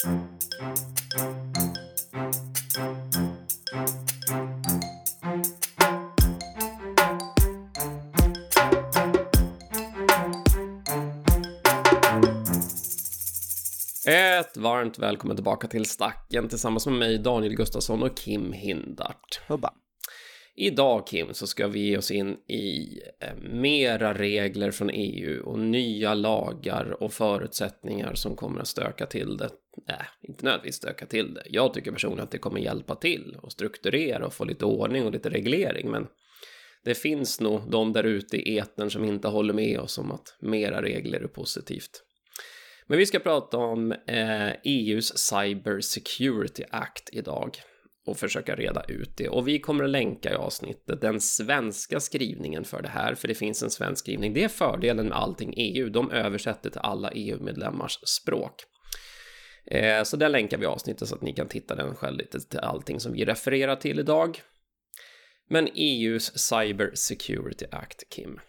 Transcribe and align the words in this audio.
Ett 0.00 0.06
varmt 14.56 14.98
välkommen 14.98 15.36
tillbaka 15.36 15.66
till 15.68 15.84
Stacken 15.84 16.48
tillsammans 16.48 16.86
med 16.86 16.94
mig 16.94 17.18
Daniel 17.18 17.54
Gustafsson 17.54 18.02
och 18.02 18.16
Kim 18.16 18.52
Hindart. 18.52 19.40
Hubba. 19.48 19.74
Idag 20.56 21.06
Kim 21.06 21.34
så 21.34 21.46
ska 21.46 21.68
vi 21.68 21.80
ge 21.80 21.98
oss 21.98 22.10
in 22.10 22.36
i 22.48 22.98
eh, 23.20 23.34
mera 23.52 24.14
regler 24.14 24.70
från 24.70 24.90
EU 24.90 25.42
och 25.44 25.58
nya 25.58 26.14
lagar 26.14 27.02
och 27.02 27.12
förutsättningar 27.12 28.14
som 28.14 28.36
kommer 28.36 28.60
att 28.60 28.68
stöka 28.68 29.06
till 29.06 29.36
det. 29.36 29.50
Nej, 29.88 30.06
inte 30.22 30.44
nödvändigtvis 30.44 30.76
stöka 30.76 31.06
till 31.06 31.34
det. 31.34 31.42
Jag 31.46 31.74
tycker 31.74 31.92
personligen 31.92 32.24
att 32.24 32.30
det 32.30 32.38
kommer 32.38 32.60
hjälpa 32.60 32.94
till 32.94 33.36
och 33.42 33.52
strukturera 33.52 34.26
och 34.26 34.34
få 34.34 34.44
lite 34.44 34.64
ordning 34.64 35.04
och 35.04 35.12
lite 35.12 35.30
reglering. 35.30 35.90
Men 35.90 36.06
det 36.84 36.94
finns 36.94 37.40
nog 37.40 37.70
de 37.70 37.92
där 37.92 38.04
ute 38.04 38.36
i 38.36 38.58
etern 38.58 38.90
som 38.90 39.04
inte 39.04 39.28
håller 39.28 39.54
med 39.54 39.80
oss 39.80 39.98
om 39.98 40.12
att 40.12 40.36
mera 40.40 40.82
regler 40.82 41.20
är 41.20 41.28
positivt. 41.28 42.02
Men 42.86 42.98
vi 42.98 43.06
ska 43.06 43.18
prata 43.18 43.56
om 43.56 43.92
eh, 43.92 44.50
EUs 44.64 45.18
Cyber 45.18 45.80
Security 45.80 46.64
Act 46.70 47.08
idag 47.12 47.56
och 48.06 48.16
försöka 48.16 48.56
reda 48.56 48.84
ut 48.88 49.16
det. 49.16 49.28
Och 49.28 49.48
vi 49.48 49.58
kommer 49.58 49.84
att 49.84 49.90
länka 49.90 50.32
i 50.32 50.34
avsnittet 50.34 51.00
den 51.00 51.20
svenska 51.20 52.00
skrivningen 52.00 52.64
för 52.64 52.82
det 52.82 52.88
här, 52.88 53.14
för 53.14 53.28
det 53.28 53.34
finns 53.34 53.62
en 53.62 53.70
svensk 53.70 54.04
skrivning. 54.04 54.32
Det 54.32 54.44
är 54.44 54.48
fördelen 54.48 55.08
med 55.08 55.18
allting 55.18 55.54
EU, 55.56 55.88
de 55.88 56.10
översätter 56.10 56.70
till 56.70 56.80
alla 56.80 57.10
EU-medlemmars 57.10 57.98
språk. 58.04 58.54
Eh, 59.64 60.02
så 60.02 60.16
den 60.16 60.32
länkar 60.32 60.58
vi 60.58 60.66
avsnittet 60.66 61.08
så 61.08 61.14
att 61.14 61.22
ni 61.22 61.32
kan 61.32 61.48
titta 61.48 61.74
den 61.74 61.94
själv 61.94 62.18
lite 62.18 62.40
till 62.40 62.58
allting 62.58 63.00
som 63.00 63.12
vi 63.12 63.24
refererar 63.24 63.76
till 63.76 63.98
idag. 63.98 64.40
Men 65.48 65.68
EUs 65.74 66.38
Cyber 66.38 66.90
Security 66.94 67.66
Act, 67.72 68.08
Kim. 68.08 68.40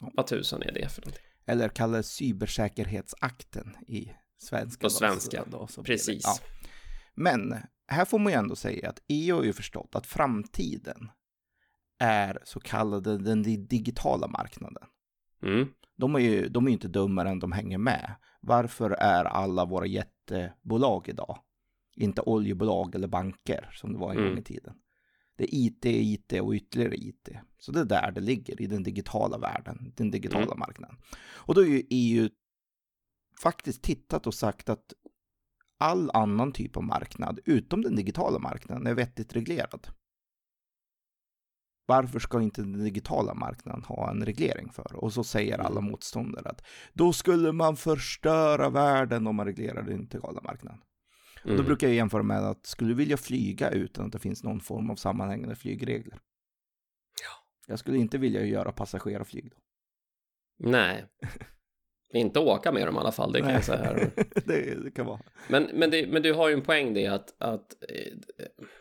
Vad 0.00 0.26
tusan 0.26 0.62
är 0.62 0.72
det 0.72 0.88
för 0.88 1.02
någonting? 1.02 1.24
Eller 1.46 1.68
kallades 1.68 2.08
cybersäkerhetsakten 2.08 3.76
i 3.88 4.12
svenska. 4.38 4.80
På 4.80 4.90
svenska, 4.90 5.44
då, 5.50 5.68
precis. 5.84 6.22
Ja. 6.24 6.38
Men 7.14 7.54
här 7.88 8.04
får 8.04 8.18
man 8.18 8.32
ju 8.32 8.38
ändå 8.38 8.56
säga 8.56 8.88
att 8.88 9.02
EU 9.08 9.36
har 9.36 9.44
ju 9.44 9.52
förstått 9.52 9.94
att 9.94 10.06
framtiden 10.06 11.10
är 11.98 12.38
så 12.44 12.60
kallade 12.60 13.18
den 13.18 13.42
digitala 13.66 14.26
marknaden. 14.26 14.84
Mm. 15.42 15.68
De 15.96 16.14
är 16.14 16.18
ju 16.18 16.48
de 16.48 16.66
är 16.66 16.70
inte 16.70 16.88
dummare 16.88 17.28
än 17.28 17.38
de 17.38 17.52
hänger 17.52 17.78
med. 17.78 18.14
Varför 18.46 18.90
är 18.90 19.24
alla 19.24 19.64
våra 19.64 19.86
jättebolag 19.86 21.08
idag 21.08 21.38
inte 21.96 22.20
oljebolag 22.20 22.94
eller 22.94 23.08
banker 23.08 23.70
som 23.72 23.92
det 23.92 23.98
var 23.98 24.10
en 24.10 24.16
Mm. 24.18 24.28
gång 24.30 24.38
i 24.38 24.42
tiden? 24.42 24.74
Det 25.36 25.44
är 25.44 25.48
IT, 25.52 25.84
IT 25.84 26.40
och 26.40 26.52
ytterligare 26.52 26.94
IT. 26.96 27.28
Så 27.58 27.72
det 27.72 27.80
är 27.80 27.84
där 27.84 28.10
det 28.12 28.20
ligger, 28.20 28.62
i 28.62 28.66
den 28.66 28.82
digitala 28.82 29.38
världen, 29.38 29.92
den 29.96 30.10
digitala 30.10 30.44
Mm. 30.44 30.58
marknaden. 30.58 30.96
Och 31.34 31.54
då 31.54 31.60
har 31.60 31.68
ju 31.68 31.82
EU 31.90 32.28
faktiskt 33.42 33.82
tittat 33.82 34.26
och 34.26 34.34
sagt 34.34 34.68
att 34.68 34.92
all 35.78 36.10
annan 36.14 36.52
typ 36.52 36.76
av 36.76 36.82
marknad, 36.84 37.40
utom 37.44 37.82
den 37.82 37.96
digitala 37.96 38.38
marknaden, 38.38 38.86
är 38.86 38.94
vettigt 38.94 39.36
reglerad. 39.36 39.86
Varför 41.86 42.18
ska 42.18 42.42
inte 42.42 42.60
den 42.62 42.84
digitala 42.84 43.34
marknaden 43.34 43.82
ha 43.84 44.10
en 44.10 44.24
reglering 44.26 44.70
för? 44.72 44.96
Och 44.96 45.12
så 45.12 45.24
säger 45.24 45.58
alla 45.58 45.78
Mm. 45.80 45.90
motståndare 45.90 46.48
att 46.48 46.62
då 46.92 47.12
skulle 47.12 47.52
man 47.52 47.76
förstöra 47.76 48.70
världen 48.70 49.26
om 49.26 49.36
man 49.36 49.46
reglerar 49.46 49.82
den 49.82 49.96
digitala 50.06 50.40
marknaden. 50.42 50.80
Då 51.44 51.52
Mm. 51.52 51.64
brukar 51.64 51.86
jag 51.86 51.96
jämföra 51.96 52.22
med 52.22 52.38
att 52.44 52.66
skulle 52.66 52.90
du 52.90 52.94
vilja 52.94 53.16
flyga 53.16 53.70
utan 53.70 54.06
att 54.06 54.12
det 54.12 54.18
finns 54.18 54.42
någon 54.44 54.60
form 54.60 54.90
av 54.90 54.96
sammanhängande 54.96 55.56
flygregler? 55.56 56.18
Ja. 57.22 57.46
Jag 57.66 57.78
skulle 57.78 57.98
inte 57.98 58.18
vilja 58.18 58.44
göra 58.44 58.72
passagerarflyg 58.72 59.50
då. 59.50 59.56
Nej. 60.70 61.04
Inte 62.14 62.40
åka 62.40 62.72
med 62.72 62.86
dem 62.86 62.96
i 62.96 62.98
alla 62.98 63.12
fall, 63.12 63.32
det 63.32 63.40
kan 63.40 63.50
jag 63.50 63.64
säga. 63.64 63.82
här. 63.82 64.10
det, 64.44 64.84
det 64.84 64.90
kan 64.90 65.06
vara. 65.06 65.20
Men, 65.48 65.70
men, 65.74 65.90
det, 65.90 66.06
men 66.06 66.22
du 66.22 66.32
har 66.32 66.48
ju 66.48 66.54
en 66.54 66.62
poäng 66.62 66.94
det 66.94 67.06
att, 67.06 67.34
att 67.38 67.76
eh, 67.88 68.12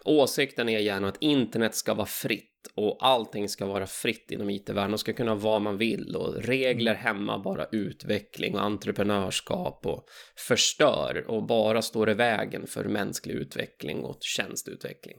åsikten 0.06 0.70
är 0.70 0.80
gärna 0.80 1.08
att 1.08 1.18
internet 1.20 1.76
ska 1.76 1.94
vara 1.94 2.06
fritt 2.06 2.50
och 2.76 2.98
allting 3.00 3.50
ska 3.50 3.66
vara 3.66 3.88
fritt 3.88 4.32
inom 4.32 4.50
it-världen 4.50 4.94
och 4.94 5.00
ska 5.00 5.14
kunna 5.14 5.36
vara 5.36 5.60
man 5.60 5.78
vill 5.78 6.16
och 6.16 6.36
regler 6.36 6.96
hämmar 6.96 7.40
bara 7.40 7.66
utveckling 7.72 8.56
och 8.56 8.62
entreprenörskap 8.62 9.86
och 9.86 10.06
förstör 10.48 11.26
och 11.28 11.48
bara 11.48 11.82
står 11.82 12.10
i 12.10 12.14
vägen 12.14 12.68
för 12.68 12.86
mänsklig 12.86 13.36
utveckling 13.36 14.04
och 14.04 14.18
tjänsteutveckling. 14.22 15.18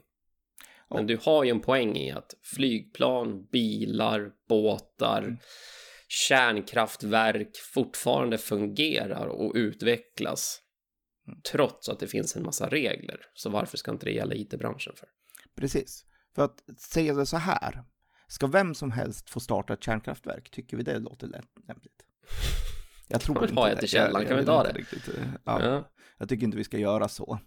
Men 0.89 1.07
du 1.07 1.17
har 1.21 1.43
ju 1.43 1.49
en 1.49 1.59
poäng 1.59 1.97
i 1.97 2.11
att 2.11 2.33
flygplan, 2.43 3.45
bilar, 3.51 4.31
båtar, 4.49 5.37
kärnkraftverk 6.07 7.57
fortfarande 7.73 8.37
fungerar 8.37 9.25
och 9.27 9.51
utvecklas 9.55 10.61
trots 11.51 11.89
att 11.89 11.99
det 11.99 12.07
finns 12.07 12.35
en 12.35 12.43
massa 12.43 12.69
regler. 12.69 13.19
Så 13.33 13.49
varför 13.49 13.77
ska 13.77 13.91
inte 13.91 14.05
det 14.05 14.11
gälla 14.11 14.35
it-branschen 14.35 14.93
för? 14.95 15.09
Precis. 15.55 16.05
För 16.35 16.41
att 16.45 16.79
säga 16.79 17.13
det 17.13 17.25
så 17.25 17.37
här. 17.37 17.83
Ska 18.27 18.47
vem 18.47 18.75
som 18.75 18.91
helst 18.91 19.29
få 19.29 19.39
starta 19.39 19.73
ett 19.73 19.83
kärnkraftverk? 19.83 20.51
Tycker 20.51 20.77
vi 20.77 20.83
det 20.83 20.99
låter 20.99 21.27
lämpligt? 21.67 22.05
Jag 23.07 23.21
tror 23.21 23.43
inte 23.43 23.55
ta 23.55 23.65
det. 23.65 23.71
ett 23.71 23.83
i 23.83 23.87
källaren? 23.87 24.13
Jag- 24.21 24.27
Kan 24.27 24.35
vi 24.37 24.41
inte 24.41 24.73
det? 24.73 24.79
Riktigt. 24.79 25.07
eh, 25.07 25.23
Ja, 25.45 25.63
Ja. 25.65 25.91
Jag 26.17 26.29
tycker 26.29 26.43
inte 26.45 26.57
vi 26.57 26.63
ska 26.63 26.77
göra 26.77 27.07
så. 27.07 27.39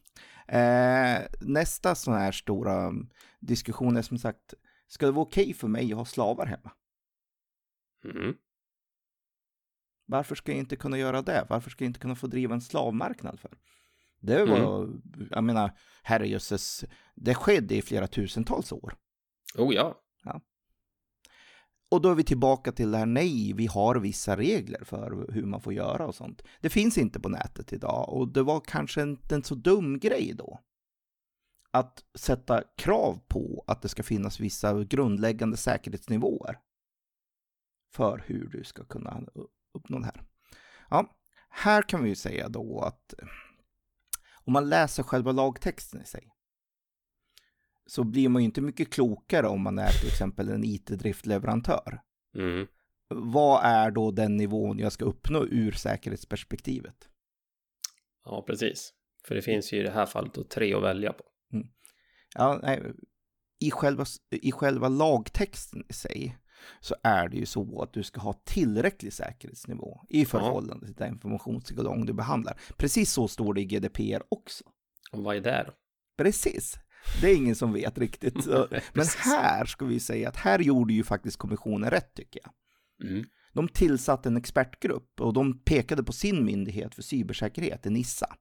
Eh, 0.48 1.18
nästa 1.40 1.94
sån 1.94 2.14
här 2.14 2.32
stora 2.32 2.82
mm, 2.82 3.08
diskussion 3.40 3.96
är 3.96 4.02
som 4.02 4.18
sagt, 4.18 4.54
ska 4.88 5.06
det 5.06 5.12
vara 5.12 5.22
okej 5.26 5.54
för 5.54 5.68
mig 5.68 5.92
att 5.92 5.98
ha 5.98 6.04
slavar 6.04 6.46
hemma? 6.46 6.72
Mm. 8.04 8.34
Varför 10.10 10.34
ska 10.34 10.52
jag 10.52 10.58
inte 10.58 10.76
kunna 10.76 10.98
göra 10.98 11.22
det? 11.22 11.46
Varför 11.48 11.70
ska 11.70 11.84
jag 11.84 11.88
inte 11.88 12.00
kunna 12.00 12.14
få 12.14 12.26
driva 12.26 12.54
en 12.54 12.60
slavmarknad 12.60 13.40
för? 13.40 13.58
Det 14.20 14.44
var, 14.44 14.88
jag 15.30 15.44
menar, 15.44 15.78
herrejösses, 16.02 16.84
det 17.14 17.34
skedde 17.34 17.74
i 17.74 17.82
flera 17.82 18.06
tusentals 18.06 18.72
år. 18.72 18.96
Oh 19.56 19.74
ja. 19.74 20.00
Och 21.90 22.00
då 22.00 22.10
är 22.10 22.14
vi 22.14 22.24
tillbaka 22.24 22.72
till 22.72 22.90
det 22.90 22.98
här, 22.98 23.06
nej, 23.06 23.52
vi 23.52 23.66
har 23.66 23.96
vissa 23.96 24.36
regler 24.36 24.84
för 24.84 25.32
hur 25.32 25.46
man 25.46 25.60
får 25.60 25.72
göra 25.72 26.06
och 26.06 26.14
sånt. 26.14 26.42
Det 26.60 26.70
finns 26.70 26.98
inte 26.98 27.20
på 27.20 27.28
nätet 27.28 27.72
idag 27.72 28.08
och 28.08 28.32
det 28.32 28.42
var 28.42 28.60
kanske 28.60 29.02
inte 29.02 29.34
en 29.34 29.44
så 29.44 29.54
dum 29.54 29.98
grej 29.98 30.34
då. 30.34 30.60
Att 31.70 32.04
sätta 32.14 32.62
krav 32.76 33.20
på 33.28 33.64
att 33.66 33.82
det 33.82 33.88
ska 33.88 34.02
finnas 34.02 34.40
vissa 34.40 34.84
grundläggande 34.84 35.56
säkerhetsnivåer 35.56 36.58
för 37.94 38.24
hur 38.26 38.48
du 38.48 38.64
ska 38.64 38.84
kunna 38.84 39.22
uppnå 39.78 39.98
det 39.98 40.04
här. 40.04 40.22
Ja, 40.90 41.16
här 41.48 41.82
kan 41.82 42.02
vi 42.02 42.08
ju 42.08 42.16
säga 42.16 42.48
då 42.48 42.80
att 42.80 43.14
om 44.44 44.52
man 44.52 44.68
läser 44.68 45.02
själva 45.02 45.32
lagtexten 45.32 46.02
i 46.02 46.04
sig 46.04 46.28
så 47.86 48.04
blir 48.04 48.28
man 48.28 48.42
ju 48.42 48.46
inte 48.46 48.60
mycket 48.60 48.92
klokare 48.92 49.46
om 49.46 49.62
man 49.62 49.78
är 49.78 49.90
till 50.00 50.08
exempel 50.08 50.48
en 50.48 50.64
IT-driftleverantör. 50.64 52.00
Mm. 52.34 52.66
Vad 53.08 53.64
är 53.64 53.90
då 53.90 54.10
den 54.10 54.36
nivån 54.36 54.78
jag 54.78 54.92
ska 54.92 55.04
uppnå 55.04 55.44
ur 55.44 55.72
säkerhetsperspektivet? 55.72 57.08
Ja, 58.24 58.44
precis. 58.46 58.92
För 59.24 59.34
det 59.34 59.42
finns 59.42 59.72
ju 59.72 59.80
i 59.80 59.82
det 59.82 59.90
här 59.90 60.06
fallet 60.06 60.34
då 60.34 60.44
tre 60.44 60.74
att 60.74 60.82
välja 60.82 61.12
på. 61.12 61.24
Ja, 62.34 62.60
nej, 62.62 62.82
i, 63.60 63.70
själva, 63.70 64.04
I 64.30 64.52
själva 64.52 64.88
lagtexten 64.88 65.84
i 65.88 65.92
sig 65.92 66.38
så 66.80 66.94
är 67.02 67.28
det 67.28 67.36
ju 67.36 67.46
så 67.46 67.82
att 67.82 67.92
du 67.92 68.02
ska 68.02 68.20
ha 68.20 68.32
tillräcklig 68.32 69.12
säkerhetsnivå 69.12 70.00
i 70.08 70.24
förhållande 70.24 70.86
till 70.86 70.94
den 70.94 71.12
informationstillgång 71.12 72.06
du 72.06 72.12
behandlar. 72.12 72.60
Precis 72.76 73.12
så 73.12 73.28
står 73.28 73.54
det 73.54 73.60
i 73.60 73.64
GDPR 73.64 74.22
också. 74.28 74.64
Och 75.12 75.22
vad 75.22 75.36
är 75.36 75.40
det 75.40 75.64
då? 75.66 75.72
Precis. 76.24 76.78
Det 77.20 77.30
är 77.30 77.36
ingen 77.36 77.56
som 77.56 77.72
vet 77.72 77.98
riktigt. 77.98 78.46
Men 78.92 79.06
här 79.18 79.64
ska 79.64 79.84
vi 79.84 80.00
säga 80.00 80.28
att 80.28 80.36
här 80.36 80.58
gjorde 80.58 80.92
ju 80.92 81.04
faktiskt 81.04 81.36
kommissionen 81.36 81.90
rätt 81.90 82.14
tycker 82.14 82.40
jag. 82.44 82.52
Mm. 83.10 83.24
De 83.52 83.68
tillsatte 83.68 84.28
en 84.28 84.36
expertgrupp 84.36 85.20
och 85.20 85.32
de 85.32 85.58
pekade 85.58 86.02
på 86.02 86.12
sin 86.12 86.44
myndighet 86.44 86.94
för 86.94 87.02
cybersäkerhet, 87.02 87.84
NISA, 87.84 88.36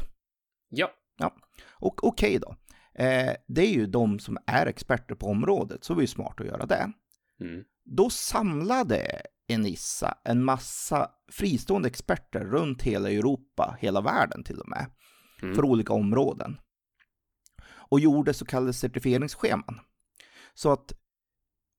Ja. 1.18 1.34
Och 1.68 2.04
okej 2.04 2.38
då. 2.38 2.56
Eh, 3.00 3.34
det 3.46 3.62
är 3.62 3.70
ju 3.72 3.86
de 3.86 4.18
som 4.18 4.38
är 4.46 4.66
experter 4.66 5.14
på 5.14 5.26
området, 5.26 5.84
så 5.84 5.94
det 5.94 5.98
är 5.98 6.02
ju 6.02 6.06
smart 6.06 6.40
att 6.40 6.46
göra 6.46 6.66
det. 6.66 6.92
Mm. 7.40 7.64
Då 7.84 8.10
samlade 8.10 9.22
Enissa 9.48 10.18
en 10.24 10.44
massa 10.44 11.10
fristående 11.32 11.88
experter 11.88 12.44
runt 12.44 12.82
hela 12.82 13.10
Europa, 13.10 13.76
hela 13.80 14.00
världen 14.00 14.44
till 14.44 14.60
och 14.60 14.68
med, 14.68 14.86
Mm. 15.42 15.54
för 15.54 15.64
olika 15.64 15.92
områden. 15.92 16.60
Och 17.68 18.00
gjorde 18.00 18.34
så 18.34 18.44
kallade 18.44 18.72
certifieringsscheman. 18.72 19.80
Så 20.54 20.72
att 20.72 20.92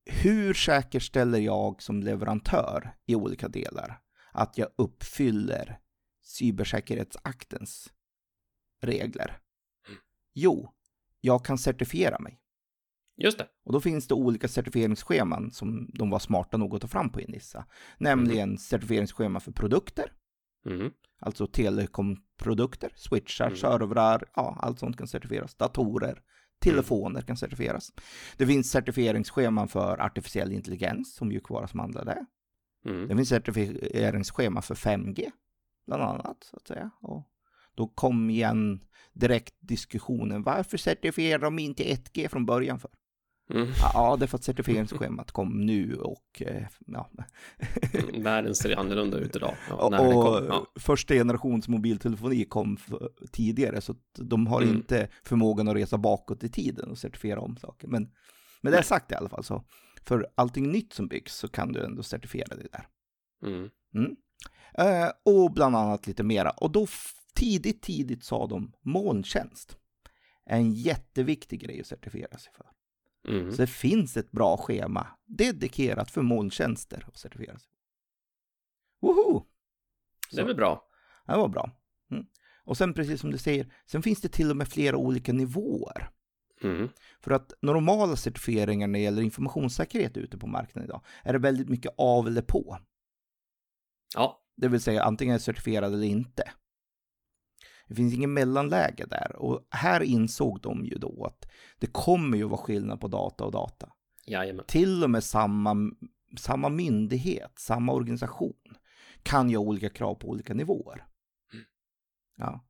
hur 0.06 0.54
säkerställer 0.54 1.40
jag 1.40 1.82
som 1.82 2.04
leverantör 2.04 2.96
i 3.06 3.16
olika 3.16 3.48
delar 3.48 4.02
att 4.32 4.58
jag 4.58 4.70
uppfyller 4.76 5.80
cybersäkerhetsaktens 6.24 7.94
regler? 8.82 9.40
Jo, 10.34 10.74
jag 11.22 11.46
kan 11.46 11.58
certifiera 11.58 12.20
mig. 12.20 12.38
Just 13.18 13.38
det. 13.38 13.48
Och 13.66 13.74
då 13.74 13.82
finns 13.82 14.08
det 14.08 14.14
olika 14.14 14.48
certifieringsscheman 14.48 15.52
som 15.52 15.90
de 15.94 16.10
var 16.10 16.20
smarta 16.20 16.58
nog 16.58 16.76
att 16.76 16.82
ta 16.82 16.88
fram 16.88 17.10
på 17.12 17.22
Inissa. 17.22 17.66
Nämligen 17.98 18.58
certifieringsschema 18.58 19.40
för 19.40 19.52
produkter, 19.52 20.14
Mm. 20.66 20.92
alltså 21.20 21.48
telekomprodukter, 21.48 22.94
switchar, 22.96 23.46
Mm. 23.46 23.58
servrar, 23.58 24.24
ja, 24.36 24.58
allt 24.62 24.80
sånt 24.80 24.98
kan 24.98 25.08
certifieras. 25.08 25.56
Datorer, 25.56 26.22
telefoner 26.60 27.22
kan 27.22 27.38
certifieras. 27.38 27.92
Det 28.38 28.48
finns 28.48 28.72
certifieringsscheman 28.72 29.68
för 29.68 30.02
artificiell 30.02 30.52
intelligens, 30.52 31.16
som 31.16 31.28
mjukvara 31.28 31.68
som 31.68 31.80
handlar 31.80 32.06
det. 32.06 32.26
Mm. 32.86 33.08
Det 33.08 33.16
finns 33.16 33.30
certifieringsschema 33.30 34.62
för 34.62 34.76
5G, 34.76 35.32
bland 35.88 36.04
annat, 36.04 36.44
så 36.44 36.58
att 36.58 36.68
säga. 36.68 36.90
Och 37.02 37.28
då 37.76 37.88
kom 37.88 38.30
igen 38.30 38.80
direkt 39.14 39.56
diskussionen, 39.60 40.44
varför 40.44 40.78
certifierar 40.78 41.40
de 41.40 41.60
inte 41.60 41.84
1G 41.84 42.28
från 42.28 42.46
början 42.46 42.80
för? 42.80 42.92
Mm. 43.54 43.68
Ja, 43.94 44.16
det 44.20 44.26
är 44.26 44.28
för 44.28 44.38
att 44.38 44.44
certifieringsschemat 44.44 45.32
kom 45.32 45.66
nu 45.66 45.96
och 45.96 46.42
eh, 46.42 46.64
ja. 46.88 47.10
Mm. 47.94 48.24
Världen 48.24 48.56
ser 48.56 48.80
annorlunda 48.80 49.18
ut 49.18 49.36
idag. 49.36 49.56
Ja, 49.70 49.76
och, 49.76 50.14
kom. 50.14 50.46
Ja. 50.48 50.66
första 50.80 51.14
generations 51.14 51.68
mobiltelefoni 51.68 52.46
kom 52.46 52.78
tidigare 53.32 53.82
så 53.82 53.96
de 54.18 54.48
har 54.48 54.62
Mm. 54.62 54.76
inte 54.76 55.08
förmågan 55.24 55.68
att 55.68 55.76
resa 55.76 55.98
bakåt 55.98 56.44
i 56.44 56.50
tiden 56.50 56.90
och 56.90 56.98
certifiera 56.98 57.40
om 57.40 57.58
saker. 57.58 57.88
Men 57.88 58.12
med 58.62 58.74
det 58.74 58.84
sagt 58.84 59.12
i 59.12 59.16
alla 59.16 59.30
fall 59.30 59.44
så 59.44 59.64
för 60.06 60.28
allting 60.36 60.72
nytt 60.72 60.94
som 60.94 61.08
byggs 61.08 61.36
så 61.36 61.48
kan 61.48 61.72
du 61.72 61.86
ändå 61.86 62.04
certifiera 62.04 62.56
det 62.56 62.68
där. 62.72 62.88
Mm. 63.46 63.70
Eh, 64.74 65.12
och 65.26 65.52
bland 65.52 65.76
annat 65.76 66.08
lite 66.08 66.24
mera. 66.24 66.50
Och 66.50 66.72
då 66.72 66.88
tidigt, 67.36 67.82
tidigt 67.82 68.24
sa 68.24 68.48
de 68.48 68.74
molntjänst. 68.82 69.78
En 70.46 70.74
jätteviktig 70.74 71.60
grej 71.60 71.82
att 71.82 71.88
certifiera 71.88 72.38
sig 72.38 72.54
för. 72.54 72.68
Mm. 73.28 73.52
Så 73.52 73.58
det 73.58 73.68
finns 73.68 74.18
ett 74.18 74.32
bra 74.32 74.58
schema 74.58 75.08
dedikerat 75.26 76.12
för 76.12 76.22
molntjänster 76.22 77.04
att 77.08 77.18
certifiera 77.18 77.60
sig. 77.60 77.72
Woho! 79.02 79.46
Det 80.32 80.42
är 80.42 80.46
väl 80.46 80.56
bra. 80.56 80.88
Det 81.26 81.38
var 81.38 81.48
bra. 81.48 81.72
Mm. 82.12 82.26
Och 82.64 82.78
sen 82.78 82.94
precis 82.94 83.22
som 83.22 83.32
du 83.32 83.38
säger, 83.38 83.74
sen 83.86 84.02
finns 84.04 84.22
det 84.22 84.30
till 84.30 84.50
och 84.52 84.58
med 84.58 84.68
flera 84.68 84.98
olika 84.98 85.34
nivåer. 85.34 86.10
Mm. 86.64 86.90
För 87.20 87.32
att 87.32 87.54
normala 87.62 88.16
certifieringar 88.16 88.88
när 88.88 89.00
det 89.00 89.04
gäller 89.04 89.22
informationssäkerhet 89.22 90.18
ute 90.18 90.38
på 90.38 90.48
marknaden 90.48 90.90
idag 90.90 91.06
är 91.24 91.34
det 91.34 91.40
väldigt 91.40 91.70
mycket 91.70 91.92
av 91.98 92.28
eller 92.28 92.42
på. 92.42 92.78
Ja. 94.16 94.44
Det 94.56 94.68
vill 94.68 94.82
säga 94.82 95.04
antingen 95.04 95.34
är 95.34 95.38
det 95.40 95.44
certifierad 95.44 95.94
eller 95.94 96.08
inte. 96.08 96.52
Det 97.92 97.96
finns 97.96 98.14
ingen 98.14 98.34
mellanläge 98.34 99.06
där 99.06 99.36
och 99.36 99.68
här 99.70 100.04
insåg 100.04 100.62
de 100.62 100.86
ju 100.86 100.98
då 100.98 101.26
att 101.26 101.52
det 101.80 101.88
kommer 101.88 102.38
ju 102.38 102.44
vara 102.44 102.62
skillnad 102.62 103.00
på 103.00 103.08
data 103.08 103.44
och 103.44 103.52
data. 103.52 103.94
Jajamän. 104.26 104.66
Till 104.68 105.04
och 105.04 105.10
med 105.10 105.24
samma, 105.24 105.92
samma 106.38 106.70
myndighet, 106.70 107.60
samma 107.60 107.94
organisation 107.94 108.76
kan 109.24 109.50
ju 109.50 109.58
ha 109.58 109.64
olika 109.64 109.90
krav 109.90 110.16
på 110.16 110.28
olika 110.28 110.54
nivåer. 110.54 111.08
Mm. 111.54 111.66
Ja. 112.38 112.66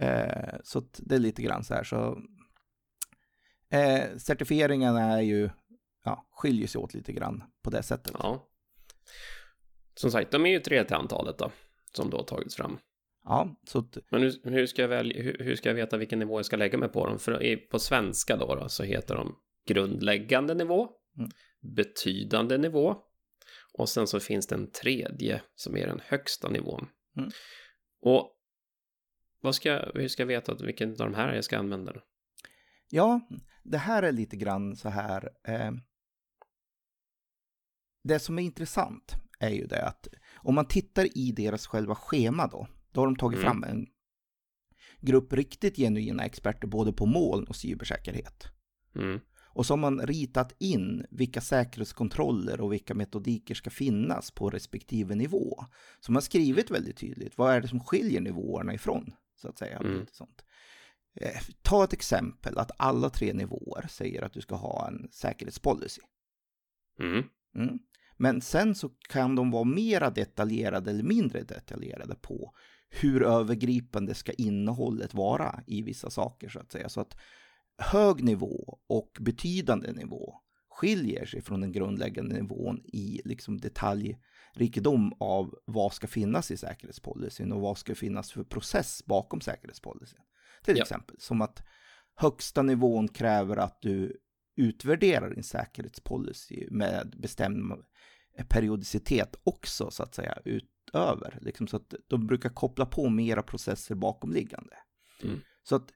Eh, 0.00 0.54
så 0.64 0.82
det 0.98 1.14
är 1.14 1.18
lite 1.18 1.42
grann 1.42 1.64
så 1.64 1.74
här 1.74 1.84
så. 1.84 2.22
Eh, 3.70 4.16
certifieringarna 4.16 5.00
är 5.00 5.22
ju, 5.22 5.50
ja, 6.04 6.26
skiljer 6.30 6.66
sig 6.66 6.78
åt 6.78 6.94
lite 6.94 7.12
grann 7.12 7.44
på 7.62 7.70
det 7.70 7.82
sättet. 7.82 8.16
Ja. 8.18 8.48
Som 9.94 10.10
sagt, 10.10 10.30
de 10.30 10.46
är 10.46 10.50
ju 10.50 10.60
tre 10.60 10.84
till 10.84 10.96
antalet 10.96 11.38
då. 11.38 11.50
Som 11.92 12.10
då 12.10 12.16
har 12.16 12.24
tagits 12.24 12.56
fram. 12.56 12.78
Ja, 13.24 13.60
så 13.66 13.78
att, 13.78 13.98
Men 14.10 14.22
hur, 14.22 14.50
hur, 14.50 14.66
ska 14.66 14.82
jag 14.82 14.88
väl, 14.88 15.12
hur, 15.16 15.38
hur 15.38 15.56
ska 15.56 15.68
jag 15.68 15.74
veta 15.76 15.96
vilken 15.96 16.18
nivå 16.18 16.38
jag 16.38 16.46
ska 16.46 16.56
lägga 16.56 16.78
mig 16.78 16.88
på 16.88 17.06
dem? 17.06 17.18
För 17.18 17.56
på 17.70 17.78
svenska 17.78 18.36
då, 18.36 18.54
då 18.54 18.68
så 18.68 18.82
heter 18.82 19.14
de 19.14 19.36
grundläggande 19.66 20.54
nivå, 20.54 20.88
Mm. 21.18 21.30
betydande 21.76 22.58
nivå 22.58 22.96
och 23.78 23.88
sen 23.88 24.06
så 24.06 24.20
finns 24.20 24.46
det 24.46 24.54
en 24.54 24.70
tredje 24.70 25.42
som 25.54 25.76
är 25.76 25.86
den 25.86 26.00
högsta 26.04 26.48
nivån. 26.48 26.88
Mm. 27.16 27.30
Och 28.00 28.36
vad 29.40 29.54
ska, 29.54 29.68
jag- 29.68 29.92
hur 29.94 30.08
ska 30.08 30.22
jag 30.22 30.26
veta 30.28 30.54
vilken 30.54 30.90
av 30.90 30.96
de 30.96 31.14
här 31.14 31.34
jag 31.34 31.44
ska 31.44 31.58
använda? 31.58 31.92
Då? 31.92 32.00
ja, 32.88 33.20
det 33.64 33.78
här 33.78 34.02
är 34.02 34.12
lite 34.12 34.36
grann 34.36 34.76
så 34.76 34.88
här. 34.88 35.28
Eh, 35.48 35.70
det 38.04 38.18
som 38.18 38.38
är 38.38 38.42
intressant 38.42 39.14
är 39.40 39.50
ju 39.50 39.66
det 39.66 39.82
att 39.86 40.08
om 40.36 40.54
man 40.54 40.68
tittar 40.68 41.18
i 41.18 41.32
deras 41.32 41.66
själva 41.66 41.94
schema 41.94 42.46
då, 42.46 42.68
då 42.92 43.00
har 43.00 43.06
de 43.06 43.16
tagit 43.16 43.38
Mm. 43.38 43.50
fram 43.50 43.64
en 43.64 43.86
grupp 45.00 45.32
riktigt 45.32 45.76
genuina 45.76 46.24
experter 46.24 46.66
både 46.68 46.92
på 46.92 47.06
moln 47.06 47.44
och 47.44 47.56
cybersäkerhet. 47.56 48.46
Mm. 48.94 49.20
Och 49.52 49.66
så 49.66 49.72
har 49.72 49.78
man 49.78 50.00
ritat 50.06 50.54
in 50.58 51.06
vilka 51.10 51.40
säkerhetskontroller 51.40 52.60
och 52.60 52.72
vilka 52.72 52.94
metodiker 52.94 53.54
ska 53.54 53.70
finnas 53.70 54.30
på 54.30 54.50
respektive 54.50 55.14
nivå. 55.14 55.64
Så 56.00 56.12
man 56.12 56.16
har 56.16 56.20
skrivit 56.20 56.70
väldigt 56.70 56.96
tydligt, 56.96 57.38
vad 57.38 57.54
är 57.54 57.60
det 57.60 57.68
som 57.68 57.80
skiljer 57.80 58.20
nivåerna 58.20 58.74
ifrån? 58.74 59.12
Så 59.36 59.48
att 59.48 59.58
säga. 59.58 59.78
Mm. 59.78 60.06
Sånt. 60.12 60.44
Eh, 61.14 61.40
ta 61.62 61.84
ett 61.84 61.92
exempel 61.92 62.58
att 62.58 62.70
alla 62.78 63.10
tre 63.10 63.32
nivåer 63.32 63.86
säger 63.90 64.22
att 64.22 64.32
du 64.32 64.40
ska 64.40 64.54
ha 64.54 64.88
en 64.88 65.08
säkerhetspolicy. 65.12 66.02
Mm. 67.00 67.24
Mm. 67.56 67.78
Men 68.16 68.40
sen 68.40 68.74
så 68.74 68.88
kan 68.88 69.34
de 69.34 69.50
vara 69.50 69.64
mera 69.64 70.10
detaljerade 70.10 70.90
eller 70.90 71.02
mindre 71.04 71.42
detaljerade 71.42 72.14
på 72.14 72.54
hur 72.90 73.22
övergripande 73.22 74.14
ska 74.14 74.32
innehållet 74.32 75.14
vara 75.14 75.62
i 75.66 75.82
vissa 75.82 76.10
saker 76.10 76.48
så 76.48 76.58
att 76.58 76.72
säga. 76.72 76.88
Så 76.88 77.00
att 77.00 77.16
hög 77.78 78.24
nivå 78.24 78.78
och 78.86 79.16
betydande 79.20 79.92
nivå 79.92 80.34
skiljer 80.70 81.26
sig 81.26 81.42
från 81.42 81.60
den 81.60 81.72
grundläggande 81.72 82.34
nivån 82.34 82.80
i 82.84 83.20
liksom 83.24 83.60
detaljrikedom 83.60 85.12
av 85.20 85.58
vad 85.64 85.92
ska 85.92 86.06
finnas 86.06 86.50
i 86.50 86.56
säkerhetspolicyn 86.56 87.52
och 87.52 87.60
vad 87.60 87.78
ska 87.78 87.94
finnas 87.94 88.32
för 88.32 88.44
process 88.44 89.02
bakom 89.06 89.40
säkerhetspolicyn. 89.40 90.20
Till 90.64 90.76
Ja. 90.76 90.82
exempel 90.82 91.16
som 91.18 91.42
att 91.42 91.62
högsta 92.14 92.62
nivån 92.62 93.08
kräver 93.08 93.56
att 93.56 93.82
du 93.82 94.20
utvärderar 94.56 95.30
din 95.30 95.44
säkerhetspolicy 95.44 96.66
med 96.70 97.14
bestämd 97.18 97.72
periodicitet 98.48 99.36
också 99.44 99.90
så 99.90 100.02
att 100.02 100.14
säga 100.14 100.38
utöver. 100.90 101.38
Liksom 101.40 101.66
så 101.66 101.76
att 101.76 101.94
de 102.08 102.26
brukar 102.26 102.48
koppla 102.48 102.86
på 102.86 103.08
mera 103.08 103.42
processer 103.42 103.94
bakomliggande. 103.94 104.76
Mm. 105.22 105.40
Så 105.62 105.76
att 105.76 105.90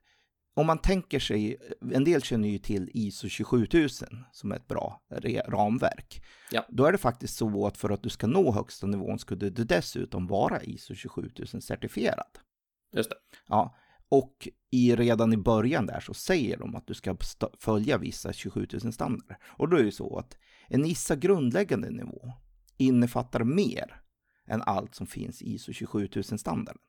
om 0.55 0.67
man 0.67 0.77
tänker 0.77 1.19
sig, 1.19 1.57
en 1.93 2.03
del 2.03 2.21
känner 2.21 2.49
ju 2.49 2.57
till 2.57 2.89
ISO 2.93 3.29
27000 3.29 4.23
som 4.31 4.51
är 4.51 4.55
ett 4.55 4.67
bra 4.67 5.01
ramverk. 5.47 6.23
Ja. 6.51 6.65
Då 6.69 6.85
är 6.85 6.91
det 6.91 6.97
faktiskt 6.97 7.37
så 7.37 7.67
att 7.67 7.77
för 7.77 7.89
att 7.89 8.03
du 8.03 8.09
ska 8.09 8.27
nå 8.27 8.51
högsta 8.51 8.87
nivån 8.87 9.19
skulle 9.19 9.49
du 9.49 9.63
dessutom 9.63 10.27
vara 10.27 10.63
ISO 10.63 10.95
27000 10.95 11.61
certifierad. 11.61 12.39
Just 12.93 13.09
det. 13.09 13.15
Ja, 13.47 13.75
och 14.09 14.47
i, 14.71 14.95
redan 14.95 15.33
i 15.33 15.37
början 15.37 15.85
där 15.85 15.99
så 15.99 16.13
säger 16.13 16.57
de 16.57 16.75
att 16.75 16.87
du 16.87 16.93
ska 16.93 17.17
följa 17.59 17.97
vissa 17.97 18.33
27000 18.33 18.93
standarder. 18.93 19.37
Och 19.45 19.69
då 19.69 19.77
är 19.77 19.83
det 19.83 19.91
så 19.91 20.17
att 20.17 20.37
en 20.67 20.85
ISA 20.85 21.15
grundläggande 21.15 21.89
nivå 21.89 22.33
innefattar 22.77 23.43
mer 23.43 24.01
än 24.47 24.61
allt 24.61 24.95
som 24.95 25.07
finns 25.07 25.41
i 25.41 25.53
ISO 25.53 25.73
27000 25.73 26.37
standarden. 26.37 26.81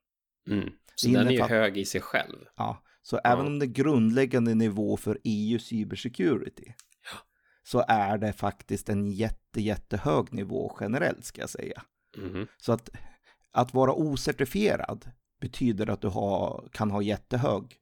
Mm. 0.50 0.68
Så 0.94 1.08
den 1.08 1.26
är 1.26 1.30
ju 1.30 1.42
hög 1.42 1.78
i 1.78 1.84
sig 1.84 2.00
själv. 2.00 2.36
Ja, 2.56 2.82
så 3.02 3.18
även 3.24 3.44
Ja. 3.44 3.50
om 3.50 3.58
det 3.58 3.64
är 3.64 3.68
grundläggande 3.70 4.54
nivå 4.54 4.96
för 4.96 5.18
EU 5.24 5.58
cybersecurity 5.58 6.72
så 7.62 7.84
är 7.88 8.18
det 8.18 8.32
faktiskt 8.32 8.88
en 8.88 9.06
jätte, 9.10 9.60
jättehög 9.60 10.32
nivå 10.32 10.76
generellt 10.80 11.24
ska 11.24 11.40
jag 11.40 11.50
säga. 11.50 11.82
Mhm. 12.16 12.46
Så 12.56 12.72
att, 12.72 12.90
att 13.52 13.74
vara 13.74 13.92
ocertifierad 13.92 15.10
betyder 15.40 15.90
att 15.90 16.00
du 16.00 16.08
har, 16.08 16.68
kan 16.72 16.90
ha 16.90 17.02
jättehög 17.02 17.76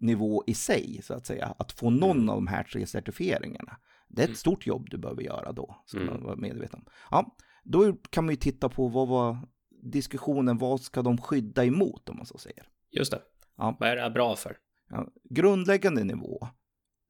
nivå 0.00 0.44
i 0.46 0.54
sig, 0.54 1.00
så 1.02 1.14
att 1.14 1.26
säga. 1.26 1.54
Att 1.58 1.72
få 1.72 1.90
någon 1.90 2.16
Mm. 2.16 2.28
av 2.28 2.36
de 2.36 2.46
här 2.46 2.62
tre 2.64 2.86
certifieringarna, 2.86 3.76
det 4.08 4.20
är 4.22 4.24
ett 4.24 4.28
Mm. 4.28 4.36
stort 4.36 4.66
jobb 4.66 4.90
du 4.90 4.98
behöver 4.98 5.22
göra 5.22 5.52
då, 5.52 5.82
ska 5.86 5.98
Mm. 6.00 6.10
man 6.14 6.22
vara 6.22 6.36
medveten 6.36 6.80
om. 6.80 6.86
Ja, 7.10 7.36
då 7.64 7.92
kan 8.10 8.24
man 8.24 8.32
ju 8.32 8.36
titta 8.36 8.68
på 8.68 8.88
vad 8.88 9.08
var 9.08 9.38
diskussionen, 9.82 10.58
vad 10.58 10.80
ska 10.80 11.02
de 11.02 11.18
skydda 11.18 11.64
emot 11.64 12.08
om 12.08 12.16
man 12.16 12.26
så 12.26 12.38
säger. 12.38 12.68
Just 12.90 13.10
det. 13.10 13.22
Ja. 13.56 13.76
Vad 13.80 13.88
är 13.88 13.96
det 13.96 14.10
bra 14.10 14.36
för? 14.36 14.56
Ja, 14.90 15.08
grundläggande 15.30 16.04
nivå 16.04 16.48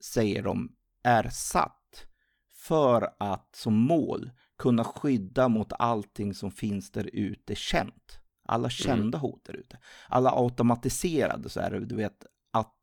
säger 0.04 0.42
de, 0.42 0.76
är 1.02 1.28
satt 1.28 2.06
för 2.52 3.14
att 3.18 3.56
som 3.56 3.74
mål 3.74 4.30
kunna 4.58 4.84
skydda 4.84 5.48
mot 5.48 5.72
allting 5.78 6.34
som 6.34 6.50
finns 6.50 6.90
där 6.90 7.10
ute 7.12 7.54
känt. 7.54 8.20
Alla 8.46 8.70
kända 8.70 9.18
hot 9.18 9.44
där 9.44 9.54
ute. 9.54 9.78
Alla 10.08 10.30
automatiserade 10.30 11.48
så 11.48 11.60
är 11.60 11.70
det, 11.70 11.86
du 11.86 11.96
vet, 11.96 12.26
att 12.52 12.76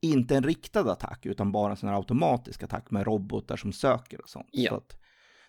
inte 0.00 0.36
en 0.36 0.42
riktad 0.42 0.92
attack 0.92 1.26
utan 1.26 1.52
bara 1.52 1.70
en 1.70 1.76
sån 1.76 1.88
här 1.88 1.96
automatisk 1.96 2.62
attack 2.62 2.90
med 2.90 3.06
robotar 3.06 3.56
som 3.56 3.72
söker 3.72 4.20
och 4.20 4.28
sånt. 4.28 4.48
Ja. 4.52 4.70
Så 4.70 4.76
att 4.76 4.98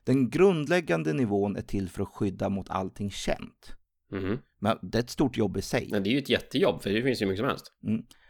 den 0.09 0.29
grundläggande 0.29 1.13
nivån 1.13 1.55
är 1.55 1.61
till 1.61 1.89
för 1.89 2.03
att 2.03 2.09
skydda 2.09 2.49
mot 2.49 2.69
allting 2.69 3.11
känt. 3.11 3.75
Mhm. 4.11 4.37
Men 4.59 4.77
det 4.81 4.97
är 4.97 4.99
ett 5.03 5.09
stort 5.09 5.37
jobb 5.37 5.57
i 5.57 5.61
sig. 5.61 5.87
Men 5.91 6.03
det 6.03 6.09
är 6.09 6.11
ju 6.11 6.17
ett 6.17 6.29
jättejobb, 6.29 6.81
för 6.81 6.89
det 6.89 7.03
finns 7.03 7.21
ju 7.21 7.25
mycket 7.25 7.39
som 7.39 7.47
helst. 7.47 7.65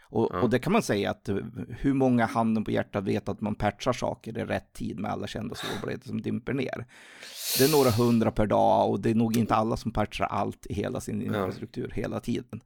Och, 0.09 0.29
Ja. 0.31 0.41
och 0.41 0.49
det 0.49 0.59
kan 0.59 0.73
man 0.73 0.81
säga 0.83 1.11
att 1.11 1.29
eh, 1.29 1.37
hur 1.69 1.93
många 1.93 2.25
handen 2.25 2.63
på 2.63 2.71
hjärtat 2.71 3.03
vet 3.03 3.29
att 3.29 3.41
man 3.41 3.55
patchar 3.55 3.93
saker 3.93 4.37
i 4.37 4.45
rätt 4.45 4.73
tid 4.73 4.99
med 4.99 5.11
alla 5.11 5.27
kända 5.27 5.55
sårbarheter 5.55 6.07
som 6.07 6.21
dimper 6.21 6.53
ner. 6.53 6.85
Det 7.57 7.63
är 7.63 7.71
några 7.71 7.91
hundra 7.91 8.31
per 8.31 8.45
dag 8.47 8.89
och 8.89 8.99
det 9.01 9.09
är 9.09 9.15
nog 9.15 9.37
inte 9.37 9.55
alla 9.55 9.77
som 9.77 9.93
patchar 9.93 10.25
allt 10.25 10.65
i 10.69 10.73
hela 10.73 11.01
sin 11.01 11.21
infrastruktur 11.21 11.91
hela 11.95 12.19
tiden. 12.19 12.61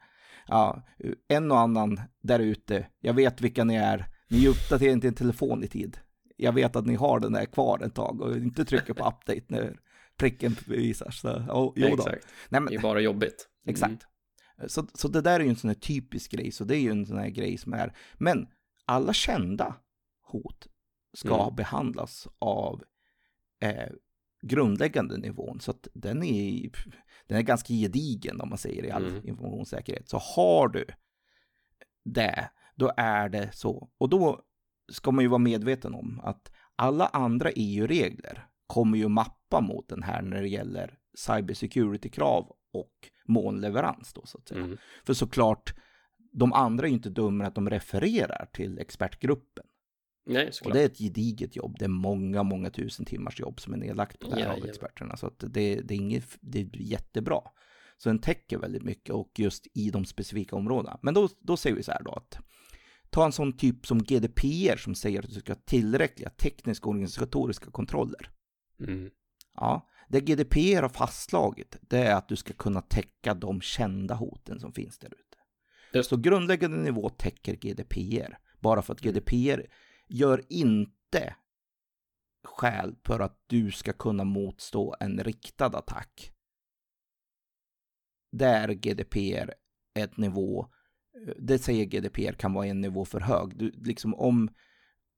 Ja, 0.47 0.83
en 1.27 1.51
och 1.51 1.59
annan 1.59 2.01
där 2.21 2.39
ute, 2.39 2.87
jag 3.01 3.13
vet 3.13 3.41
vilka 3.41 3.63
ni 3.63 3.75
är, 3.75 4.05
ni 4.29 4.47
uppdaterar 4.47 4.91
inte 4.91 5.07
en 5.07 5.13
telefon 5.15 5.63
i 5.63 5.67
tid. 5.67 5.97
Jag 6.43 6.53
vet 6.53 6.75
att 6.75 6.85
ni 6.85 6.95
har 6.95 7.19
den 7.19 7.33
där 7.33 7.45
kvar 7.45 7.79
ett 7.83 7.95
tag 7.95 8.21
och 8.21 8.35
inte 8.37 8.65
trycker 8.65 8.93
på 8.93 9.03
update 9.07 9.41
när 9.47 9.79
pricken 10.17 10.55
visar. 10.67 11.11
Så, 11.11 11.29
oh, 11.29 11.73
jo 11.75 11.87
då. 11.87 11.93
Exakt. 11.93 12.25
Nej, 12.49 12.59
Det 12.59 12.59
men, 12.59 12.73
är 12.73 12.79
bara 12.81 12.99
jobbigt. 13.01 13.49
Mm. 13.65 13.71
Exakt. 13.73 14.05
Så, 14.67 14.87
så 14.93 15.07
det 15.07 15.21
där 15.21 15.39
är 15.39 15.43
ju 15.43 15.49
en 15.49 15.55
sån 15.55 15.67
här 15.69 15.75
typisk 15.75 16.31
grej, 16.31 16.51
så 16.51 16.63
det 16.63 16.77
är 16.77 16.79
ju 16.79 16.91
en 16.91 17.05
sån 17.05 17.17
här 17.17 17.29
grej 17.29 17.57
som 17.57 17.73
är, 17.73 17.95
men 18.13 18.47
alla 18.85 19.13
kända 19.13 19.75
hot 20.21 20.67
ska 21.13 21.41
Mm. 21.43 21.55
behandlas 21.55 22.27
av 22.39 22.83
eh, 23.61 23.89
grundläggande 24.41 25.17
nivån, 25.17 25.59
så 25.59 25.71
att 25.71 25.87
den 25.93 26.23
är, 26.23 26.69
den 27.27 27.37
är 27.37 27.41
ganska 27.41 27.73
gedigen 27.73 28.41
om 28.41 28.49
man 28.49 28.57
säger 28.57 28.85
i 28.85 28.91
all 28.91 29.07
Mm. 29.07 29.27
informationssäkerhet. 29.27 30.09
Så 30.09 30.17
har 30.17 30.67
du 30.67 30.85
det, 32.05 32.49
då 32.75 32.91
är 32.97 33.29
det 33.29 33.49
så. 33.53 33.89
Och 33.97 34.09
då 34.09 34.41
ska 34.91 35.11
man 35.11 35.23
ju 35.23 35.27
vara 35.27 35.39
medveten 35.39 35.93
om 35.93 36.19
att 36.23 36.51
alla 36.75 37.05
andra 37.07 37.51
EU-regler 37.51 38.47
kommer 38.67 38.97
ju 38.97 39.07
mappa 39.07 39.61
mot 39.61 39.89
den 39.89 40.03
här 40.03 40.21
när 40.21 40.41
det 40.41 40.47
gäller 40.47 40.97
cybersecurity-krav 41.17 42.51
och 42.73 42.93
molnleverans 43.27 44.13
då 44.13 44.25
så 44.25 44.37
att 44.37 44.47
säga. 44.47 44.61
Mm. 44.63 44.77
För 45.05 45.13
såklart, 45.13 45.73
de 46.33 46.53
andra 46.53 46.85
är 46.85 46.89
ju 46.89 46.95
inte 46.95 47.09
dummare 47.09 47.47
att 47.47 47.55
de 47.55 47.69
refererar 47.69 48.49
till 48.53 48.79
expertgruppen. 48.79 49.65
Nej, 50.25 50.47
Och 50.47 50.53
såklart. 50.53 50.73
det 50.73 50.81
är 50.81 50.85
ett 50.85 50.97
gediget 50.97 51.55
jobb. 51.55 51.75
Det 51.79 51.85
är 51.85 51.89
många, 51.89 52.43
många 52.43 52.69
tusen 52.69 53.05
timmars 53.05 53.39
jobb 53.39 53.61
som 53.61 53.73
är 53.73 53.77
nedlagt 53.77 54.19
på 54.19 54.29
det 54.29 54.35
här 54.35 54.41
av 54.41 54.49
Jajamän. 54.49 54.69
experterna. 54.69 55.17
Så 55.17 55.27
att 55.27 55.39
det, 55.39 55.75
det, 55.81 55.93
är 55.93 55.97
inget, 55.97 56.37
det 56.41 56.59
är 56.61 56.81
jättebra. 56.81 57.41
Så 57.97 58.09
den 58.09 58.19
täcker 58.19 58.57
väldigt 58.57 58.83
mycket 58.83 59.09
och 59.09 59.31
just 59.39 59.67
i 59.73 59.89
de 59.89 60.05
specifika 60.05 60.55
områdena. 60.55 60.99
Men 61.01 61.13
då, 61.13 61.29
då 61.39 61.57
säger 61.57 61.75
vi 61.75 61.83
så 61.83 61.91
här 61.91 62.03
då 62.03 62.11
att 62.11 62.39
ta 63.13 63.25
en 63.25 63.31
sån 63.31 63.57
typ 63.57 63.85
som 63.85 64.03
GDPR 64.03 64.77
som 64.77 64.95
säger 64.95 65.19
att 65.19 65.29
du 65.29 65.39
ska 65.39 65.53
ha 65.53 65.59
tillräckliga 65.65 66.29
tekniska 66.29 66.85
och 66.85 66.91
organisatoriska 66.91 67.71
kontroller. 67.71 68.29
Mm. 68.79 69.11
Ja, 69.55 69.89
det 70.09 70.21
GDPR 70.21 70.81
har 70.81 70.89
fastslagit 70.89 71.77
det 71.81 71.97
är 71.97 72.15
att 72.15 72.27
du 72.27 72.35
ska 72.35 72.53
kunna 72.53 72.81
täcka 72.81 73.33
de 73.33 73.61
kända 73.61 74.15
hoten 74.15 74.59
som 74.59 74.73
finns 74.73 74.97
där 74.97 75.07
ute. 75.07 75.37
Just. 75.93 76.09
Så 76.09 76.17
grundläggande 76.17 76.77
nivå 76.77 77.09
täcker 77.09 77.55
GDPR. 77.55 78.37
Bara 78.59 78.81
för 78.81 78.93
att 78.93 79.01
GDPR 79.01 79.61
gör 80.07 80.41
inte 80.49 81.35
skäl 82.43 82.95
för 83.03 83.19
att 83.19 83.43
du 83.47 83.71
ska 83.71 83.93
kunna 83.93 84.23
motstå 84.23 84.95
en 84.99 85.23
riktad 85.23 85.77
attack. 85.77 86.31
Där 88.31 88.69
GDPR 88.69 89.53
är 89.93 90.03
ett 90.03 90.17
nivå, 90.17 90.67
det 91.37 91.59
säger 91.59 91.85
GDPR 91.85 92.31
kan 92.33 92.53
vara 92.53 92.65
en 92.65 92.81
nivå 92.81 93.05
för 93.05 93.19
hög. 93.19 93.57
Du, 93.57 93.71
liksom 93.71 94.15
om, 94.15 94.49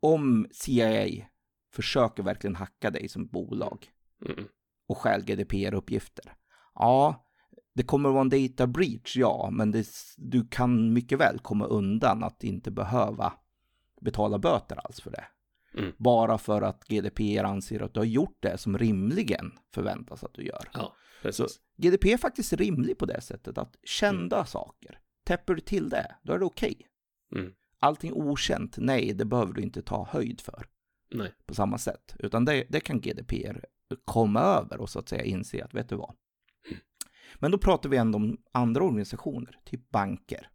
om 0.02 0.48
CIA 0.52 1.25
försöker 1.74 2.24
verkligen 2.24 2.56
hacka 2.56 2.90
dig 2.92 3.10
som 3.10 3.28
bolag 3.28 3.88
Mm. 4.25 4.46
och 4.88 4.98
stjäl 4.98 5.22
GDPR-uppgifter. 5.24 6.34
Ja, 6.75 7.25
det 7.74 7.84
kommer 7.84 8.10
vara 8.10 8.22
en 8.22 8.30
data 8.30 8.68
breach, 8.68 9.18
ja, 9.18 9.50
men 9.52 9.72
det, 9.72 9.88
du 10.18 10.48
kan 10.48 10.94
mycket 10.94 11.20
väl 11.20 11.40
komma 11.40 11.66
undan 11.66 12.24
att 12.24 12.44
inte 12.44 12.72
behöva 12.72 13.34
betala 14.02 14.40
böter 14.40 14.75
alls 14.86 15.02
för 15.02 15.12
det. 15.12 15.25
Mm. 15.78 15.92
Bara 15.98 16.38
för 16.38 16.62
att 16.62 16.88
GDPR 16.88 17.44
anser 17.44 17.82
att 17.82 17.94
du 17.94 18.00
har 18.00 18.06
gjort 18.06 18.38
det 18.40 18.58
som 18.58 18.78
rimligen 18.78 19.52
förväntas 19.74 20.24
att 20.24 20.34
du 20.34 20.44
gör. 20.44 20.70
Ja, 20.74 20.96
Så 21.22 21.22
precis. 21.22 21.60
GDPR 21.78 22.08
är 22.08 22.18
faktiskt 22.18 22.54
rimlig 22.54 22.98
på 22.98 23.06
det 23.06 23.22
sättet 23.22 23.58
att 23.58 23.75
kända 23.84 24.46
saker, 24.46 25.00
täpper 25.25 25.55
du 25.55 25.62
till 25.62 25.89
det, 25.89 26.15
då 26.24 26.34
är 26.34 26.39
det 26.39 26.46
okej. 26.46 26.88
Mm. 27.36 27.53
Allting 27.79 28.13
okänt, 28.13 28.77
nej, 28.77 29.13
det 29.13 29.25
behöver 29.25 29.53
du 29.53 29.62
inte 29.62 29.82
ta 29.82 30.05
höjd 30.05 30.41
för 30.41 30.67
Nej. 31.12 31.34
på 31.46 31.53
samma 31.53 31.77
sätt. 31.77 32.15
Utan 32.20 32.46
det, 32.46 32.65
det 32.70 32.79
kan 32.79 33.01
GDPR 33.01 33.65
komma 34.05 34.39
över 34.39 34.79
och 34.82 34.89
så 34.89 35.00
att 35.00 35.10
säga 35.10 35.24
inse 35.24 35.63
att 35.63 35.74
vet 35.74 35.89
du 35.89 35.96
vad. 35.96 36.15
Men 37.39 37.51
då 37.51 37.58
pratar 37.58 37.89
vi 37.89 37.98
ändå 37.98 38.15
om 38.15 38.38
andra 38.51 38.84
organisationer, 38.84 39.60
typ 39.65 39.89
banker, 39.89 40.50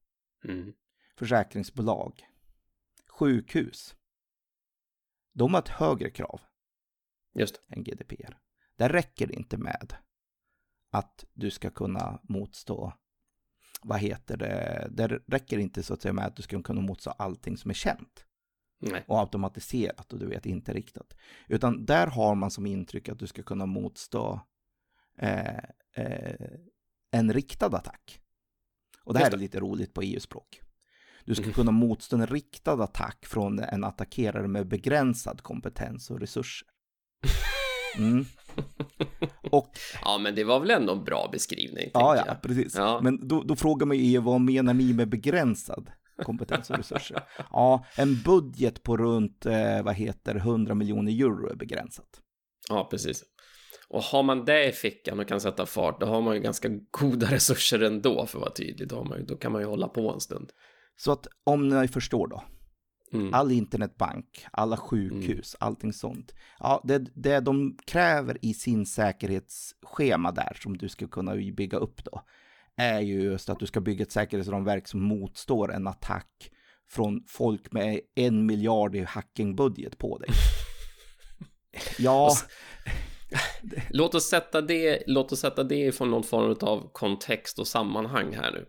Mm. 0.44 0.72
försäkringsbolag, 1.16 2.22
sjukhus. 3.08 3.96
De 5.32 5.54
har 5.54 5.60
ett 5.60 5.68
högre 5.68 6.10
krav 6.10 6.40
Just 7.34 7.62
än 7.68 7.84
GDPR. 7.84 8.38
Där 8.76 8.88
räcker 8.88 9.26
det 9.26 9.34
inte 9.34 9.56
med 9.56 9.94
att 10.90 11.24
du 11.32 11.50
ska 11.50 11.70
kunna 11.70 12.20
motstå, 12.22 12.92
vad 13.82 13.98
heter 14.00 14.36
det, 14.36 14.88
det 14.90 15.06
räcker 15.26 15.58
inte 15.58 15.82
så 15.82 15.94
att 15.94 16.02
säga 16.02 16.12
med 16.12 16.26
att 16.26 16.36
du 16.36 16.42
ska 16.42 16.62
kunna 16.62 16.80
motstå 16.80 17.10
allting 17.10 17.56
som 17.56 17.70
är 17.70 17.74
känt. 17.74 18.26
Nej. 18.82 19.04
och 19.08 19.18
automatiserat 19.20 20.12
och 20.12 20.18
du 20.18 20.26
vet 20.26 20.46
inte 20.46 20.72
riktat. 20.72 21.14
Utan 21.48 21.84
där 21.86 22.06
har 22.06 22.34
man 22.34 22.50
som 22.50 22.66
intryck 22.66 23.08
att 23.08 23.18
du 23.18 23.26
ska 23.26 23.42
kunna 23.42 23.66
motstå 23.66 24.40
eh, 25.18 25.58
eh, 25.96 26.34
en 27.10 27.32
riktad 27.32 27.66
attack. 27.76 28.20
Och 29.04 29.12
det 29.12 29.18
här 29.18 29.26
Just 29.26 29.34
är 29.34 29.36
det. 29.36 29.42
lite 29.42 29.60
roligt 29.60 29.94
på 29.94 30.02
EU-språk. 30.02 30.60
Du 31.24 31.34
ska 31.34 31.44
Mhm. 31.44 31.52
kunna 31.52 31.70
motstå 31.70 32.16
en 32.16 32.26
riktad 32.26 32.84
attack 32.84 33.26
från 33.26 33.58
en 33.58 33.84
attackerare 33.84 34.48
med 34.48 34.68
begränsad 34.68 35.42
kompetens 35.42 36.10
och 36.10 36.20
resurser. 36.20 36.68
Mm. 37.98 38.24
Och 39.50 39.70
Ja, 40.04 40.18
men 40.18 40.34
det 40.34 40.44
var 40.44 40.60
väl 40.60 40.70
ändå 40.70 40.92
en 40.92 41.04
bra 41.04 41.28
beskrivning, 41.32 41.90
Ja, 41.94 42.16
ja, 42.16 42.24
jag. 42.26 42.42
precis. 42.42 42.74
Ja. 42.76 43.00
Men 43.02 43.28
då, 43.28 43.42
då 43.42 43.56
frågar 43.56 43.86
man 43.86 43.96
ju 43.96 44.18
vad 44.18 44.40
menar 44.40 44.74
ni 44.74 44.92
med 44.92 45.08
begränsad 45.08 45.90
kompetens 46.22 46.70
och 46.70 46.76
resurser? 46.76 47.22
ja, 47.50 47.84
en 47.96 48.22
budget 48.22 48.82
på 48.82 48.96
runt, 48.96 49.46
eh, 49.46 49.82
vad 49.82 49.94
heter 49.94 50.34
100 50.34 50.74
miljoner 50.74 51.12
euro 51.12 51.50
är 51.50 51.54
begränsat. 51.56 52.08
Ja, 52.68 52.88
precis. 52.90 53.24
Och 53.88 54.02
har 54.02 54.22
man 54.22 54.44
det 54.44 54.68
i 54.68 54.72
fickan 54.72 55.20
och 55.20 55.28
kan 55.28 55.40
sätta 55.40 55.66
fart, 55.66 56.00
då 56.00 56.06
har 56.06 56.20
man 56.22 56.34
ju 56.34 56.40
ganska 56.40 56.68
goda 56.90 57.26
resurser 57.26 57.82
ändå, 57.82 58.26
för 58.26 58.38
att 58.38 58.42
vara 58.42 58.52
tydlig. 58.52 58.88
Då, 58.88 59.04
man, 59.04 59.26
då 59.26 59.36
kan 59.36 59.52
man 59.52 59.60
ju 59.60 59.66
hålla 59.66 59.88
på 59.88 60.10
en 60.12 60.20
stund. 60.20 60.50
Så 60.96 61.12
att 61.12 61.26
om 61.44 61.68
ni 61.68 61.88
förstår 61.88 62.26
då, 62.28 62.42
Mm. 63.12 63.34
all 63.34 63.52
internetbank, 63.52 64.46
alla 64.52 64.76
sjukhus, 64.76 65.56
allting 65.60 65.92
sånt. 65.92 66.34
Ja, 66.58 66.80
det, 66.84 66.98
det 66.98 67.40
de 67.40 67.78
kräver 67.86 68.38
i 68.42 68.54
sin 68.54 68.86
säkerhetsschema 68.86 70.32
där 70.32 70.56
som 70.62 70.76
du 70.76 70.88
ska 70.88 71.08
kunna 71.08 71.34
bygga 71.34 71.78
upp 71.78 72.04
då, 72.04 72.22
är 72.76 73.00
ju 73.00 73.22
just 73.22 73.48
att 73.48 73.58
du 73.58 73.66
ska 73.66 73.80
bygga 73.80 74.02
ett 74.02 74.12
säkerhetsramverk 74.12 74.88
som 74.88 75.02
motstår 75.02 75.72
en 75.72 75.86
attack 75.86 76.50
från 76.90 77.24
folk 77.26 77.72
med 77.72 78.00
en 78.14 78.46
miljard 78.46 78.96
i 78.96 79.04
hackingbudget 79.04 79.98
på 79.98 80.18
dig. 80.18 80.28
Ja, 81.98 82.32
Låt 83.90 84.14
oss 84.14 84.24
sätta 84.24 84.60
det, 84.60 85.02
låt 85.06 85.32
oss 85.32 85.40
sätta 85.40 85.64
det 85.64 85.92
från 85.92 86.10
någon 86.10 86.24
form 86.24 86.56
av 86.60 86.90
kontext 86.92 87.58
och 87.58 87.68
sammanhang 87.68 88.34
här 88.34 88.52
nu. 88.52 88.66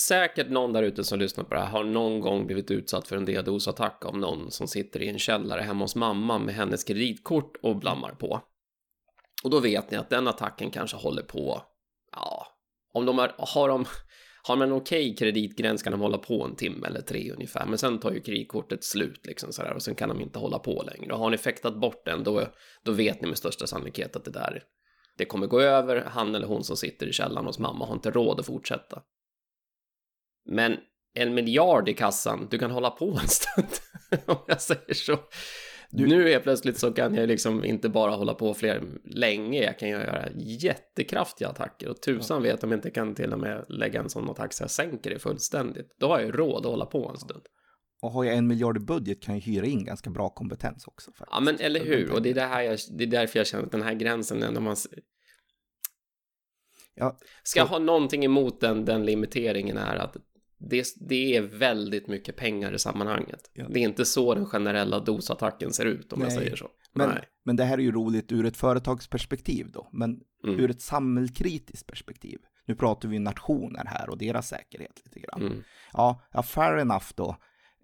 Säkert 0.00 0.50
någon 0.50 0.72
där 0.72 0.82
ute 0.82 1.04
som 1.04 1.18
lyssnar 1.18 1.44
på 1.44 1.54
det 1.54 1.60
här 1.60 1.70
har 1.70 1.84
någon 1.84 2.20
gång 2.20 2.46
blivit 2.46 2.70
utsatt 2.70 3.08
för 3.08 3.16
en 3.16 3.26
DDoS-attack 3.26 4.04
av 4.04 4.18
någon 4.18 4.50
som 4.50 4.68
sitter 4.68 5.02
i 5.02 5.08
en 5.08 5.18
källare 5.18 5.60
hemma 5.60 5.84
hos 5.84 5.96
mamma 5.96 6.38
med 6.38 6.54
hennes 6.54 6.84
kreditkort 6.84 7.56
och 7.62 7.76
blammar 7.76 8.10
på. 8.10 8.40
Och 9.44 9.50
då 9.50 9.60
vet 9.60 9.90
ni 9.90 9.96
att 9.96 10.10
den 10.10 10.28
attacken 10.28 10.70
kanske 10.70 10.96
håller 10.96 11.22
på, 11.22 11.62
ja, 12.12 12.46
om 12.94 13.06
de 13.06 13.18
har, 13.18 13.34
har 13.38 13.68
de, 13.68 13.84
har 14.42 14.56
man 14.56 14.68
en 14.68 14.74
okej 14.74 15.16
kreditgräns 15.16 15.82
kan 15.82 15.92
de 15.92 16.00
hålla 16.00 16.18
på 16.18 16.44
en 16.44 16.56
timme 16.56 16.86
eller 16.86 17.00
tre 17.00 17.32
ungefär, 17.32 17.66
men 17.66 17.78
sen 17.78 18.00
tar 18.00 18.12
ju 18.12 18.20
kreditkortet 18.20 18.84
slut 18.84 19.26
liksom 19.26 19.52
sådär 19.52 19.72
och 19.74 19.82
sen 19.82 19.94
kan 19.94 20.08
de 20.08 20.20
inte 20.20 20.38
hålla 20.38 20.58
på 20.58 20.82
längre. 20.86 21.12
Och 21.12 21.18
har 21.18 21.30
ni 21.30 21.36
fäktat 21.36 21.80
bort 21.80 22.04
den, 22.04 22.24
då, 22.24 22.46
då 22.84 22.92
vet 22.92 23.20
ni 23.20 23.28
med 23.28 23.38
största 23.38 23.66
sannolikhet 23.66 24.16
att 24.16 24.24
det 24.24 24.30
där, 24.30 24.62
det 25.16 25.24
kommer 25.24 25.46
gå 25.46 25.60
över, 25.60 26.04
han 26.04 26.34
eller 26.34 26.46
hon 26.46 26.64
som 26.64 26.76
sitter 26.76 27.06
i 27.06 27.12
källaren 27.12 27.46
hos 27.46 27.58
mamma 27.58 27.86
har 27.86 27.94
inte 27.94 28.10
råd 28.10 28.40
att 28.40 28.46
fortsätta. 28.46 29.02
Men 30.48 30.76
en 31.14 31.34
miljard 31.34 31.88
i 31.88 31.94
kassan, 31.94 32.48
du 32.50 32.58
kan 32.58 32.70
hålla 32.70 32.90
på 32.90 33.18
en 33.22 33.28
stund. 33.28 33.68
Om 34.26 34.36
jag 34.46 34.60
säger 34.60 34.94
så. 34.94 35.18
Du... 35.90 36.06
Nu 36.06 36.30
är 36.30 36.40
plötsligt 36.40 36.78
så 36.78 36.92
kan 36.92 37.14
jag 37.14 37.28
liksom 37.28 37.64
inte 37.64 37.88
bara 37.88 38.10
hålla 38.10 38.34
på 38.34 38.54
fler 38.54 38.82
länge. 39.04 39.64
Jag 39.64 39.78
kan 39.78 39.88
göra 39.88 40.28
jättekraftiga 40.36 41.48
attacker 41.48 41.88
och 41.88 42.02
tusan 42.02 42.44
ja. 42.44 42.52
vet 42.52 42.64
om 42.64 42.70
jag 42.70 42.78
inte 42.78 42.90
kan 42.90 43.14
till 43.14 43.32
och 43.32 43.38
med 43.38 43.64
lägga 43.68 44.00
en 44.00 44.08
sån 44.08 44.30
attack 44.30 44.52
så 44.52 44.62
jag 44.62 44.70
sänker 44.70 45.10
det 45.10 45.18
fullständigt. 45.18 45.96
Då 45.98 46.08
har 46.08 46.18
jag 46.18 46.26
ju 46.26 46.32
råd 46.32 46.66
att 46.66 46.72
hålla 46.72 46.86
på 46.86 47.08
en 47.08 47.18
stund. 47.18 47.42
Och 48.02 48.10
har 48.10 48.24
jag 48.24 48.36
en 48.36 48.46
miljard 48.46 48.76
i 48.76 48.80
budget 48.80 49.22
kan 49.22 49.34
jag 49.34 49.42
hyra 49.42 49.66
in 49.66 49.84
ganska 49.84 50.10
bra 50.10 50.28
kompetens 50.28 50.86
också. 50.86 51.10
Faktiskt. 51.10 51.28
Ja, 51.30 51.40
men 51.40 51.60
eller 51.60 51.84
hur? 51.84 52.12
Och 52.12 52.22
det 52.22 52.30
är, 52.30 52.34
det, 52.34 52.40
här 52.40 52.62
jag, 52.62 52.78
det 52.98 53.04
är 53.04 53.08
därför 53.08 53.38
jag 53.38 53.46
känner 53.46 53.64
att 53.64 53.72
den 53.72 53.82
här 53.82 53.94
gränsen, 53.94 54.38
när 54.38 54.60
man... 54.60 54.76
Ja, 56.94 57.18
Ska 57.42 57.60
jag 57.60 57.66
ha 57.66 57.78
någonting 57.78 58.24
emot 58.24 58.60
den, 58.60 58.84
den 58.84 59.04
limiteringen 59.04 59.76
är 59.76 59.96
att 59.96 60.16
det, 60.58 60.86
det 61.00 61.36
är 61.36 61.42
väldigt 61.42 62.06
mycket 62.06 62.36
pengar 62.36 62.72
i 62.72 62.78
sammanhanget. 62.78 63.50
Ja. 63.52 63.68
Det 63.68 63.80
är 63.80 63.84
inte 63.84 64.04
så 64.04 64.34
den 64.34 64.46
generella 64.46 65.00
dosattacken 65.00 65.72
ser 65.72 65.84
ut 65.84 66.12
om 66.12 66.18
Nej. 66.18 66.28
jag 66.28 66.38
säger 66.38 66.56
så. 66.56 66.68
Men, 66.92 67.18
men 67.44 67.56
det 67.56 67.64
här 67.64 67.78
är 67.78 67.82
ju 67.82 67.92
roligt 67.92 68.32
ur 68.32 68.46
ett 68.46 68.56
företagsperspektiv 68.56 69.70
då, 69.72 69.88
men 69.92 70.20
mm. 70.44 70.60
ur 70.60 70.70
ett 70.70 70.80
samhällskritiskt 70.80 71.86
perspektiv. 71.86 72.38
Nu 72.66 72.74
pratar 72.74 73.08
vi 73.08 73.18
nationer 73.18 73.84
här 73.84 74.10
och 74.10 74.18
deras 74.18 74.48
säkerhet 74.48 75.02
lite 75.04 75.20
grann. 75.20 75.42
Mm. 75.42 75.62
Ja, 75.92 76.22
ja, 76.32 76.42
fair 76.42 76.76
enough 76.76 77.06
då. 77.14 77.36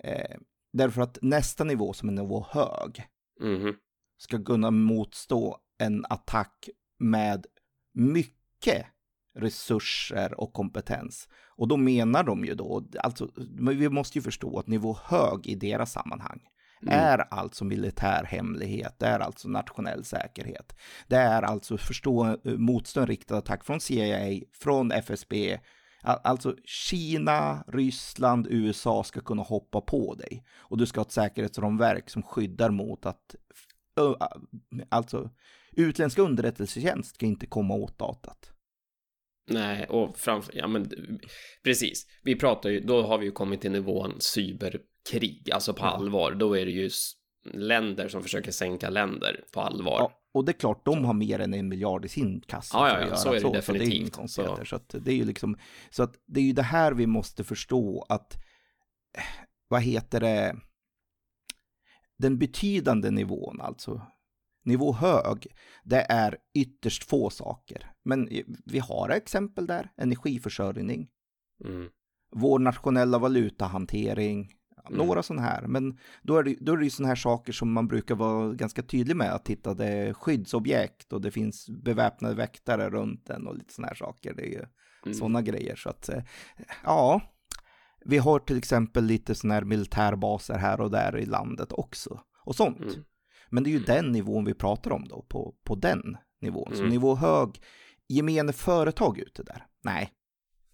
Eh, 0.04 0.37
därför 0.73 1.02
att 1.02 1.19
nästa 1.23 1.64
nivå 1.64 1.93
som 1.93 2.09
är 2.09 2.12
nivå 2.12 2.47
hög 2.50 3.07
mm. 3.43 3.75
ska 4.16 4.45
kunna 4.45 4.71
motstå 4.71 5.59
en 5.78 6.04
attack 6.09 6.69
med 6.99 7.47
mycket 7.95 8.87
resurser 9.37 10.41
och 10.41 10.53
kompetens. 10.53 11.29
Och 11.57 11.69
då 11.69 11.76
menar 11.76 12.25
de 12.25 12.45
ju 12.45 12.55
då, 12.55 12.85
alltså, 12.99 13.31
vi 13.59 13.88
måste 13.88 14.19
ju 14.19 14.23
förstå 14.23 14.59
att 14.59 14.67
nivå 14.67 14.99
hög 15.05 15.47
i 15.47 15.55
deras 15.55 15.93
sammanhang 15.93 16.41
mm. 16.83 16.95
är 16.95 17.19
alltså 17.31 17.64
militär 17.64 18.25
hemlighet, 18.25 18.95
det 18.99 19.07
är 19.07 19.21
alltså 19.21 19.49
nationell 19.49 20.05
säkerhet. 20.05 20.76
Det 21.07 21.17
är 21.17 21.43
alltså 21.43 21.79
förstå 21.79 22.37
motstånd 22.45 23.09
riktad 23.09 23.37
attack 23.37 23.64
från 23.64 23.81
CIA, 23.81 24.41
från 24.53 24.93
FSB, 24.93 25.59
Alltså 26.07 26.57
Kina, 26.64 27.64
Ryssland, 27.69 28.47
USA 28.50 29.05
ska 29.05 29.21
kunna 29.21 29.43
hoppa 29.43 29.81
på 29.81 30.14
dig. 30.14 30.45
Och 30.57 30.79
du 30.79 30.87
ska 30.87 31.00
ha 31.00 31.05
ett 31.05 31.12
säkerhetsramverk 31.12 32.11
som 32.11 32.23
skyddar 32.23 32.71
mot 32.71 33.07
att 33.07 33.35
alltså 34.88 35.31
utländska 35.73 36.23
underrättelsetjänst 36.23 37.14
ska 37.14 37.26
inte 37.26 37.47
komma 37.47 37.75
åt 37.75 37.99
datat. 37.99 38.53
Nej, 39.46 39.86
och 39.88 40.18
framför, 40.18 40.56
ja 40.56 40.66
men 40.66 40.90
precis. 41.64 42.06
Vi 42.22 42.36
pratar 42.36 42.70
ju, 42.70 42.80
då 42.80 43.02
har 43.02 43.18
vi 43.18 43.24
ju 43.24 43.32
kommit 43.32 43.60
till 43.60 43.72
nivån 43.72 44.20
cyberkrig, 44.20 45.50
alltså 45.52 45.74
på 45.74 45.84
allvar. 45.84 46.32
Då 46.32 46.58
är 46.58 46.66
det 46.66 46.72
ju 46.72 46.90
länder 47.52 48.08
som 48.08 48.22
försöker 48.22 48.50
sänka 48.52 48.90
länder 48.90 49.44
på 49.52 49.60
allvar. 49.60 49.96
Ja, 49.98 50.20
och 50.34 50.44
det 50.44 50.50
är 50.50 50.58
klart, 50.58 50.84
de 50.84 51.04
har 51.04 51.14
mer 51.14 51.38
än 51.38 51.54
en 51.54 51.68
miljard 51.68 52.04
i 52.04 52.08
sin 52.08 52.40
kassa. 52.40 52.78
Ja, 52.78 53.00
ja, 53.00 53.08
ja 53.08 53.16
så 53.16 53.28
är 53.28 53.34
det 53.34 53.40
så, 53.40 53.52
definitivt. 53.52 54.30
Så 54.30 54.42
det 54.42 54.48
är 54.48 54.56
så. 54.56 54.64
så 54.64 54.76
att 54.76 54.94
det 55.04 55.10
är 55.10 55.16
ju 55.16 55.24
liksom, 55.24 55.58
så 55.90 56.02
att 56.02 56.14
det 56.26 56.40
är 56.40 56.44
ju 56.44 56.52
det 56.52 56.62
här 56.62 56.92
vi 56.92 57.06
måste 57.06 57.44
förstå 57.44 58.06
att, 58.08 58.36
vad 59.68 59.82
heter 59.82 60.20
det, 60.20 60.56
den 62.18 62.38
betydande 62.38 63.10
nivån 63.10 63.60
alltså, 63.60 64.00
nivå 64.64 64.92
hög, 64.92 65.47
det 65.85 66.06
är 66.09 66.37
ytterst 66.54 67.04
få 67.04 67.30
saker. 67.30 67.90
Men 68.04 68.28
vi 68.64 68.78
har 68.78 69.09
exempel 69.09 69.66
där, 69.66 69.90
energiförsörjning, 69.97 71.09
mm. 71.64 71.88
vår 72.33 72.59
nationella 72.59 73.18
valutahantering, 73.18 74.50
Mm. 74.88 75.06
Några 75.06 75.23
sådana 75.23 75.42
här, 75.42 75.66
men 75.66 75.99
då 76.23 76.37
är 76.37 76.42
det, 76.42 76.56
då 76.61 76.73
är 76.73 76.76
det 76.76 76.85
ju 76.85 76.90
sådana 76.90 77.09
här 77.09 77.16
saker 77.16 77.52
som 77.52 77.73
man 77.73 77.88
brukar 77.88 78.14
vara 78.14 78.52
ganska 78.52 78.83
tydlig 78.83 79.16
med 79.16 79.35
att 79.35 79.44
titta, 79.44 79.75
det 79.75 79.87
är 79.87 80.12
skyddsobjekt 80.12 81.12
och 81.12 81.20
det 81.20 81.31
finns 81.31 81.68
beväpnade 81.68 82.35
väktare 82.35 82.90
runt 82.90 83.27
den 83.27 83.46
och 83.46 83.55
lite 83.55 83.72
sådana 83.72 83.88
här 83.88 83.94
saker. 83.94 84.35
Det 84.35 84.42
är 84.42 84.50
ju 84.50 84.64
mm. 85.05 85.14
sådana 85.14 85.42
grejer 85.42 85.77
så 85.77 85.88
att, 85.88 86.09
eh, 86.09 86.22
ja, 86.85 87.20
vi 88.05 88.18
har 88.18 88.38
till 88.38 88.59
exempel 88.59 89.05
lite 89.05 89.35
sådana 89.35 89.55
här 89.55 89.64
militärbaser 89.64 90.59
här 90.59 90.81
och 90.81 90.90
där 90.90 91.18
i 91.18 91.27
landet 91.27 91.72
också 91.72 92.20
och 92.44 92.57
sånt. 92.57 92.81
Mm. 92.81 93.05
Men 93.50 93.64
det 93.64 93.70
är 93.70 93.72
ju 93.72 93.76
mm. 93.76 93.87
den 93.87 94.12
nivån 94.12 94.44
vi 94.44 94.54
pratar 94.54 94.90
om 94.90 95.09
då, 95.09 95.22
på, 95.28 95.54
på 95.64 95.74
den 95.74 96.16
nivån. 96.40 96.70
Så 96.72 96.80
mm. 96.80 96.88
nivå 96.88 97.14
hög, 97.14 97.61
gemene 98.09 98.52
företag 98.52 99.18
ute 99.18 99.42
där? 99.42 99.66
Nej, 99.83 100.12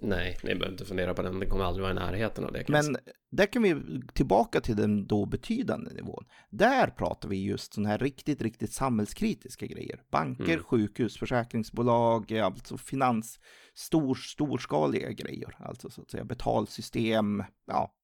Nej, 0.02 0.38
ni 0.42 0.54
behöver 0.54 0.72
inte 0.72 0.84
fundera 0.84 1.14
på 1.14 1.22
den. 1.22 1.40
Den 1.40 1.50
kommer 1.50 1.64
aldrig 1.64 1.82
vara 1.82 1.92
i 1.92 1.94
närheten 1.94 2.44
av 2.44 2.52
det. 2.52 2.68
Men 2.68 2.96
där 3.30 3.46
kan 3.46 3.62
vi 3.62 3.76
tillbaka 4.14 4.60
till 4.60 4.76
den 4.76 5.06
då 5.06 5.26
betydande 5.26 5.92
nivån. 5.94 6.24
Där 6.50 6.86
pratar 6.86 7.28
vi 7.28 7.44
just 7.44 7.74
sådana 7.74 7.88
här 7.88 7.98
riktigt, 7.98 8.42
riktigt 8.42 8.72
samhällskritiska 8.72 9.66
grejer. 9.66 10.02
Banker, 10.10 10.52
mm. 10.52 10.64
sjukhus, 10.64 11.18
försäkringsbolag, 11.18 12.38
alltså 12.38 12.76
finans, 12.76 13.40
stor, 13.74 14.14
storskaliga 14.14 15.12
grejer. 15.12 15.56
Alltså 15.58 15.90
så 15.90 16.02
att 16.02 16.10
säga 16.10 16.24
betalsystem, 16.24 17.44
ja. 17.66 17.94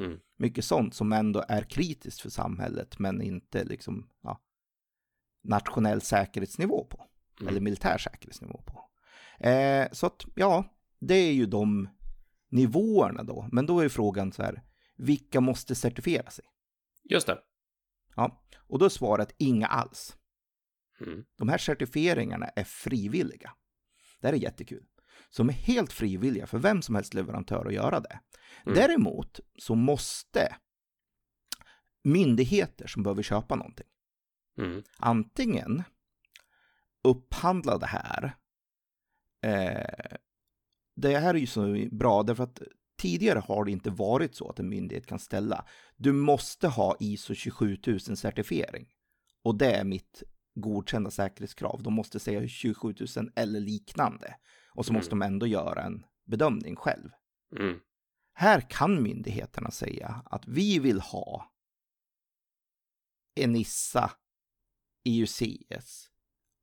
Mm. 0.00 0.18
Mycket 0.36 0.64
sånt 0.64 0.94
som 0.94 1.12
ändå 1.12 1.44
är 1.48 1.62
kritiskt 1.62 2.20
för 2.20 2.30
samhället, 2.30 2.98
men 2.98 3.22
inte 3.22 3.64
liksom, 3.64 4.10
ja, 4.22 4.40
nationell 5.42 6.00
säkerhetsnivå 6.00 6.84
på. 6.84 7.06
Mm. 7.40 7.48
Eller 7.48 7.60
militär 7.60 7.98
säkerhetsnivå 7.98 8.62
på. 8.66 8.90
Eh, 9.46 9.88
så 9.92 10.06
att, 10.06 10.24
ja, 10.34 10.64
det 10.98 11.14
är 11.14 11.32
ju 11.32 11.46
de 11.46 11.88
nivåerna 12.48 13.22
då. 13.22 13.48
Men 13.52 13.66
då 13.66 13.80
är 13.80 13.88
frågan 13.88 14.32
så 14.32 14.42
här, 14.42 14.62
vilka 14.96 15.40
måste 15.40 15.74
certifiera 15.74 16.30
sig? 16.30 16.44
Just 17.10 17.26
det. 17.26 17.38
Ja, 18.16 18.44
och 18.68 18.78
då 18.78 18.84
är 18.84 18.88
svaret 18.88 19.34
inga 19.38 19.66
alls. 19.66 20.16
Mm. 21.00 21.24
De 21.36 21.48
här 21.48 21.58
certifieringarna 21.58 22.46
är 22.46 22.64
frivilliga. 22.64 23.52
Det 24.20 24.26
här 24.26 24.34
är 24.34 24.38
jättekul. 24.38 24.86
De 25.36 25.48
är 25.48 25.52
helt 25.52 25.92
frivilliga 25.92 26.46
för 26.46 26.58
vem 26.58 26.82
som 26.82 26.94
helst 26.94 27.14
leverantör 27.14 27.66
att 27.66 27.74
göra 27.74 28.00
det. 28.00 28.20
Mm. 28.66 28.74
Däremot 28.74 29.40
så 29.58 29.74
måste 29.74 30.56
myndigheter 32.04 32.86
som 32.86 33.02
behöver 33.02 33.22
köpa 33.22 33.56
någonting 33.56 33.86
mm. 34.58 34.82
antingen 34.96 35.82
upphandla 37.04 37.78
det 37.78 37.86
här 37.86 38.36
eh, 39.42 40.16
det 40.96 41.18
här 41.18 41.34
är 41.34 41.38
ju 41.38 41.46
så 41.46 41.88
bra 41.92 42.22
därför 42.22 42.44
att 42.44 42.62
tidigare 42.98 43.38
har 43.38 43.64
det 43.64 43.70
inte 43.70 43.90
varit 43.90 44.34
så 44.34 44.48
att 44.48 44.58
en 44.58 44.68
myndighet 44.68 45.06
kan 45.06 45.18
ställa. 45.18 45.64
Du 45.96 46.12
måste 46.12 46.68
ha 46.68 46.96
ISO 47.00 47.34
27000 47.34 48.16
certifiering. 48.16 48.88
Och 49.42 49.58
det 49.58 49.72
är 49.72 49.84
mitt 49.84 50.22
godkända 50.54 51.10
säkerhetskrav. 51.10 51.82
De 51.82 51.94
måste 51.94 52.20
säga 52.20 52.40
27000 52.40 53.32
eller 53.36 53.60
liknande. 53.60 54.34
Och 54.74 54.86
så 54.86 54.92
mm. 54.92 54.98
måste 54.98 55.10
de 55.10 55.22
ändå 55.22 55.46
göra 55.46 55.82
en 55.82 56.06
bedömning 56.26 56.76
själv. 56.76 57.08
Mm. 57.58 57.78
Här 58.34 58.60
kan 58.60 59.02
myndigheterna 59.02 59.70
säga 59.70 60.22
att 60.24 60.48
vi 60.48 60.78
vill 60.78 61.00
ha 61.00 61.52
Enissa 63.34 64.10
IUCS 65.04 66.10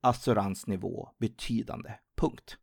assuransnivå 0.00 1.08
betydande. 1.18 1.94
Punkt. 2.16 2.56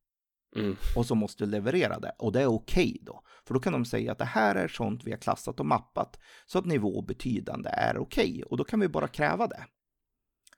Mm. 0.55 0.75
Och 0.95 1.05
så 1.05 1.15
måste 1.15 1.45
du 1.45 1.51
leverera 1.51 1.99
det. 1.99 2.15
Och 2.19 2.31
det 2.31 2.41
är 2.41 2.47
okej 2.47 2.91
okay 2.91 2.99
då. 3.01 3.23
För 3.45 3.53
då 3.53 3.59
kan 3.59 3.73
de 3.73 3.85
säga 3.85 4.11
att 4.11 4.17
det 4.17 4.25
här 4.25 4.55
är 4.55 4.67
sånt 4.67 5.03
vi 5.03 5.11
har 5.11 5.17
klassat 5.17 5.59
och 5.59 5.65
mappat. 5.65 6.19
Så 6.45 6.59
att 6.59 6.65
nivå 6.65 7.01
betydande 7.01 7.69
är 7.69 7.97
okej. 7.97 8.31
Okay. 8.31 8.43
Och 8.43 8.57
då 8.57 8.63
kan 8.63 8.79
vi 8.79 8.88
bara 8.88 9.07
kräva 9.07 9.47
det. 9.47 9.65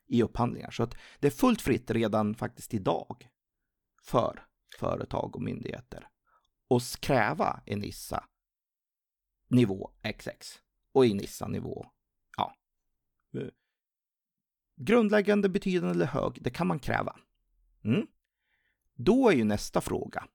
I 0.08 0.24
upphandlingar. 0.24 0.72
Så 0.72 0.84
att 0.84 0.96
det 1.20 1.28
är 1.28 1.32
fullt 1.32 1.62
fritt 1.62 1.92
redan 1.92 2.36
faktiskt 2.36 2.74
idag. 2.74 3.30
För 4.04 4.48
företag 4.80 5.36
och 5.36 5.42
myndigheter. 5.42 6.10
att 6.70 7.02
kräva 7.02 7.62
en 7.66 7.78
Enissa 7.78 8.28
nivå 9.48 9.92
XX. 10.18 10.62
Och 10.92 11.06
en 11.06 11.12
Enissa 11.12 11.48
nivå, 11.48 11.92
ja. 12.38 12.56
Grundläggande, 14.76 15.50
betydande 15.50 15.96
eller 15.96 16.06
hög, 16.06 16.38
det 16.42 16.50
kan 16.50 16.68
man 16.68 16.80
kräva. 16.80 17.20
Mm. 17.84 18.08
Då 18.94 19.30
är 19.30 19.34
ju 19.34 19.44
nästa 19.44 19.82
fråga. 19.82 20.28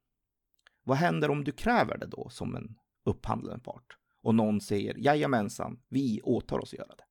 Vad 0.82 0.96
händer 0.96 1.30
om 1.30 1.44
du 1.44 1.52
kräver 1.52 1.98
det 1.98 2.06
då 2.06 2.28
som 2.28 2.56
en 2.56 2.78
upphandlande 3.04 3.64
part? 3.64 3.96
Och 4.20 4.34
någon 4.34 4.60
säger 4.60 4.94
jajamensan, 4.98 5.82
vi 5.88 6.20
åtar 6.22 6.58
oss 6.58 6.72
att 6.72 6.78
göra 6.78 6.94
det. 6.94 7.04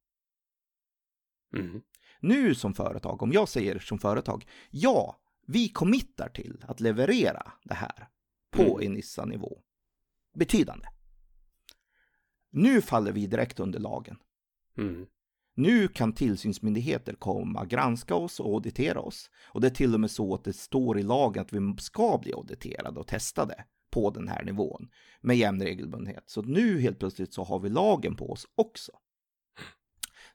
Mm. 1.59 1.81
Nu 2.21 2.55
som 2.55 2.73
företag, 2.73 3.23
om 3.23 3.31
jag 3.31 3.49
säger 3.49 3.79
som 3.79 3.99
företag, 3.99 4.45
ja, 4.69 5.19
vi 5.47 5.69
committar 5.69 6.29
till 6.29 6.65
att 6.67 6.79
leverera 6.79 7.51
det 7.63 7.73
här 7.73 8.07
på 8.51 8.79
mm. 8.79 8.91
Enissa-nivå. 8.91 9.61
Betydande. 10.35 10.87
Nu 12.49 12.81
faller 12.81 13.11
vi 13.11 13.27
direkt 13.27 13.59
under 13.59 13.79
lagen. 13.79 14.17
Mm. 14.77 15.05
Nu 15.55 15.87
kan 15.87 16.13
tillsynsmyndigheter 16.13 17.13
komma, 17.13 17.65
granska 17.65 18.15
oss 18.15 18.39
och 18.39 18.53
auditera 18.53 18.99
oss. 18.99 19.29
Och 19.43 19.61
det 19.61 19.67
är 19.67 19.71
till 19.71 19.93
och 19.93 19.99
med 19.99 20.11
så 20.11 20.33
att 20.33 20.43
det 20.43 20.53
står 20.53 20.99
i 20.99 21.03
lagen 21.03 21.41
att 21.41 21.53
vi 21.53 21.75
ska 21.79 22.19
bli 22.21 22.33
auditerade 22.33 22.99
och 22.99 23.07
testade 23.07 23.65
på 23.91 24.09
den 24.09 24.27
här 24.27 24.43
nivån 24.43 24.89
med 25.21 25.37
jämn 25.37 25.61
regelbundenhet. 25.61 26.23
Så 26.25 26.41
nu 26.41 26.79
helt 26.81 26.99
plötsligt 26.99 27.33
så 27.33 27.43
har 27.43 27.59
vi 27.59 27.69
lagen 27.69 28.15
på 28.15 28.31
oss 28.31 28.47
också. 28.55 28.91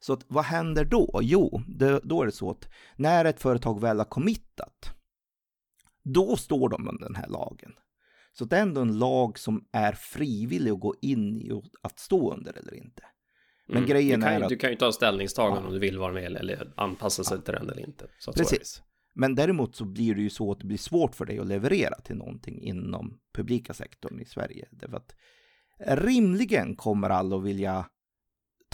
Så 0.01 0.13
att, 0.13 0.25
vad 0.29 0.45
händer 0.45 0.85
då? 0.85 1.21
Jo, 1.23 1.63
det, 1.69 2.01
då 2.05 2.23
är 2.23 2.27
det 2.27 2.33
så 2.33 2.51
att 2.51 2.69
när 2.97 3.25
ett 3.25 3.41
företag 3.41 3.81
väl 3.81 3.99
har 3.99 4.05
committat, 4.05 4.91
då 6.03 6.37
står 6.37 6.69
de 6.69 6.89
under 6.89 7.05
den 7.05 7.15
här 7.15 7.29
lagen. 7.29 7.73
Så 8.33 8.45
det 8.45 8.57
är 8.57 8.63
ändå 8.63 8.81
en 8.81 8.99
lag 8.99 9.39
som 9.39 9.65
är 9.73 9.93
frivillig 9.93 10.71
att 10.71 10.81
gå 10.81 10.95
in 11.01 11.37
i 11.37 11.53
och 11.53 11.65
att 11.83 11.99
stå 11.99 12.33
under 12.33 12.53
eller 12.59 12.75
inte. 12.75 13.03
Men 13.67 13.77
mm. 13.77 13.89
grejen 13.89 14.21
du 14.21 14.27
kan, 14.27 14.35
är 14.35 14.41
att... 14.41 14.49
Du 14.49 14.57
kan 14.57 14.71
ju 14.71 14.77
ta 14.77 14.93
ställningstagande 14.93 15.61
ja. 15.61 15.67
om 15.67 15.73
du 15.73 15.79
vill 15.79 15.99
vara 15.99 16.13
med 16.13 16.37
eller 16.37 16.73
anpassa 16.77 17.25
sig 17.25 17.37
ja. 17.37 17.43
till 17.43 17.55
den 17.55 17.71
eller 17.71 17.81
inte. 17.81 18.07
Precis. 18.37 18.83
Men 19.15 19.35
däremot 19.35 19.77
så 19.77 19.85
blir 19.85 20.15
det 20.15 20.23
ju 20.23 20.31
så 20.31 20.53
att 20.53 20.61
det 20.61 20.67
blir 20.67 20.79
svårt 20.79 21.15
för 21.15 21.25
dig 21.25 21.39
att 21.39 21.47
leverera 21.47 22.01
till 22.01 22.17
någonting 22.17 22.63
inom 22.63 23.19
publika 23.35 23.75
sektorn 23.75 24.21
i 24.21 24.25
Sverige. 24.25 24.69
Därför 24.71 24.97
att 24.97 25.15
rimligen 25.79 26.77
kommer 26.77 27.11
alla 27.11 27.37
att 27.37 27.45
vilja 27.45 27.87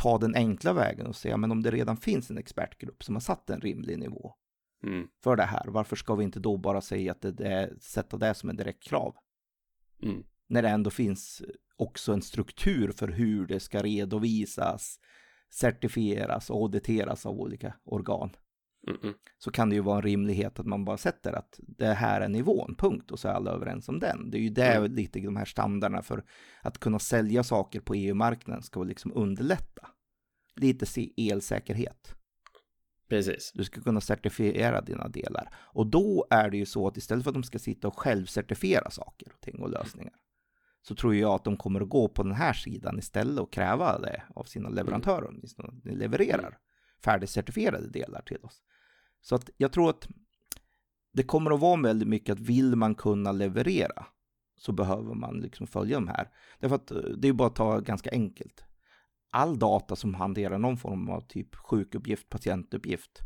ta 0.02 0.18
den 0.18 0.34
enkla 0.34 0.72
vägen 0.72 1.06
och 1.06 1.16
säga, 1.16 1.36
men 1.36 1.52
om 1.52 1.62
det 1.62 1.70
redan 1.70 1.96
finns 1.96 2.30
en 2.30 2.38
expertgrupp 2.38 3.04
som 3.04 3.14
har 3.14 3.20
satt 3.20 3.50
en 3.50 3.60
rimlig 3.60 3.98
nivå 3.98 4.34
mm. 4.84 5.08
för 5.22 5.36
det 5.36 5.42
här, 5.42 5.64
varför 5.66 5.96
ska 5.96 6.14
vi 6.14 6.24
inte 6.24 6.40
då 6.40 6.56
bara 6.56 6.80
säga 6.80 7.12
att 7.12 7.20
det 7.20 7.46
är, 7.46 7.76
sätta 7.80 8.16
det 8.16 8.34
som 8.34 8.50
en 8.50 8.56
direkt 8.56 8.82
krav? 8.82 9.14
Mm. 10.02 10.24
När 10.48 10.62
det 10.62 10.68
ändå 10.68 10.90
finns 10.90 11.42
också 11.76 12.12
en 12.12 12.22
struktur 12.22 12.92
för 12.92 13.08
hur 13.08 13.46
det 13.46 13.60
ska 13.60 13.82
redovisas, 13.82 14.98
certifieras 15.50 16.50
och 16.50 16.56
auditeras 16.56 17.26
av 17.26 17.40
olika 17.40 17.74
organ. 17.84 18.30
Så 19.38 19.50
kan 19.50 19.68
det 19.68 19.74
ju 19.74 19.80
vara 19.80 19.96
en 19.96 20.02
rimlighet 20.02 20.58
att 20.58 20.66
man 20.66 20.84
bara 20.84 20.96
sätter 20.96 21.32
att 21.32 21.60
det 21.60 21.86
här 21.86 22.20
är 22.20 22.28
nivån, 22.28 22.74
punkt, 22.78 23.10
och 23.10 23.18
så 23.18 23.28
är 23.28 23.32
alla 23.32 23.50
överens 23.50 23.88
om 23.88 23.98
den. 23.98 24.30
Det 24.30 24.38
är 24.38 24.40
ju 24.40 24.50
det 24.50 24.72
mm. 24.72 24.92
lite 24.92 25.20
de 25.20 25.36
här 25.36 25.44
standarderna 25.44 26.02
för 26.02 26.24
att 26.62 26.78
kunna 26.78 26.98
sälja 26.98 27.42
saker 27.42 27.80
på 27.80 27.94
EU-marknaden 27.94 28.62
ska 28.62 28.82
liksom 28.82 29.12
underlätta. 29.14 29.88
Lite 30.56 30.86
se 30.86 31.12
elsäkerhet. 31.16 32.14
Precis. 33.08 33.52
Du 33.54 33.64
ska 33.64 33.80
kunna 33.80 34.00
certifiera 34.00 34.80
dina 34.80 35.08
delar. 35.08 35.54
Och 35.54 35.86
då 35.86 36.26
är 36.30 36.50
det 36.50 36.56
ju 36.56 36.66
så 36.66 36.88
att 36.88 36.96
istället 36.96 37.24
för 37.24 37.30
att 37.30 37.34
de 37.34 37.42
ska 37.42 37.58
sitta 37.58 37.88
och 37.88 37.98
självcertifiera 37.98 38.90
saker 38.90 39.32
och 39.32 39.40
ting 39.40 39.62
och 39.62 39.70
lösningar 39.70 40.14
så 40.82 40.94
tror 40.94 41.14
jag 41.14 41.34
att 41.34 41.44
de 41.44 41.56
kommer 41.56 41.80
att 41.80 41.88
gå 41.88 42.08
på 42.08 42.22
den 42.22 42.32
här 42.32 42.52
sidan 42.52 42.98
istället 42.98 43.40
och 43.40 43.52
kräva 43.52 43.98
det 43.98 44.22
av 44.34 44.44
sina 44.44 44.66
mm. 44.66 44.76
leverantörer. 44.76 45.28
Mm. 45.28 45.40
De 45.84 45.90
levererar 45.90 46.58
färdigcertifierade 47.04 47.88
delar 47.88 48.22
till 48.22 48.44
oss. 48.44 48.62
Så 49.22 49.34
att 49.34 49.50
jag 49.56 49.72
tror 49.72 49.90
att 49.90 50.08
det 51.12 51.22
kommer 51.22 51.50
att 51.50 51.60
vara 51.60 51.82
väldigt 51.82 52.08
mycket 52.08 52.32
att 52.32 52.40
vill 52.40 52.76
man 52.76 52.94
kunna 52.94 53.32
leverera 53.32 54.06
så 54.56 54.72
behöver 54.72 55.14
man 55.14 55.40
liksom 55.40 55.66
följa 55.66 55.96
de 55.96 56.08
här. 56.08 56.28
Därför 56.60 56.76
att 56.76 56.90
eh, 56.90 56.98
det 56.98 57.28
är 57.28 57.32
bara 57.32 57.48
att 57.48 57.54
ta 57.54 57.80
ganska 57.80 58.10
enkelt. 58.10 58.64
All 59.30 59.58
data 59.58 59.96
som 59.96 60.14
hanterar 60.14 60.58
någon 60.58 60.76
form 60.76 61.08
av 61.08 61.20
typ 61.20 61.54
sjukuppgift, 61.54 62.28
patientuppgift. 62.28 63.20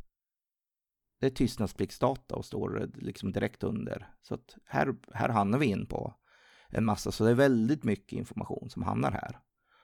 Det 1.21 1.27
är 1.27 1.31
tystnadspliktsdata 1.31 2.35
och 2.35 2.45
står 2.45 2.91
liksom 2.95 3.33
direkt 3.33 3.63
under. 3.63 4.09
Så 4.23 4.35
att 4.35 4.57
här, 4.65 4.95
här 5.13 5.29
hamnar 5.29 5.59
vi 5.59 5.67
in 5.67 5.87
på 5.87 6.15
en 6.69 6.85
massa, 6.85 7.13
så 7.13 7.25
det 7.25 7.31
är 7.31 7.35
väldigt 7.35 7.85
mycket 7.85 8.19
information 8.19 8.71
som 8.71 8.83
hamnar 8.83 9.11
här. 9.11 9.39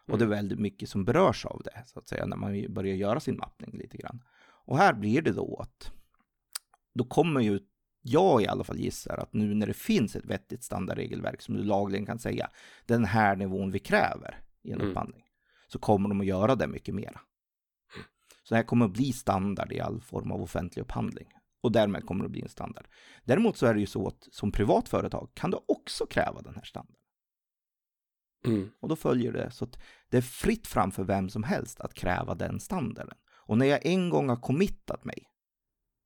Och 0.07 0.18
det 0.18 0.25
är 0.25 0.27
mm. 0.27 0.38
väldigt 0.38 0.59
mycket 0.59 0.88
som 0.88 1.05
berörs 1.05 1.46
av 1.46 1.62
det, 1.64 1.83
så 1.87 1.98
att 1.98 2.09
säga, 2.09 2.27
när 2.27 2.37
man 2.37 2.75
börjar 2.75 2.94
göra 2.94 3.20
sin 3.20 3.37
mappning 3.37 3.79
lite 3.79 3.96
grann. 3.96 4.22
Och 4.64 4.79
här 4.79 4.94
blir 4.94 5.22
det 5.22 5.33
då 5.33 5.57
att 5.57 5.92
då 6.94 7.05
kommer 7.05 7.40
ju 7.40 7.61
jag 8.02 8.42
i 8.42 8.46
alla 8.46 8.64
fall 8.64 8.78
gissar 8.78 9.16
att 9.16 9.33
nu 9.33 9.55
när 9.55 9.66
det 9.66 9.74
finns 9.74 10.16
ett 10.16 10.24
vettigt 10.24 10.64
standardregelverk 10.64 11.42
som 11.42 11.55
du 11.55 11.62
lagligen 11.62 12.07
kan 12.07 12.18
säga 12.18 12.50
den 12.87 13.05
här 13.05 13.37
nivån 13.37 13.70
vi 13.70 13.78
kräver 13.78 14.38
i 14.62 14.72
en 14.72 14.81
mm. 14.81 14.90
upphandling 14.90 15.24
så 15.68 15.78
kommer 15.78 16.09
de 16.09 16.20
att 16.20 16.26
göra 16.26 16.55
det 16.55 16.66
mycket 16.66 16.94
mera. 16.94 17.20
Så 18.44 18.55
det 18.55 18.57
här 18.57 18.64
kommer 18.64 18.85
att 18.85 18.92
bli 18.92 19.12
standard 19.12 19.72
i 19.72 19.81
all 19.81 20.00
form 20.00 20.33
av 20.33 20.42
offentlig 20.42 20.83
upphandling 20.83 21.28
och 21.61 21.72
därmed 21.72 22.07
kommer 22.07 22.24
det 22.24 22.26
att 22.26 22.33
bli 22.33 22.42
en 22.42 22.48
standard. 22.48 22.87
Däremot 23.24 23.57
så 23.57 23.66
är 23.66 23.74
det 23.74 23.81
ju 23.81 23.87
så 23.87 24.09
att 24.09 24.28
som 24.31 24.52
privat 24.52 24.88
företag 24.88 25.31
kan 25.35 25.50
du 25.50 25.59
också 25.68 26.07
kräva 26.07 26.42
den 26.42 26.55
här 26.55 26.64
standarden. 26.64 26.96
Mm. 28.46 28.70
Och 28.81 28.88
då 28.88 28.96
följer 28.96 29.33
det 29.33 29.50
så 29.50 29.64
att 29.64 29.78
det 30.09 30.16
är 30.16 30.22
fritt 30.22 30.66
fram 30.66 30.90
för 30.90 31.05
vem 31.05 31.28
som 31.28 31.42
helst 31.42 31.81
att 31.81 31.94
kräva 31.94 32.35
den 32.35 32.61
standarden. 32.61 33.16
Och 33.46 33.59
när 33.59 33.66
jag 33.66 33.87
en 33.87 34.11
gång 34.11 34.28
har 34.28 34.37
committat 34.37 35.05
mig 35.05 35.26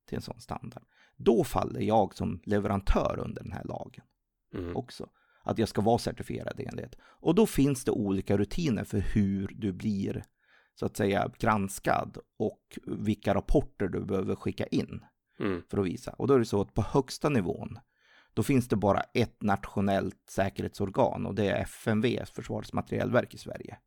till 0.07 0.15
en 0.15 0.21
sån 0.21 0.39
standard, 0.39 0.83
då 1.15 1.43
faller 1.43 1.81
jag 1.81 2.15
som 2.15 2.41
leverantör 2.45 3.19
under 3.25 3.43
den 3.43 3.51
här 3.51 3.63
lagen 3.63 4.03
mm. 4.53 4.77
också. 4.77 5.09
Att 5.43 5.57
jag 5.57 5.69
ska 5.69 5.81
vara 5.81 5.97
certifierad 5.97 6.59
enligt. 6.59 6.95
Och 7.01 7.35
då 7.35 7.45
finns 7.45 7.83
det 7.83 7.91
olika 7.91 8.37
rutiner 8.37 8.83
för 8.83 8.99
hur 8.99 9.55
du 9.55 9.73
blir 9.73 10.23
så 10.75 10.85
att 10.85 10.97
säga 10.97 11.31
granskad 11.39 12.17
och 12.37 12.79
vilka 12.85 13.33
rapporter 13.33 13.87
du 13.87 14.05
behöver 14.05 14.35
skicka 14.35 14.65
in 14.65 15.05
mm. 15.39 15.63
för 15.69 15.77
att 15.77 15.85
visa. 15.85 16.11
Och 16.11 16.27
då 16.27 16.33
är 16.33 16.39
det 16.39 16.45
så 16.45 16.61
att 16.61 16.73
på 16.73 16.81
högsta 16.81 17.29
nivån 17.29 17.79
då 18.33 18.43
finns 18.43 18.67
det 18.67 18.75
bara 18.75 19.01
ett 19.13 19.41
nationellt 19.41 20.29
säkerhetsorgan 20.29 21.25
och 21.25 21.35
det 21.35 21.49
är 21.49 21.61
FMV, 21.61 22.25
Försvarets 22.25 22.73
materielverk 22.73 23.33
i 23.33 23.37
Sverige, 23.37 23.77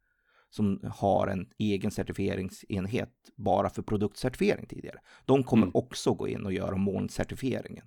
som 0.51 0.81
har 0.95 1.27
en 1.27 1.49
egen 1.59 1.91
certifieringsenhet 1.91 3.13
bara 3.37 3.71
för 3.71 3.83
produktcertifiering 3.83 4.67
tidigare. 4.67 4.99
De 5.25 5.45
kommer 5.45 5.67
mm. 5.67 5.75
också 5.75 6.15
gå 6.15 6.29
in 6.29 6.47
och 6.47 6.53
göra 6.53 6.77
molncertifieringen. 6.77 7.87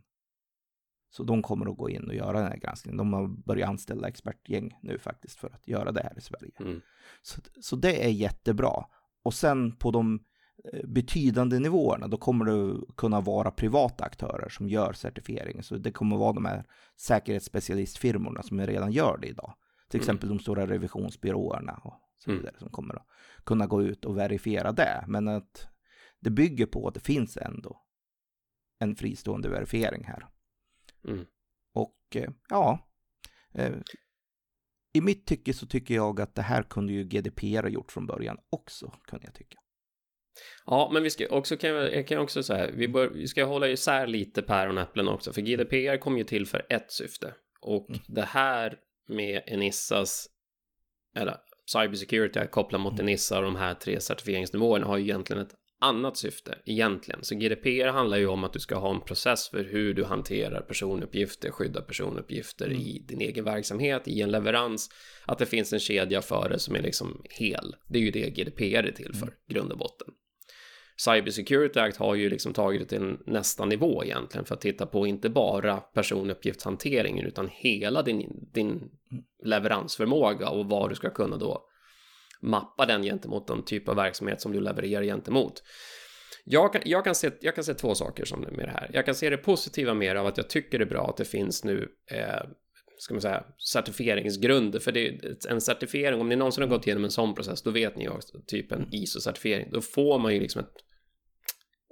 Så 1.09 1.23
de 1.23 1.41
kommer 1.41 1.71
att 1.71 1.77
gå 1.77 1.89
in 1.89 2.07
och 2.07 2.15
göra 2.15 2.39
den 2.39 2.47
här 2.47 2.57
granskningen. 2.57 2.97
De 2.97 3.13
har 3.13 3.27
börjat 3.27 3.69
anställa 3.69 4.07
expertgäng 4.07 4.77
nu 4.81 4.99
faktiskt 4.99 5.39
för 5.39 5.47
att 5.47 5.67
göra 5.67 5.91
det 5.91 6.03
här 6.03 6.17
i 6.17 6.21
Sverige. 6.21 6.51
Mm. 6.59 6.81
Så, 7.21 7.41
så 7.61 7.75
det 7.75 8.05
är 8.05 8.09
jättebra. 8.09 8.85
Och 9.23 9.33
sen 9.33 9.75
på 9.75 9.91
de 9.91 10.19
Eh, 10.73 10.87
betydande 10.87 11.59
nivåerna, 11.59 12.07
då 12.07 12.17
kommer 12.17 12.45
det 12.45 12.81
kunna 12.97 13.21
vara 13.21 13.51
privata 13.51 14.03
aktörer 14.03 14.49
som 14.49 14.69
gör 14.69 14.93
certifiering. 14.93 15.63
Så 15.63 15.75
det 15.75 15.91
kommer 15.91 16.17
vara 16.17 16.33
de 16.33 16.45
här 16.45 16.63
säkerhetsspecialistfirmorna 16.97 18.43
som 18.43 18.61
redan 18.61 18.91
gör 18.91 19.17
det 19.17 19.27
idag. 19.27 19.53
Till 19.89 19.99
mm. 19.99 20.03
exempel 20.03 20.29
de 20.29 20.39
stora 20.39 20.67
revisionsbyråerna 20.67 21.81
och 21.83 21.93
så 22.23 22.29
mm. 22.29 22.39
vidare 22.39 22.55
mm. 22.55 22.59
som 22.59 22.69
kommer 22.69 22.95
att 22.95 23.07
kunna 23.45 23.67
gå 23.67 23.83
ut 23.83 24.05
och 24.05 24.17
verifiera 24.17 24.71
det. 24.71 25.03
Men 25.07 25.27
att 25.27 25.67
det 26.19 26.29
bygger 26.29 26.65
på 26.65 26.87
att 26.87 26.93
det 26.93 26.99
finns 26.99 27.37
ändå 27.37 27.81
en 28.79 28.95
fristående 28.95 29.49
verifiering 29.49 30.03
här. 30.03 30.27
Mm. 31.07 31.25
Och 31.73 32.15
eh, 32.15 32.29
ja, 32.49 32.89
eh, 33.53 33.73
i 34.93 35.01
mitt 35.01 35.27
tycke 35.27 35.53
så 35.53 35.65
tycker 35.65 35.95
jag 35.95 36.21
att 36.21 36.35
det 36.35 36.41
här 36.41 36.63
kunde 36.63 36.93
ju 36.93 37.03
GDPR 37.03 37.61
ha 37.61 37.69
gjort 37.69 37.91
från 37.91 38.05
början 38.05 38.37
också, 38.49 38.93
kunde 39.05 39.25
jag 39.25 39.33
tycka. 39.33 39.57
Ja, 40.65 40.89
men 40.93 41.03
vi 41.03 41.09
ska 41.09 41.27
också, 41.27 41.57
kan 41.57 41.69
jag, 41.69 42.07
kan 42.07 42.17
också 42.17 42.43
säga, 42.43 42.71
vi, 42.73 42.87
bör, 42.87 43.09
vi 43.09 43.27
ska 43.27 43.45
hålla 43.45 43.67
isär 43.67 44.07
lite 44.07 44.41
päron 44.41 44.77
och 44.77 44.83
äpplen 44.83 45.07
också, 45.07 45.33
för 45.33 45.41
GDPR 45.41 45.97
kom 45.97 46.17
ju 46.17 46.23
till 46.23 46.47
för 46.47 46.65
ett 46.69 46.91
syfte. 46.91 47.33
Och 47.61 47.89
mm. 47.89 48.01
det 48.07 48.25
här 48.25 48.79
med 49.07 49.43
Enissas, 49.45 50.29
eller 51.15 51.37
Cybersecurity 51.65 52.39
kopplat 52.51 52.81
mot 52.81 52.99
mm. 52.99 53.17
Och 53.31 53.43
de 53.43 53.55
här 53.55 53.73
tre 53.73 53.99
certifieringsnivåerna 53.99 54.85
har 54.85 54.97
ju 54.97 55.03
egentligen 55.03 55.41
ett 55.41 55.55
annat 55.83 56.17
syfte 56.17 56.57
egentligen. 56.65 57.23
Så 57.23 57.35
GDPR 57.35 57.87
handlar 57.87 58.17
ju 58.17 58.27
om 58.27 58.43
att 58.43 58.53
du 58.53 58.59
ska 58.59 58.75
ha 58.75 58.95
en 58.95 59.01
process 59.01 59.49
för 59.49 59.63
hur 59.63 59.93
du 59.93 60.03
hanterar 60.03 60.61
personuppgifter, 60.61 61.51
skyddar 61.51 61.81
personuppgifter 61.81 62.65
mm. 62.65 62.81
i 62.81 63.05
din 63.07 63.21
egen 63.21 63.45
verksamhet, 63.45 64.07
i 64.07 64.21
en 64.21 64.31
leverans, 64.31 64.89
att 65.25 65.37
det 65.39 65.45
finns 65.45 65.73
en 65.73 65.79
kedja 65.79 66.21
för 66.21 66.49
det 66.49 66.59
som 66.59 66.75
är 66.75 66.81
liksom 66.81 67.21
hel. 67.29 67.75
Det 67.89 67.99
är 67.99 68.03
ju 68.03 68.11
det 68.11 68.29
GDPR 68.29 68.87
är 68.87 68.91
till 68.91 69.13
för, 69.13 69.27
mm. 69.27 69.35
grund 69.49 69.71
och 69.71 69.77
botten. 69.77 70.07
Cybersecurity 70.97 71.79
Act 71.79 71.97
har 71.97 72.15
ju 72.15 72.29
liksom 72.29 72.53
tagit 72.53 72.81
det 72.81 72.97
till 72.97 73.17
nästa 73.25 73.65
nivå 73.65 74.03
egentligen 74.03 74.45
för 74.45 74.55
att 74.55 74.61
titta 74.61 74.85
på 74.85 75.07
inte 75.07 75.29
bara 75.29 75.77
personuppgiftshanteringen 75.77 77.25
utan 77.25 77.49
hela 77.51 78.01
din, 78.01 78.49
din 78.53 78.69
mm. 78.69 78.89
Leveransförmåga 79.43 80.49
och 80.49 80.65
vad 80.65 80.89
du 80.89 80.95
ska 80.95 81.09
kunna 81.09 81.37
då 81.37 81.69
mappa 82.41 82.85
den 82.85 83.03
gentemot 83.03 83.47
den 83.47 83.65
typ 83.65 83.89
av 83.89 83.95
verksamhet 83.95 84.41
som 84.41 84.51
du 84.51 84.59
levererar 84.59 85.03
gentemot. 85.03 85.63
Jag 86.45 86.73
kan, 86.73 86.81
jag, 86.85 87.03
kan 87.03 87.15
se, 87.15 87.31
jag 87.41 87.55
kan 87.55 87.63
se 87.63 87.73
två 87.73 87.95
saker 87.95 88.25
som 88.25 88.39
med 88.39 88.65
det 88.67 88.71
här. 88.71 88.89
Jag 88.93 89.05
kan 89.05 89.15
se 89.15 89.29
det 89.29 89.37
positiva 89.37 89.93
mer 89.93 90.15
av 90.15 90.25
att 90.25 90.37
jag 90.37 90.49
tycker 90.49 90.79
det 90.79 90.83
är 90.83 90.89
bra 90.89 91.09
att 91.09 91.17
det 91.17 91.25
finns 91.25 91.63
nu 91.63 91.89
eh, 92.11 92.43
ska 92.97 93.13
man 93.13 93.21
säga, 93.21 93.43
certifieringsgrunder. 93.73 94.79
För 94.79 94.91
det 94.91 95.07
är 95.07 95.51
en 95.51 95.61
certifiering, 95.61 96.21
om 96.21 96.29
ni 96.29 96.35
någonsin 96.35 96.63
har 96.63 96.69
gått 96.69 96.87
igenom 96.87 97.03
en 97.03 97.11
sån 97.11 97.35
process, 97.35 97.61
då 97.61 97.71
vet 97.71 97.97
ni 97.97 98.09
också, 98.09 98.39
typ 98.47 98.71
en 98.71 98.89
ISO-certifiering, 98.91 99.71
då 99.71 99.81
får 99.81 100.19
man 100.19 100.33
ju 100.33 100.39
liksom 100.39 100.61
ett 100.61 100.73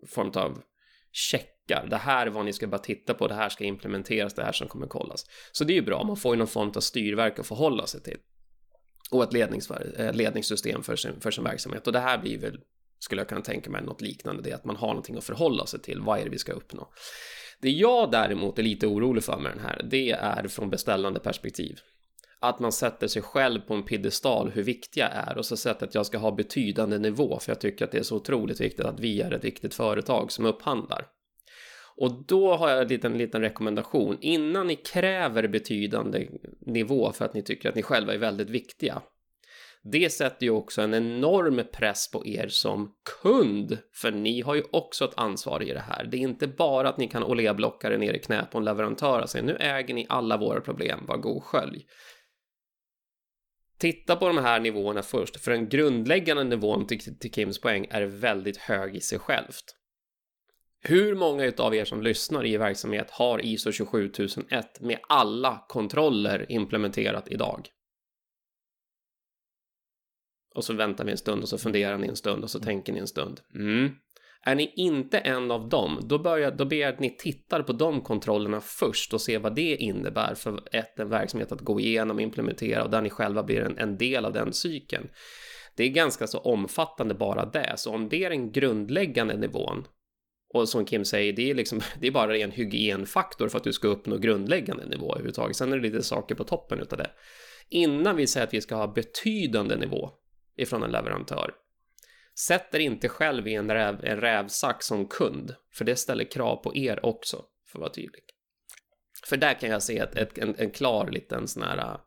form 0.10 0.32
av 0.36 0.62
blickar. 1.72 1.90
Det 1.90 1.98
här 1.98 2.28
är 2.28 2.30
vad 2.30 2.46
ni 2.46 2.54
ska 2.54 2.68
bara 2.68 2.78
titta 2.78 3.14
på, 3.14 3.28
det 3.28 3.34
här 3.34 3.50
ska 3.50 3.64
implementeras, 3.64 4.34
det 4.34 4.44
här 4.44 4.52
som 4.52 4.68
kommer 4.68 4.88
kollas. 4.88 5.26
Så 5.52 5.64
det 5.64 5.74
är 5.74 5.76
ju 5.76 5.82
bra, 5.82 6.04
man 6.04 6.18
får 6.18 6.36
ju 6.36 6.38
någon 6.38 6.48
form 6.48 6.72
av 6.76 6.80
styrverk 6.80 7.40
att 7.40 7.48
förhålla 7.48 7.88
sig 7.88 8.02
till 8.02 8.18
och 9.12 9.24
ett 9.24 9.34
ledningssystem 10.16 10.84
för 10.84 10.96
sin, 10.96 11.20
för 11.20 11.32
sin 11.32 11.44
verksamhet. 11.44 11.88
Och 11.88 11.94
det 11.94 12.00
här 12.00 12.18
blir 12.18 12.38
väl, 12.38 12.60
skulle 13.00 13.22
jag 13.22 13.30
kunna 13.30 13.42
tänka 13.42 13.70
mig, 13.70 13.84
något 13.84 14.02
liknande, 14.02 14.42
det 14.42 14.52
är 14.52 14.56
att 14.56 14.66
man 14.66 14.76
har 14.76 14.88
någonting 14.88 15.18
att 15.18 15.24
förhålla 15.24 15.66
sig 15.66 15.82
till. 15.82 16.02
Vad 16.02 16.20
är 16.20 16.24
det 16.24 16.30
vi 16.30 16.38
ska 16.38 16.52
uppnå? 16.52 16.92
Det 17.62 17.70
jag 17.70 18.12
däremot 18.12 18.60
är 18.60 18.64
lite 18.64 18.88
orolig 18.88 19.24
för 19.24 19.38
med 19.38 19.52
den 19.52 19.60
här, 19.60 19.82
det 19.90 20.12
är 20.12 20.48
från 20.48 20.70
beställande 20.70 21.20
perspektiv. 21.20 21.80
att 22.44 22.60
man 22.60 22.72
sätter 22.72 23.08
sig 23.08 23.22
själv 23.22 23.60
på 23.60 23.74
en 23.74 23.84
piedestal 23.84 24.52
hur 24.52 24.64
viktiga 24.64 25.10
jag 25.10 25.30
är 25.30 25.38
och 25.38 25.46
så 25.46 25.58
sätter 25.58 25.88
att 25.88 25.96
jag 25.96 26.06
ska 26.06 26.18
ha 26.18 26.32
betydande 26.32 26.98
nivå 26.98 27.40
för 27.40 27.52
jag 27.52 27.62
tycker 27.62 27.86
att 27.86 27.92
det 27.92 27.98
är 27.98 28.04
så 28.04 28.16
otroligt 28.16 28.62
viktigt 28.62 28.86
att 28.86 29.00
vi 29.00 29.22
är 29.22 29.32
ett 29.32 29.44
viktigt 29.44 29.74
företag 29.74 30.32
som 30.32 30.46
upphandlar. 30.46 31.08
Och 32.02 32.26
då 32.28 32.56
har 32.56 32.70
jag 32.70 32.82
en 32.82 32.88
liten, 32.88 33.18
liten 33.18 33.42
rekommendation. 33.42 34.18
Innan 34.22 34.68
ni 34.68 34.76
kräver 34.76 35.48
betydande 35.48 36.28
nivå 36.60 37.12
för 37.12 37.26
att 37.26 37.34
ni 37.34 37.44
tycker 37.44 37.70
att 37.70 37.76
ni 37.76 37.84
själva 37.84 38.14
är 38.14 38.18
väldigt 38.18 38.50
viktiga. 38.50 39.02
Det 39.84 40.10
sätter 40.10 40.46
ju 40.46 40.50
också 40.50 40.82
en 40.82 40.94
enorm 40.94 41.62
press 41.74 42.12
på 42.12 42.28
er 42.28 42.48
som 42.48 42.92
kund, 43.22 43.78
för 43.94 44.12
ni 44.12 44.42
har 44.42 44.56
ju 44.56 44.64
också 44.72 45.06
ett 45.06 45.14
ansvar 45.18 45.64
i 45.64 45.74
det 45.74 45.80
här. 45.80 46.04
Det 46.04 46.18
är 46.18 46.22
inte 46.22 46.48
bara 46.48 46.90
att 46.90 46.98
ni 46.98 47.08
kan 47.08 47.24
oleblocka 47.24 47.90
det 47.90 47.98
ner 47.98 48.14
i 48.14 48.20
knä 48.20 48.48
på 48.52 48.58
en 48.58 48.66
leverantör 48.66 49.22
och 49.22 49.30
säga 49.30 49.44
nu 49.44 49.56
äger 49.56 49.94
ni 49.94 50.06
alla 50.10 50.38
våra 50.38 50.62
problem, 50.62 51.06
var 51.08 51.18
god 51.18 51.44
skölj. 51.44 51.86
Titta 53.80 54.16
på 54.16 54.28
de 54.28 54.38
här 54.38 54.60
nivåerna 54.60 55.02
först, 55.02 55.44
för 55.44 55.52
den 55.52 55.70
grundläggande 55.70 56.44
nivån 56.44 56.88
till, 56.88 57.20
till 57.20 57.32
Kims 57.32 57.62
poäng 57.62 57.88
är 57.90 58.02
väldigt 58.02 58.58
hög 58.58 58.96
i 58.96 59.02
sig 59.02 59.20
självt. 59.20 59.81
Hur 60.84 61.16
många 61.16 61.52
av 61.58 61.76
er 61.76 61.86
som 61.86 62.02
lyssnar 62.02 62.46
i 62.46 62.58
verksamhet 62.58 63.12
har 63.12 63.46
ISO 63.46 63.72
27001 63.72 64.82
med 64.82 65.00
alla 65.10 65.66
kontroller 65.68 66.46
implementerat 66.52 67.28
idag? 67.28 67.68
Och 70.56 70.64
så 70.64 70.74
väntar 70.74 71.06
vi 71.06 71.12
en 71.12 71.18
stund 71.18 71.42
och 71.44 71.50
så 71.50 71.58
funderar 71.58 71.98
ni 71.98 72.08
en 72.08 72.16
stund 72.16 72.44
och 72.44 72.50
så 72.50 72.60
tänker 72.60 72.94
ni 72.94 73.00
en 73.00 73.08
stund. 73.08 73.40
Mm. 73.56 73.90
Är 74.46 74.56
ni 74.56 74.74
inte 74.76 75.18
en 75.18 75.52
av 75.52 75.70
dem, 75.70 76.00
då, 76.04 76.20
börjar, 76.20 76.52
då 76.52 76.66
ber 76.66 76.78
jag 76.78 76.94
att 76.94 77.00
ni 77.00 77.18
tittar 77.18 77.64
på 77.64 77.74
de 77.74 78.02
kontrollerna 78.02 78.62
först 78.62 79.14
och 79.14 79.22
ser 79.22 79.40
vad 79.40 79.56
det 79.56 79.76
innebär 79.76 80.36
för 80.36 80.62
ett, 80.72 81.00
en 81.00 81.10
verksamhet 81.10 81.52
att 81.52 81.62
gå 81.62 81.80
igenom, 81.80 82.20
implementera 82.20 82.84
och 82.84 82.90
där 82.90 83.02
ni 83.02 83.10
själva 83.10 83.44
blir 83.44 83.62
en, 83.62 83.78
en 83.78 83.98
del 83.98 84.26
av 84.26 84.34
den 84.34 84.54
cykeln. 84.54 85.10
Det 85.76 85.84
är 85.84 85.90
ganska 85.90 86.28
så 86.28 86.40
omfattande 86.40 87.14
bara 87.14 87.46
det, 87.46 87.74
så 87.78 87.94
om 87.94 88.10
det 88.10 88.24
är 88.24 88.30
den 88.30 88.52
grundläggande 88.52 89.38
nivån 89.38 89.86
och 90.54 90.70
som 90.70 90.86
Kim 90.86 91.06
säger, 91.06 91.34
det 91.34 91.50
är, 91.50 91.56
liksom, 91.56 91.82
det 92.00 92.08
är 92.08 92.12
bara 92.12 92.38
en 92.38 92.52
hygienfaktor 92.52 93.50
för 93.50 93.58
att 93.58 93.64
du 93.64 93.74
ska 93.74 93.88
uppnå 93.88 94.18
grundläggande 94.18 94.86
nivå 94.86 95.12
överhuvudtaget. 95.12 95.56
Sen 95.56 95.74
är 95.74 95.78
det 95.78 95.84
lite 95.84 96.04
saker 96.04 96.36
på 96.36 96.44
toppen 96.44 96.80
utav 96.80 96.98
det. 96.98 97.12
Innan 97.70 98.16
vi 98.16 98.28
säger 98.28 98.48
att 98.48 98.54
vi 98.54 98.62
ska 98.62 98.76
ha 98.76 98.88
betydande 98.88 99.76
nivå 99.76 100.12
ifrån 100.58 100.84
en 100.84 100.92
leverantör, 100.92 101.54
sätter 102.40 102.80
inte 102.80 103.10
själv 103.10 103.48
i 103.48 103.54
en, 103.54 103.72
räv, 103.72 104.06
en 104.06 104.22
rävsax 104.22 104.86
som 104.86 105.06
kund, 105.06 105.56
för 105.74 105.86
det 105.86 105.96
ställer 105.96 106.32
krav 106.32 106.56
på 106.56 106.76
er 106.76 107.06
också, 107.06 107.46
för 107.68 107.80
att 107.80 107.82
vara 107.82 107.94
tydlig. 107.94 108.24
För 109.26 109.38
där 109.38 109.54
kan 109.54 109.70
jag 109.70 109.84
se 109.84 109.98
ett, 109.98 110.16
ett, 110.16 110.38
en, 110.38 110.56
en 110.58 110.72
klar 110.72 111.10
liten 111.12 111.48
sån 111.48 111.64
här 111.64 111.98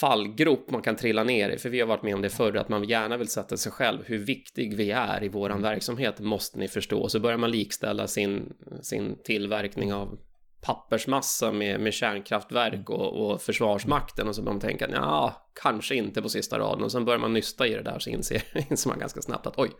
fallgrop 0.00 0.70
man 0.70 0.82
kan 0.82 0.96
trilla 0.96 1.24
ner 1.24 1.50
i, 1.50 1.58
för 1.58 1.68
vi 1.68 1.80
har 1.80 1.86
varit 1.86 2.02
med 2.02 2.14
om 2.14 2.22
det 2.22 2.30
förr, 2.30 2.56
att 2.56 2.68
man 2.68 2.84
gärna 2.84 3.16
vill 3.16 3.28
sätta 3.28 3.56
sig 3.56 3.72
själv, 3.72 3.98
hur 4.04 4.18
viktig 4.18 4.76
vi 4.76 4.90
är 4.90 5.24
i 5.24 5.28
våran 5.28 5.62
verksamhet 5.62 6.20
måste 6.20 6.58
ni 6.58 6.68
förstå. 6.68 7.08
Så 7.08 7.20
börjar 7.20 7.38
man 7.38 7.50
likställa 7.50 8.06
sin, 8.06 8.52
sin 8.82 9.22
tillverkning 9.24 9.92
av 9.92 10.18
pappersmassa 10.60 11.52
med, 11.52 11.80
med 11.80 11.94
kärnkraftverk 11.94 12.90
och, 12.90 13.30
och 13.30 13.42
försvarsmakten. 13.42 14.28
Och 14.28 14.34
så 14.34 14.42
börjar 14.42 14.54
man 14.54 14.60
tänka, 14.60 14.88
ja, 14.90 15.50
kanske 15.62 15.94
inte 15.94 16.22
på 16.22 16.28
sista 16.28 16.58
raden. 16.58 16.84
Och 16.84 16.92
sen 16.92 17.04
börjar 17.04 17.18
man 17.18 17.32
nysta 17.32 17.66
i 17.66 17.74
det 17.74 17.82
där 17.82 17.98
så 17.98 18.10
inser, 18.10 18.42
inser 18.70 18.88
man 18.90 18.98
ganska 18.98 19.22
snabbt 19.22 19.46
att 19.46 19.58
oj, 19.58 19.70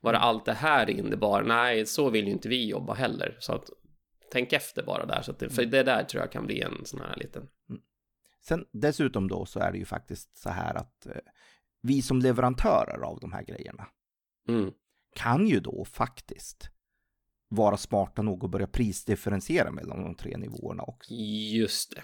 var 0.00 0.12
det 0.12 0.18
allt 0.18 0.44
det 0.44 0.52
här 0.52 0.90
innebar? 0.90 1.42
Nej, 1.42 1.86
så 1.86 2.10
vill 2.10 2.26
ju 2.26 2.32
inte 2.32 2.48
vi 2.48 2.68
jobba 2.68 2.94
heller. 2.94 3.36
Så 3.38 3.52
att 3.52 3.64
tänk 4.32 4.52
efter 4.52 4.82
bara 4.82 5.06
där, 5.06 5.22
så 5.22 5.30
att 5.30 5.38
det, 5.38 5.50
för 5.50 5.64
det 5.64 5.82
där 5.82 6.04
tror 6.04 6.22
jag 6.22 6.32
kan 6.32 6.46
bli 6.46 6.60
en 6.60 6.84
sån 6.84 7.00
här 7.00 7.16
liten 7.16 7.42
mm. 7.42 7.82
Sen 8.42 8.64
dessutom 8.72 9.28
då 9.28 9.46
så 9.46 9.60
är 9.60 9.72
det 9.72 9.78
ju 9.78 9.84
faktiskt 9.84 10.36
så 10.38 10.50
här 10.50 10.74
att 10.74 11.06
eh, 11.06 11.12
vi 11.82 12.02
som 12.02 12.18
leverantörer 12.18 13.02
av 13.02 13.18
de 13.20 13.32
här 13.32 13.42
grejerna 13.42 13.86
mm. 14.48 14.70
kan 15.16 15.46
ju 15.46 15.60
då 15.60 15.84
faktiskt 15.84 16.70
vara 17.48 17.76
smarta 17.76 18.22
nog 18.22 18.44
att 18.44 18.50
börja 18.50 18.66
prisdifferentiera 18.66 19.70
mellan 19.70 20.02
de 20.02 20.14
tre 20.14 20.36
nivåerna 20.36 20.82
också. 20.82 21.14
Just 21.14 21.94
det. 21.94 22.02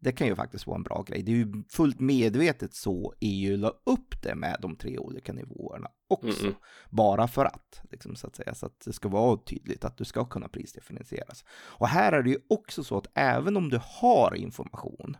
Det 0.00 0.12
kan 0.12 0.26
ju 0.26 0.34
faktiskt 0.34 0.66
vara 0.66 0.76
en 0.76 0.82
bra 0.82 1.02
grej. 1.02 1.22
Det 1.22 1.32
är 1.32 1.36
ju 1.36 1.64
fullt 1.68 2.00
medvetet 2.00 2.74
så 2.74 3.14
EU 3.20 3.56
la 3.56 3.68
upp 3.68 4.22
det 4.22 4.34
med 4.34 4.56
de 4.62 4.76
tre 4.76 4.98
olika 4.98 5.32
nivåerna 5.32 5.88
också. 6.08 6.46
Mm. 6.46 6.54
Bara 6.90 7.28
för 7.28 7.44
att, 7.44 7.82
liksom, 7.90 8.16
så 8.16 8.26
att 8.26 8.36
säga, 8.36 8.54
så 8.54 8.66
att 8.66 8.80
det 8.84 8.92
ska 8.92 9.08
vara 9.08 9.36
tydligt 9.36 9.84
att 9.84 9.96
du 9.96 10.04
ska 10.04 10.24
kunna 10.24 10.48
prisdifferentieras. 10.48 11.44
Och 11.50 11.88
här 11.88 12.12
är 12.12 12.22
det 12.22 12.30
ju 12.30 12.38
också 12.48 12.84
så 12.84 12.98
att 12.98 13.06
även 13.14 13.56
om 13.56 13.68
du 13.68 13.80
har 13.82 14.34
information 14.34 15.16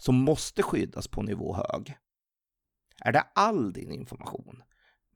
som 0.00 0.14
måste 0.14 0.62
skyddas 0.62 1.08
på 1.08 1.22
nivå 1.22 1.54
hög, 1.54 1.96
är 3.04 3.12
det 3.12 3.26
all 3.34 3.72
din 3.72 3.92
information, 3.92 4.62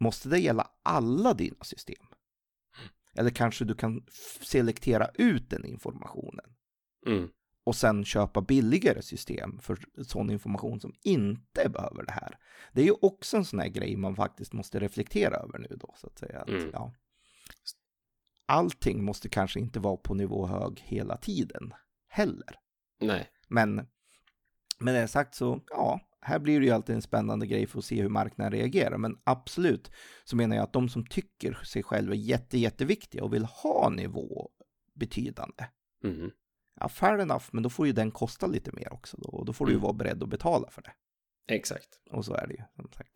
måste 0.01 0.29
det 0.29 0.39
gälla 0.39 0.71
alla 0.83 1.35
dina 1.35 1.65
system? 1.65 2.07
Eller 3.17 3.31
kanske 3.31 3.65
du 3.65 3.75
kan 3.75 4.07
selektera 4.41 5.09
ut 5.15 5.51
den 5.51 5.65
informationen. 5.65 6.55
Mm 7.07 7.29
och 7.65 7.77
sen 7.77 8.05
köpa 8.05 8.41
billigare 8.41 9.03
system 9.03 9.59
för 9.59 9.79
sån 10.03 10.31
information 10.31 10.81
som 10.81 10.95
inte 11.03 11.69
behöver 11.69 12.05
det 12.07 12.13
här. 12.13 12.39
Det 12.73 12.81
är 12.81 12.85
ju 12.85 12.95
också 13.03 13.37
en 13.37 13.45
sån 13.45 13.59
här 13.59 13.69
grej 13.69 13.97
man 13.97 14.17
faktiskt 14.17 14.53
måste 14.53 14.81
reflektera 14.81 15.37
över 15.37 15.59
nu 15.59 15.77
då, 15.81 15.95
så 15.97 16.07
att 16.07 16.19
säga. 16.19 16.41
Att, 16.41 16.49
mm. 16.49 16.71
ja, 16.73 16.95
allting 18.47 19.05
måste 19.05 19.29
kanske 19.29 19.61
inte 19.61 19.81
vara 19.81 19.97
på 19.97 20.15
nivå 20.15 20.47
hög 20.47 20.81
hela 20.81 21.17
tiden 21.17 21.75
heller. 22.09 22.59
Nej. 23.01 23.31
Men 23.49 23.87
med 24.79 24.95
det 24.95 25.09
sagt 25.09 25.35
så, 25.35 25.61
ja, 25.71 26.01
här 26.21 26.39
blir 26.39 26.61
det 26.61 26.67
ju 26.67 26.73
alltid 26.73 26.95
en 26.95 27.03
spännande 27.03 27.47
grej 27.47 27.67
för 27.67 27.79
att 27.79 27.85
se 27.85 28.03
hur 28.03 28.09
marknaden 28.09 28.53
reagerar. 28.53 28.99
Men 28.99 29.19
absolut 29.25 29.91
så 30.25 30.37
menar 30.37 30.57
jag 30.57 30.63
att 30.63 30.73
de 30.73 30.89
som 30.89 31.07
tycker 31.07 31.53
sig 31.53 31.83
själva 31.83 32.15
jätte, 32.15 32.59
jätteviktiga 32.59 33.25
och 33.25 33.35
vill 33.35 33.45
ha 33.45 33.89
nivå 33.89 34.51
betydande. 34.95 35.65
Mm 36.05 36.31
ja, 36.81 36.89
fair 36.89 37.19
enough, 37.19 37.45
men 37.53 37.63
då 37.63 37.71
får 37.71 37.87
ju 37.87 37.93
den 37.93 38.11
kosta 38.11 38.47
lite 38.47 38.71
mer 38.73 38.93
också 38.93 39.17
då, 39.21 39.29
och 39.29 39.45
då 39.45 39.53
får 39.53 39.65
mm. 39.65 39.69
du 39.69 39.73
ju 39.73 39.77
mm. 39.77 39.83
vara 39.83 39.93
beredd 39.93 40.23
att 40.23 40.29
betala 40.29 40.71
för 40.71 40.83
det. 40.83 40.93
Exakt. 41.55 41.89
Och 42.11 42.25
så 42.25 42.35
är 42.35 42.47
det 42.47 42.55
ju. 42.55 42.63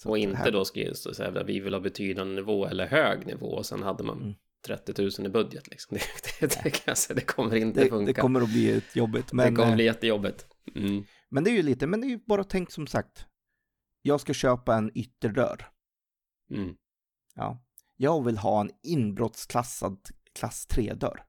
Och 0.05 0.19
inte 0.19 0.37
här... 0.37 0.51
då 0.51 0.65
ska 0.65 0.95
så 0.95 1.15
säga 1.15 1.43
vi 1.43 1.61
vill 1.61 1.75
ha 1.75 1.81
betydande 1.81 2.35
nivå 2.35 2.67
eller 2.67 2.87
hög 2.87 3.27
nivå 3.27 3.47
och 3.47 3.67
sen 3.67 3.83
hade 3.83 4.05
man 4.05 4.21
mm. 4.21 4.35
30 4.67 5.03
000 5.03 5.11
i 5.27 5.29
budget 5.29 5.69
liksom. 5.69 5.99
Det, 6.41 6.63
det, 6.63 6.83
det, 6.87 6.97
säga, 6.97 7.15
det 7.15 7.25
kommer 7.25 7.57
inte 7.57 7.81
det, 7.81 7.89
funka. 7.89 8.13
Det 8.13 8.21
kommer 8.21 8.41
att 8.41 8.53
bli 8.53 8.83
jobbigt. 8.93 9.33
Men, 9.33 9.55
det 9.55 9.63
kommer 9.63 9.75
bli 9.75 9.85
eh, 9.85 9.95
jättejobbigt. 9.95 10.47
Mm. 10.75 11.05
Men 11.29 11.45
det 11.45 11.51
är 11.51 11.55
ju 11.55 11.63
lite, 11.63 11.87
men 11.87 12.01
det 12.01 12.07
är 12.07 12.09
ju 12.09 12.19
bara 12.27 12.45
tänk 12.45 12.71
som 12.71 12.87
sagt. 12.87 13.27
Jag 14.03 14.21
ska 14.21 14.35
köpa 14.35 14.77
en 14.77 14.91
ytterdörr. 14.99 15.71
Mm. 16.51 16.77
Ja. 17.35 17.65
Jag 17.97 18.25
vill 18.25 18.39
ha 18.39 18.61
en 18.61 18.71
inbrottsklassad 18.83 20.09
klass 20.33 20.67
3-dörr. 20.71 21.25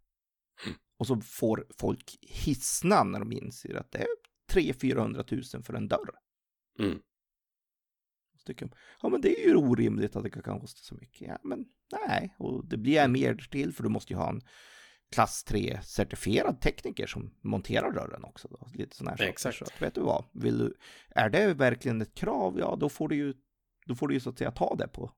Och 0.99 1.07
så 1.07 1.21
får 1.21 1.67
folk 1.77 2.17
hissna 2.21 3.03
när 3.03 3.19
de 3.19 3.31
inser 3.31 3.75
att 3.75 3.91
det 3.91 3.97
är 3.97 4.07
300-400 4.51 5.55
000 5.55 5.63
för 5.63 5.73
en 5.73 5.88
dörr. 5.88 6.15
Mm. 6.79 6.99
Tycker, 8.45 8.71
ja 9.01 9.09
men 9.09 9.21
det 9.21 9.43
är 9.43 9.47
ju 9.47 9.55
orimligt 9.55 10.15
att 10.15 10.23
det 10.23 10.29
kan 10.29 10.59
kosta 10.59 10.81
så 10.81 10.95
mycket. 10.95 11.27
Ja 11.27 11.38
men 11.43 11.65
nej, 11.91 12.35
och 12.39 12.65
det 12.65 12.77
blir 12.77 13.07
mer 13.07 13.35
till 13.35 13.73
för 13.73 13.83
du 13.83 13.89
måste 13.89 14.13
ju 14.13 14.17
ha 14.17 14.29
en 14.29 14.41
klass 15.12 15.43
3 15.43 15.80
certifierad 15.84 16.62
tekniker 16.62 17.08
som 17.08 17.34
monterar 17.41 17.91
dörren 17.91 18.24
också. 18.24 18.48
Då. 18.48 18.67
Lite 18.74 18.95
sådana 18.95 19.17
här 19.19 19.26
Exakt. 19.26 19.58
saker. 19.58 19.74
Så 19.78 19.86
vet 19.86 19.95
du 19.95 20.02
vad, 20.02 20.26
vill 20.34 20.58
du, 20.58 20.74
är 21.10 21.30
det 21.30 21.54
verkligen 21.54 22.02
ett 22.02 22.15
krav, 22.15 22.60
ja 22.60 22.78
då 22.80 22.89
får 22.89 23.08
du 23.08 23.15
ju, 23.15 23.34
då 23.86 23.95
får 23.95 24.08
du 24.08 24.13
ju 24.13 24.19
så 24.19 24.30
att 24.30 24.38
säga 24.38 24.52
ta 24.52 24.76
det 24.76 24.88
på 24.88 25.12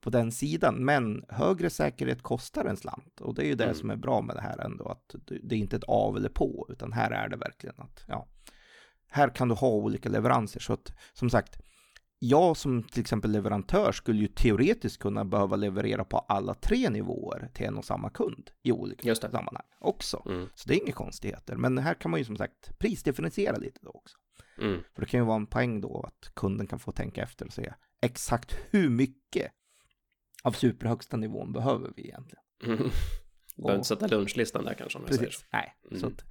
på 0.00 0.10
den 0.10 0.32
sidan. 0.32 0.84
Men 0.84 1.24
högre 1.28 1.70
säkerhet 1.70 2.22
kostar 2.22 2.64
en 2.64 2.76
slant 2.76 3.20
och 3.20 3.34
det 3.34 3.42
är 3.42 3.46
ju 3.46 3.54
det 3.54 3.64
mm. 3.64 3.76
som 3.76 3.90
är 3.90 3.96
bra 3.96 4.22
med 4.22 4.36
det 4.36 4.42
här 4.42 4.58
ändå. 4.58 4.88
Att 4.88 5.14
det 5.42 5.54
är 5.54 5.58
inte 5.58 5.76
ett 5.76 5.84
av 5.84 6.16
eller 6.16 6.28
på 6.28 6.66
utan 6.68 6.92
här 6.92 7.10
är 7.10 7.28
det 7.28 7.36
verkligen 7.36 7.74
att 7.78 8.04
ja, 8.08 8.28
här 9.08 9.28
kan 9.28 9.48
du 9.48 9.54
ha 9.54 9.68
olika 9.68 10.08
leveranser. 10.08 10.60
Så 10.60 10.72
att 10.72 10.92
som 11.12 11.30
sagt, 11.30 11.58
jag 12.22 12.56
som 12.56 12.82
till 12.82 13.00
exempel 13.00 13.30
leverantör 13.30 13.92
skulle 13.92 14.20
ju 14.20 14.26
teoretiskt 14.26 14.98
kunna 14.98 15.24
behöva 15.24 15.56
leverera 15.56 16.04
på 16.04 16.18
alla 16.18 16.54
tre 16.54 16.90
nivåer 16.90 17.50
till 17.54 17.66
en 17.66 17.78
och 17.78 17.84
samma 17.84 18.10
kund 18.10 18.50
i 18.62 18.72
olika 18.72 19.14
sammanhang 19.14 19.66
också. 19.78 20.22
Mm. 20.26 20.48
Så 20.54 20.68
det 20.68 20.74
är 20.74 20.82
inga 20.82 20.92
konstigheter. 20.92 21.56
Men 21.56 21.78
här 21.78 21.94
kan 21.94 22.10
man 22.10 22.20
ju 22.20 22.24
som 22.24 22.36
sagt 22.36 22.78
prisdifferentiera 22.78 23.56
lite 23.56 23.80
då 23.82 23.90
också. 23.90 24.16
Mm. 24.58 24.80
För 24.94 25.02
det 25.02 25.06
kan 25.08 25.20
ju 25.20 25.26
vara 25.26 25.36
en 25.36 25.46
poäng 25.46 25.80
då 25.80 26.02
att 26.02 26.34
kunden 26.34 26.66
kan 26.66 26.78
få 26.78 26.92
tänka 26.92 27.22
efter 27.22 27.46
och 27.46 27.52
säga 27.52 27.74
exakt 28.02 28.56
hur 28.70 28.88
mycket 28.88 29.52
av 30.42 30.52
superhögsta 30.52 31.16
nivån 31.16 31.52
behöver 31.52 31.92
vi 31.96 32.02
egentligen. 32.02 32.44
Mm. 32.64 32.90
Behöver 33.56 33.76
inte 33.76 33.88
sätta 33.88 34.06
lunchlistan 34.06 34.64
där 34.64 34.74
kanske 34.74 34.98
om 34.98 35.04
jag 35.06 35.14
säger 35.14 35.30
så. 35.30 35.46
Nej, 35.52 35.74
mm. 35.90 36.00
så 36.00 36.06
att, 36.06 36.24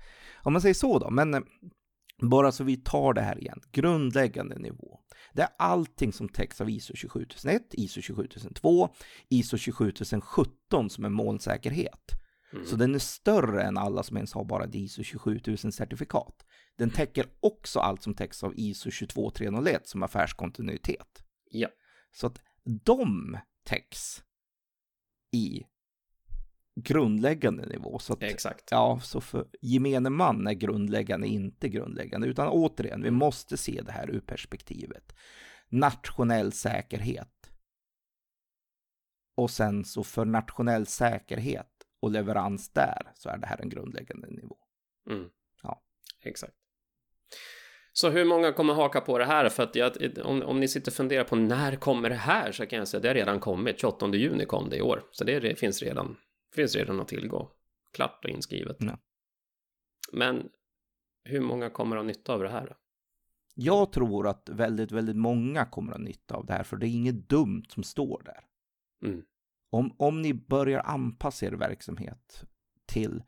om 0.44 0.54
man 0.54 0.62
säger 0.62 0.74
så 0.74 1.00
då, 1.00 1.10
men 1.10 1.34
eh, 1.34 1.42
bara 2.22 2.52
så 2.52 2.64
vi 2.64 2.78
tar 2.78 3.14
det 3.14 3.22
här 3.22 3.40
igen, 3.40 3.62
grundläggande 3.72 4.60
nivå. 4.60 5.00
Det 5.34 5.42
är 5.42 5.50
allting 5.58 6.14
som 6.14 6.30
täcks 6.30 6.62
av 6.62 6.70
ISO 6.70 6.94
27001, 6.96 7.62
ISO 7.72 8.02
27002, 8.02 8.90
ISO 9.30 9.58
27017 9.58 10.90
som 10.90 11.06
är 11.06 11.10
molnsäkerhet. 11.10 12.12
Mm. 12.54 12.66
Så 12.66 12.76
den 12.76 12.96
är 12.96 13.00
större 13.00 13.64
än 13.64 13.78
alla 13.78 14.04
som 14.04 14.18
ens 14.18 14.34
har 14.34 14.46
bara 14.46 14.64
ett 14.64 14.76
ISO 14.76 15.02
27000-certifikat. 15.02 16.34
Den 16.78 16.90
täcker 16.90 17.26
också 17.40 17.80
allt 17.80 18.04
som 18.04 18.14
täcks 18.14 18.44
av 18.44 18.54
ISO 18.56 18.92
22301 18.92 19.88
som 19.88 20.04
affärskontinuitet. 20.04 21.24
Ja. 21.52 21.70
Så 22.12 22.28
att 22.28 22.42
de 22.86 23.38
täcks 23.64 24.24
i 25.32 25.64
grundläggande 26.84 27.66
nivå. 27.66 28.00
Så 28.00 28.14
att, 28.14 28.24
Exakt. 28.24 28.72
ja, 28.72 29.00
så 29.04 29.22
för 29.22 29.48
gemene 29.62 30.10
man 30.10 30.48
är 30.48 30.54
grundläggande 30.54 31.28
inte 31.28 31.70
grundläggande, 31.70 32.28
utan 32.28 32.48
återigen, 32.48 33.02
vi 33.02 33.08
Mm. 33.08 33.20
måste 33.20 33.58
se 33.58 33.82
det 33.86 33.92
här 33.92 34.10
ur 34.10 34.20
perspektivet. 34.20 35.16
Nationell 35.70 36.52
säkerhet. 36.52 37.52
Och 39.38 39.52
sen 39.52 39.86
så 39.86 40.04
för 40.04 40.26
nationell 40.26 40.86
säkerhet 40.86 41.72
och 42.02 42.12
leverans 42.12 42.70
där 42.74 43.12
så 43.16 43.30
är 43.30 43.38
det 43.38 43.48
här 43.48 43.62
en 43.62 43.70
grundläggande 43.70 44.28
nivå. 44.28 44.58
Mm. 45.10 45.30
Ja. 45.64 45.82
Exakt. 46.24 46.54
Så 47.94 48.10
hur 48.10 48.26
många 48.26 48.54
kommer 48.54 48.74
haka 48.74 49.02
på 49.02 49.18
det 49.18 49.26
här? 49.26 49.50
För 49.50 49.64
att 49.64 49.76
jag, 49.76 49.92
om, 50.24 50.42
om 50.42 50.60
ni 50.60 50.68
sitter 50.68 50.92
och 50.92 50.96
funderar 50.96 51.24
på 51.24 51.36
när 51.36 51.76
kommer 51.76 52.10
det 52.10 52.16
här 52.16 52.52
så 52.52 52.66
kan 52.66 52.80
jag 52.80 52.88
säga 52.88 52.98
att 52.98 53.02
det 53.04 53.10
har 53.10 53.14
redan 53.16 53.40
kommit. 53.40 53.80
28 53.82 54.08
juni 54.16 54.46
kom 54.46 54.70
det 54.70 54.78
i 54.78 54.82
år. 54.82 55.04
Så 55.12 55.24
det, 55.24 55.40
det 55.40 55.56
finns, 55.56 55.84
redan, 55.84 56.18
finns 56.56 56.76
redan 56.76 57.00
att 57.00 57.08
tillgå. 57.08 57.52
Klart 57.94 58.26
och 58.26 58.30
inskrivet. 58.30 58.78
Ja. 58.80 58.98
Men 60.14 60.50
hur 61.24 61.42
många 61.42 61.70
kommer 61.70 61.96
ha 61.96 62.04
nytta 62.04 62.34
av 62.34 62.44
det 62.44 62.50
här? 62.50 62.78
Jag 63.56 63.92
tror 63.92 64.28
att 64.28 64.50
väldigt, 64.50 64.92
väldigt 64.92 65.16
många 65.16 65.66
kommer 65.66 65.92
att 65.92 65.98
ha 65.98 66.04
nytta 66.04 66.36
av 66.36 66.46
det 66.46 66.54
här, 66.54 66.64
för 66.64 66.78
det 66.78 66.88
är 66.88 66.90
inget 66.96 67.30
dumt 67.30 67.66
som 67.70 67.84
står 67.84 68.22
där. 68.26 68.46
Mm. 69.10 69.26
Om, 69.70 69.96
om 69.98 70.22
ni 70.22 70.34
börjar 70.34 70.80
anpassa 70.80 71.46
er 71.46 71.52
verksamhet 71.52 72.46
till 72.86 73.24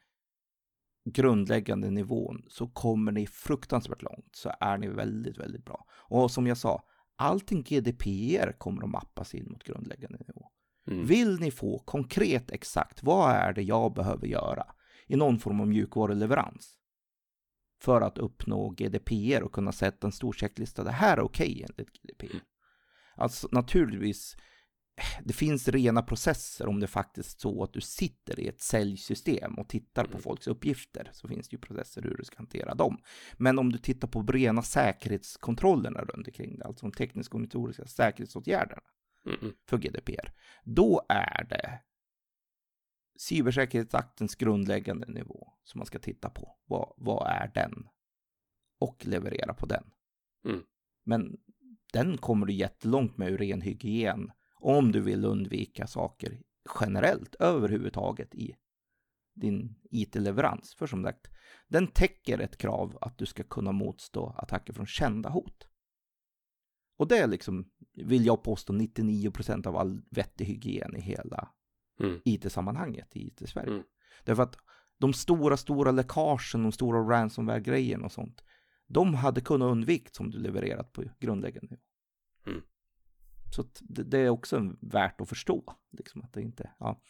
grundläggande 1.09 1.89
nivån 1.91 2.45
så 2.47 2.67
kommer 2.67 3.11
ni 3.11 3.27
fruktansvärt 3.27 4.01
långt, 4.01 4.35
så 4.35 4.51
är 4.59 4.77
ni 4.77 4.87
väldigt, 4.87 5.37
väldigt 5.37 5.65
bra. 5.65 5.85
Och 5.91 6.31
som 6.31 6.47
jag 6.47 6.57
sa, 6.57 6.83
allting 7.15 7.63
GDPR 7.63 8.51
kommer 8.57 8.83
att 8.83 8.89
mappas 8.89 9.35
in 9.35 9.51
mot 9.51 9.63
grundläggande 9.63 10.17
nivå. 10.27 10.51
Mm. 10.87 11.05
Vill 11.05 11.39
ni 11.39 11.51
få 11.51 11.79
konkret 11.79 12.51
exakt 12.51 13.03
vad 13.03 13.31
är 13.31 13.53
det 13.53 13.61
jag 13.61 13.93
behöver 13.93 14.27
göra 14.27 14.65
i 15.07 15.15
någon 15.15 15.39
form 15.39 15.61
av 15.61 15.67
mjukvaruleverans 15.67 16.77
för 17.81 18.01
att 18.01 18.17
uppnå 18.17 18.69
GDPR 18.69 19.41
och 19.41 19.51
kunna 19.51 19.71
sätta 19.71 20.07
en 20.07 20.11
stor 20.13 20.33
checklista. 20.33 20.83
Det 20.83 20.91
här 20.91 21.17
är 21.17 21.21
okej 21.21 21.65
enligt 21.69 22.01
GDPR. 22.01 22.41
Alltså 23.15 23.47
naturligtvis, 23.51 24.35
det 25.23 25.33
finns 25.33 25.67
rena 25.67 26.01
processer 26.01 26.67
om 26.67 26.79
det 26.79 26.87
faktiskt 26.87 27.41
så 27.41 27.63
att 27.63 27.73
du 27.73 27.81
sitter 27.81 28.39
i 28.39 28.47
ett 28.47 28.61
säljsystem 28.61 29.53
och 29.53 29.69
tittar 29.69 30.03
på 30.03 30.09
Mm. 30.11 30.21
folks 30.21 30.47
uppgifter 30.47 31.09
så 31.13 31.27
finns 31.27 31.49
det 31.49 31.53
ju 31.55 31.59
processer 31.59 32.01
hur 32.01 32.17
du 32.17 32.23
ska 32.23 32.37
hantera 32.37 32.75
dem. 32.75 32.97
Men 33.37 33.59
om 33.59 33.71
du 33.71 33.77
tittar 33.77 34.07
på 34.07 34.23
rena 34.23 34.61
säkerhetskontrollerna 34.61 36.01
runt 36.01 36.27
omkring 36.27 36.57
det, 36.59 36.65
alltså 36.65 36.85
de 36.85 36.91
tekniska 36.91 37.33
och 37.33 37.41
motoriska 37.41 37.85
säkerhetsåtgärderna 37.85 38.81
Mm. 38.81 39.00
Mm. 39.25 39.53
för 39.65 39.77
GDPR, 39.77 40.33
då 40.63 41.05
är 41.09 41.43
det 41.49 41.79
cybersäkerhetsaktens 43.19 44.35
grundläggande 44.35 45.07
nivå 45.07 45.53
som 45.63 45.79
man 45.79 45.85
ska 45.85 45.99
titta 45.99 46.29
på. 46.29 46.57
Vad, 46.65 46.93
vad 46.97 47.27
är 47.27 47.51
den? 47.53 47.87
Och 48.79 49.05
leverera 49.05 49.53
på 49.53 49.65
den. 49.65 49.83
Mm. 50.45 50.63
Men 51.03 51.37
den 51.93 52.17
kommer 52.17 52.45
du 52.45 52.53
jättelångt 52.53 53.17
med 53.17 53.31
ur 53.31 53.37
ren 53.37 53.61
hygien 53.61 54.31
om 54.55 54.91
du 54.91 55.01
vill 55.01 55.25
undvika 55.25 55.87
saker 55.87 56.41
generellt 56.81 57.35
överhuvudtaget 57.35 58.35
i 58.35 58.55
din 59.33 59.75
IT-leverans. 59.91 60.75
För 60.75 60.87
som 60.87 61.03
sagt, 61.03 61.27
den 61.67 61.87
täcker 61.87 62.39
ett 62.39 62.57
krav 62.57 62.97
att 63.01 63.17
du 63.17 63.25
ska 63.25 63.43
kunna 63.43 63.71
motstå 63.71 64.35
attacker 64.37 64.73
från 64.73 64.87
kända 64.87 65.29
hot. 65.29 65.67
Och 67.01 67.07
det 67.07 67.17
är 67.17 67.27
liksom, 67.27 67.65
vill 67.93 68.25
jag 68.25 68.43
påstå, 68.43 68.73
99% 68.73 69.67
av 69.67 69.77
all 69.77 70.01
vettig 70.09 70.45
hygien 70.45 70.95
i 70.95 71.01
hela 71.01 71.51
Mm. 71.99 72.21
IT-sammanhanget 72.25 73.15
i 73.15 73.27
IT-Sverige. 73.27 73.71
Mm. 73.71 73.83
Därför 74.23 74.43
att 74.43 74.57
de 74.97 75.13
stora, 75.13 75.57
stora 75.57 75.91
läckagen, 75.91 76.63
de 76.63 76.71
stora 76.71 76.99
ransomware-grejerna 76.99 78.05
och 78.05 78.11
sånt, 78.11 78.41
de 78.87 79.13
hade 79.13 79.41
kunnat 79.41 79.71
undvikas 79.71 80.19
om 80.19 80.29
du 80.31 80.37
levererat 80.37 80.93
på 80.93 81.03
grundläggande 81.19 81.67
nivå. 81.69 81.81
Mm. 82.47 82.61
Så 83.55 83.65
det, 83.79 84.03
det 84.03 84.19
är 84.19 84.29
också 84.29 84.75
värt 84.81 85.21
att 85.21 85.29
förstå. 85.29 85.75
Liksom 85.91 86.21
att 86.21 86.33
det 86.33 86.41
inte, 86.41 86.71
ja. 86.79 87.01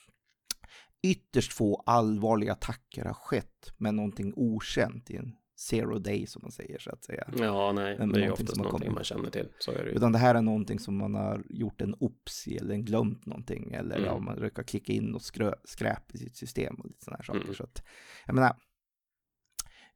Ytterst 1.01 1.54
få 1.54 1.84
allvarliga 1.86 2.51
attacker 2.51 3.06
har 3.06 3.13
skett 3.13 3.73
med 3.77 3.93
någonting 3.93 4.34
okänt 4.36 5.10
i 5.10 5.15
en 5.15 5.36
zero 5.69 6.00
day 6.00 6.28
som 6.28 6.41
man 6.41 6.52
säger 6.52 6.80
så 6.80 6.91
att 6.91 7.04
säga. 7.04 7.30
Ja, 7.38 7.71
nej, 7.71 7.97
Men 8.00 8.10
det 8.10 8.26
är 8.26 8.32
oftast 8.32 8.56
som 8.56 8.63
någonting 8.63 8.93
man 8.93 9.04
känner 9.04 9.30
till. 9.30 9.47
Så 9.60 9.71
är 9.71 9.84
det 9.84 9.89
ju. 9.89 9.95
Utan 9.95 10.12
det 10.12 10.17
här 10.17 10.36
är 10.36 10.41
någonting 10.41 10.80
som 10.80 10.97
man 10.97 11.15
har 11.15 11.43
gjort 11.50 11.82
en 11.82 11.95
ops 12.00 12.47
i 12.47 12.58
eller 12.58 12.76
glömt 12.78 13.26
någonting 13.26 13.74
eller 13.74 13.95
Mm. 13.95 14.08
ja, 14.08 14.19
man 14.19 14.36
råkar 14.36 14.63
klicka 14.63 14.93
in 14.93 15.15
och 15.15 15.21
skrö, 15.21 15.54
skräp 15.63 16.15
i 16.15 16.17
sitt 16.17 16.36
system 16.36 16.76
och 16.76 16.88
lite 16.88 17.06
sådana 17.06 17.17
här 17.17 17.24
saker. 17.24 17.41
Mm. 17.41 17.54
Så 17.54 17.63
att, 17.63 17.84
jag 18.26 18.36
menar, 18.36 18.56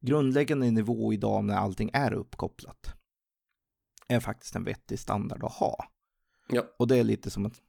grundläggande 0.01 0.71
nivå 0.71 1.13
idag 1.13 1.43
när 1.43 1.55
allting 1.55 1.89
är 1.93 2.13
uppkopplat 2.13 2.93
är 4.07 4.19
faktiskt 4.19 4.55
en 4.55 4.63
vettig 4.63 4.99
standard 4.99 5.43
att 5.43 5.53
ha. 5.53 5.85
Ja. 6.49 6.63
Och 6.79 6.87
det 6.87 6.97
är 6.97 7.03
lite 7.03 7.29
som 7.29 7.45
att 7.45 7.61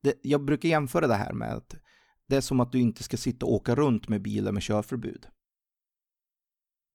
det, 0.00 0.14
jag 0.22 0.44
brukar 0.44 0.68
jämföra 0.68 1.06
det 1.06 1.14
här 1.14 1.32
med 1.32 1.52
att 1.52 1.74
det 2.26 2.36
är 2.36 2.40
som 2.40 2.60
att 2.60 2.72
du 2.72 2.78
inte 2.78 3.02
ska 3.02 3.16
sitta 3.16 3.46
och 3.46 3.52
åka 3.52 3.74
runt 3.74 4.08
med 4.08 4.22
bilar 4.22 4.52
med 4.52 4.62
körförbud. 4.62 5.26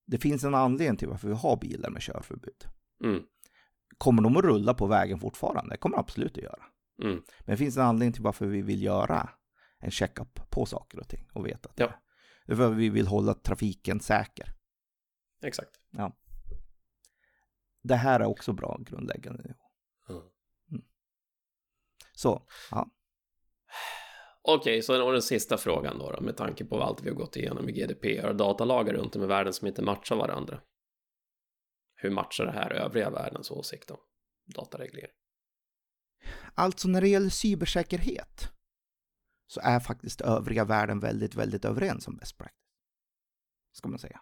Det 0.08 0.18
finns 0.18 0.44
en 0.44 0.56
anledning 0.56 0.98
till 0.98 1.08
varför 1.08 1.28
vi 1.28 1.34
har 1.34 1.58
bilar 1.58 1.90
med 1.90 2.02
körförbud. 2.02 2.66
Mm. 3.04 3.24
Kommer 3.98 4.22
de 4.22 4.38
att 4.38 4.44
rulla 4.44 4.74
på 4.74 4.88
vägen 4.88 5.20
fortfarande? 5.20 5.74
Det 5.74 5.78
kommer 5.78 5.98
de 5.98 6.00
absolut 6.00 6.38
att 6.38 6.44
göra. 6.44 6.64
Mm. 7.04 7.14
Men 7.16 7.46
det 7.46 7.58
finns 7.58 7.78
en 7.78 7.84
anledning 7.84 8.14
till 8.14 8.24
varför 8.24 8.46
vi 8.46 8.62
vill 8.62 8.84
göra 8.84 9.30
en 9.80 9.92
checkup 9.92 10.50
på 10.50 10.66
saker 10.66 11.00
och 11.00 11.08
ting 11.08 11.28
och 11.34 11.46
veta 11.46 11.70
att 11.70 11.80
Ja. 11.80 11.94
det 12.46 12.52
är 12.52 12.56
för 12.56 12.72
att 12.72 12.78
vi 12.78 12.90
vill 12.90 13.08
hålla 13.08 13.34
trafiken 13.34 14.00
säker. 14.00 14.54
Exakt. 15.42 15.72
Det 17.84 17.96
här 17.96 18.20
är 18.20 18.26
också 18.26 18.54
bra 18.54 18.78
grundläggande 18.80 19.44
nivå. 19.44 19.60
Mm. 20.72 20.84
Så, 22.14 22.48
ja. 22.72 22.90
Okej, 24.50 24.82
så 24.82 24.98
då 24.98 25.12
den 25.12 25.22
sista 25.22 25.58
frågan 25.58 26.00
då, 26.00 26.12
då, 26.12 26.22
med 26.22 26.38
tanke 26.38 26.66
på 26.66 26.82
allt 26.82 27.04
vi 27.04 27.10
har 27.10 27.16
gått 27.16 27.36
igenom 27.36 27.70
i 27.70 27.72
GDPR 27.72 28.28
och 28.28 28.36
datalagar 28.36 28.94
runt 28.94 29.16
om 29.16 29.24
i 29.24 29.26
världen 29.26 29.54
som 29.54 29.68
inte 29.68 29.82
matchar 29.82 30.16
varandra. 30.16 30.62
Hur 31.96 32.10
matchar 32.10 32.46
det 32.46 32.52
här 32.52 32.72
övriga 32.72 33.10
världens 33.10 33.52
åsikt 33.52 33.92
om 33.92 33.98
datareglering? 34.56 35.12
Alltså 36.56 36.88
när 36.88 37.02
det 37.02 37.08
gäller 37.08 37.30
cybersäkerhet 37.30 38.52
så 39.48 39.60
är 39.64 39.80
faktiskt 39.80 40.22
övriga 40.22 40.66
världen 40.66 41.00
väldigt, 41.00 41.36
väldigt 41.36 41.66
överens 41.66 42.08
om 42.08 42.18
best 42.18 42.38
practice. 42.38 42.58
Ska 43.72 43.90
man 43.90 44.00
säga. 44.00 44.22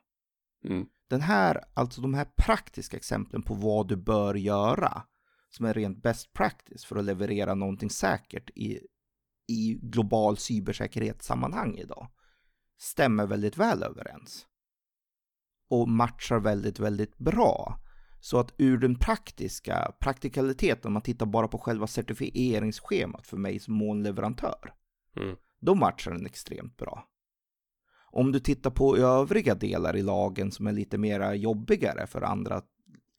Mm. 0.66 0.88
Den 1.10 1.22
här, 1.22 1.64
alltså 1.74 2.02
de 2.02 2.14
här 2.14 2.26
praktiska 2.26 2.98
exemplen 2.98 3.42
på 3.42 3.54
vad 3.54 3.88
du 3.88 3.96
bör 3.96 4.36
göra 4.36 5.04
som 5.50 5.66
är 5.66 5.74
rent 5.74 6.04
best 6.04 6.34
practice 6.34 6.86
för 6.86 6.96
att 6.96 7.06
leverera 7.06 7.56
någonting 7.56 7.90
säkert 7.90 8.50
i, 8.50 8.80
i 9.48 9.80
global 9.82 10.38
cybersäkerhetssammanhang 10.38 11.78
idag 11.78 12.08
stämmer 12.78 13.28
väldigt 13.28 13.58
väl 13.58 13.84
överens. 13.84 14.48
Och 15.70 15.90
matchar 15.90 16.40
väldigt, 16.40 16.80
väldigt 16.80 17.18
bra. 17.18 17.80
Så 18.20 18.40
att 18.40 18.54
ur 18.58 18.78
den 18.78 18.96
praktiska 19.00 19.92
praktikaliteten, 20.00 20.90
om 20.90 20.94
man 20.94 21.02
tittar 21.02 21.26
bara 21.26 21.48
på 21.48 21.58
själva 21.58 21.88
certifieringsschemat 21.88 23.28
för 23.28 23.38
mig 23.38 23.60
som 23.60 23.74
molnleverantör, 23.74 24.74
Mm. 25.18 25.36
då 25.60 25.76
matchar 25.76 26.12
den 26.12 26.26
extremt 26.26 26.78
bra. 26.78 27.08
Om 28.12 28.32
du 28.32 28.40
tittar 28.40 28.72
på 28.72 28.98
övriga 28.98 29.56
delar 29.56 29.96
i 29.96 30.02
lagen 30.02 30.52
som 30.52 30.68
är 30.68 30.72
lite 30.72 30.98
mera 30.98 31.36
jobbigare 31.36 32.08
för 32.08 32.22
andra 32.22 32.62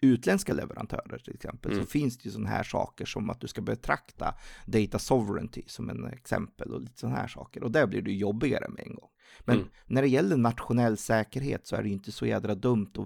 utländska 0.03 0.55
leverantörer 0.55 1.18
till 1.18 1.34
exempel, 1.34 1.72
Mm. 1.72 1.84
så 1.84 1.90
finns 1.90 2.18
det 2.18 2.24
ju 2.24 2.30
sådana 2.30 2.49
här 2.51 2.62
saker 2.62 3.05
som 3.07 3.30
att 3.30 3.40
du 3.40 3.49
ska 3.49 3.62
betrakta 3.62 4.34
data 4.66 4.99
sovereignty 4.99 5.62
som 5.66 5.90
en 5.90 6.05
exempel 6.07 6.72
och 6.74 6.80
lite 6.80 6.99
sådana 7.01 7.16
här 7.16 7.28
saker. 7.28 7.62
Och 7.62 7.70
där 7.70 7.86
blir 7.86 8.03
det 8.03 8.12
jobbigare 8.12 8.68
med 8.68 8.86
en 8.86 8.94
gång. 8.94 9.11
Men 9.44 9.57
Mm. 9.57 9.68
när 9.86 10.03
det 10.03 10.09
gäller 10.09 10.36
nationell 10.36 10.97
säkerhet 10.97 11.66
så 11.66 11.76
är 11.76 11.82
det 11.82 11.88
ju 11.88 11.94
inte 11.94 12.12
så 12.12 12.26
jädra 12.26 12.55
dumt 12.55 12.90
att, 12.94 13.01